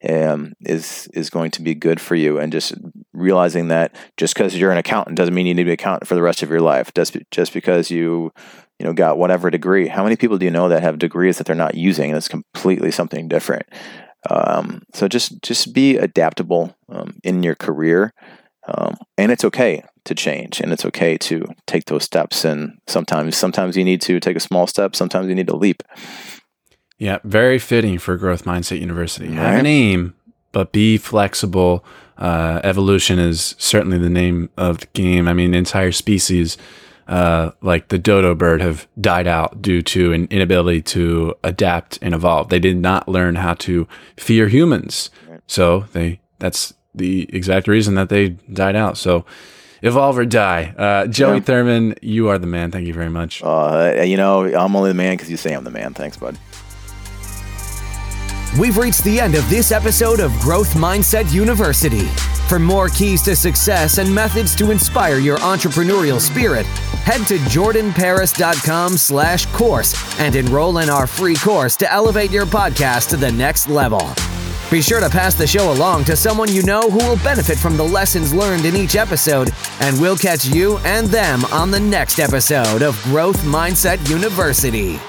um, 0.07 0.53
is 0.61 1.07
is 1.13 1.29
going 1.29 1.51
to 1.51 1.61
be 1.61 1.75
good 1.75 1.99
for 2.01 2.15
you. 2.15 2.39
And 2.39 2.51
just 2.51 2.73
realizing 3.13 3.67
that 3.69 3.95
just 4.17 4.33
because 4.33 4.57
you're 4.57 4.71
an 4.71 4.77
accountant 4.77 5.17
doesn't 5.17 5.33
mean 5.33 5.45
you 5.45 5.53
need 5.53 5.63
to 5.63 5.65
be 5.65 5.71
an 5.71 5.75
accountant 5.75 6.07
for 6.07 6.15
the 6.15 6.21
rest 6.21 6.43
of 6.43 6.49
your 6.49 6.61
life. 6.61 6.93
Just 6.93 7.17
just 7.31 7.53
because 7.53 7.91
you 7.91 8.31
you 8.79 8.85
know 8.85 8.93
got 8.93 9.17
whatever 9.17 9.49
degree. 9.49 9.87
How 9.87 10.03
many 10.03 10.15
people 10.15 10.37
do 10.37 10.45
you 10.45 10.51
know 10.51 10.69
that 10.69 10.83
have 10.83 10.99
degrees 10.99 11.37
that 11.37 11.47
they're 11.47 11.55
not 11.55 11.75
using 11.75 12.09
and 12.09 12.17
it's 12.17 12.27
completely 12.27 12.91
something 12.91 13.27
different? 13.27 13.65
Um, 14.29 14.83
so 14.93 15.07
just 15.07 15.41
just 15.41 15.73
be 15.73 15.97
adaptable 15.97 16.75
um, 16.89 17.17
in 17.23 17.43
your 17.43 17.55
career, 17.55 18.13
um, 18.67 18.97
and 19.17 19.31
it's 19.31 19.45
okay 19.45 19.83
to 20.05 20.15
change 20.15 20.61
and 20.61 20.71
it's 20.71 20.85
okay 20.85 21.17
to 21.17 21.45
take 21.67 21.85
those 21.85 22.03
steps 22.03 22.45
and 22.45 22.79
sometimes 22.87 23.35
sometimes 23.35 23.75
you 23.75 23.83
need 23.83 24.01
to 24.01 24.19
take 24.19 24.37
a 24.37 24.39
small 24.39 24.67
step 24.67 24.95
sometimes 24.95 25.27
you 25.27 25.35
need 25.35 25.47
to 25.47 25.55
leap. 25.55 25.83
Yeah 26.97 27.19
very 27.23 27.59
fitting 27.59 27.97
for 27.97 28.17
growth 28.17 28.45
mindset 28.45 28.79
university. 28.79 29.27
Right. 29.27 29.37
have 29.37 29.59
an 29.59 29.65
aim 29.65 30.15
but 30.51 30.71
be 30.71 30.97
flexible. 30.97 31.83
Uh, 32.17 32.61
evolution 32.63 33.19
is 33.19 33.55
certainly 33.57 33.97
the 33.97 34.09
name 34.09 34.49
of 34.57 34.79
the 34.79 34.87
game. 34.93 35.27
I 35.27 35.33
mean 35.33 35.53
entire 35.53 35.91
species 35.91 36.57
uh, 37.07 37.51
like 37.61 37.89
the 37.89 37.99
dodo 37.99 38.33
bird 38.33 38.61
have 38.61 38.87
died 38.99 39.27
out 39.27 39.61
due 39.61 39.81
to 39.81 40.11
an 40.13 40.27
inability 40.31 40.81
to 40.81 41.35
adapt 41.43 41.99
and 42.01 42.15
evolve. 42.15 42.49
They 42.49 42.59
did 42.59 42.77
not 42.77 43.07
learn 43.07 43.35
how 43.35 43.53
to 43.55 43.87
fear 44.17 44.47
humans. 44.47 45.11
So 45.47 45.81
they 45.93 46.21
that's 46.39 46.73
the 46.97 47.27
exact 47.33 47.67
reason 47.67 47.95
that 47.95 48.09
they 48.09 48.29
died 48.51 48.75
out 48.75 48.97
so 48.97 49.25
Evolve 49.85 50.17
or 50.17 50.25
die. 50.25 50.73
Uh, 50.77 51.05
Joey 51.05 51.35
yeah. 51.35 51.43
Thurman, 51.43 51.95
you 52.01 52.29
are 52.29 52.39
the 52.39 52.47
man. 52.47 52.71
Thank 52.71 52.87
you 52.87 52.93
very 52.93 53.09
much. 53.09 53.43
Uh, 53.43 54.01
you 54.03 54.17
know, 54.17 54.45
I'm 54.45 54.75
only 54.75 54.89
the 54.89 54.95
man 54.95 55.15
because 55.15 55.29
you 55.29 55.37
say 55.37 55.53
I'm 55.53 55.63
the 55.63 55.69
man. 55.69 55.93
Thanks, 55.93 56.17
bud. 56.17 56.39
We've 58.59 58.77
reached 58.77 59.03
the 59.03 59.19
end 59.19 59.35
of 59.35 59.47
this 59.47 59.71
episode 59.71 60.19
of 60.19 60.31
Growth 60.39 60.73
Mindset 60.73 61.31
University. 61.31 62.05
For 62.47 62.57
more 62.57 62.89
keys 62.89 63.21
to 63.23 63.35
success 63.35 63.97
and 63.97 64.13
methods 64.13 64.55
to 64.55 64.71
inspire 64.71 65.17
your 65.17 65.37
entrepreneurial 65.39 66.19
spirit, 66.21 66.65
head 67.05 67.27
to 67.27 67.37
jordanparis.com 67.37 68.97
slash 68.97 69.45
course 69.47 70.19
and 70.19 70.35
enroll 70.35 70.77
in 70.77 70.89
our 70.89 71.05
free 71.05 71.35
course 71.35 71.75
to 71.77 71.91
elevate 71.91 72.31
your 72.31 72.45
podcast 72.45 73.09
to 73.09 73.17
the 73.17 73.31
next 73.31 73.67
level. 73.67 73.99
Be 74.71 74.81
sure 74.81 74.99
to 74.99 75.09
pass 75.09 75.35
the 75.35 75.45
show 75.45 75.71
along 75.71 76.05
to 76.05 76.15
someone 76.15 76.51
you 76.51 76.63
know 76.63 76.89
who 76.89 76.97
will 76.97 77.17
benefit 77.17 77.57
from 77.57 77.77
the 77.77 77.83
lessons 77.83 78.33
learned 78.33 78.65
in 78.65 78.75
each 78.75 78.95
episode, 78.95 79.51
and 79.79 79.99
we'll 80.01 80.17
catch 80.17 80.45
you 80.45 80.79
and 80.79 81.07
them 81.07 81.45
on 81.45 81.69
the 81.69 81.79
next 81.79 82.19
episode 82.19 82.81
of 82.81 83.01
Growth 83.03 83.41
Mindset 83.43 84.09
University. 84.09 84.99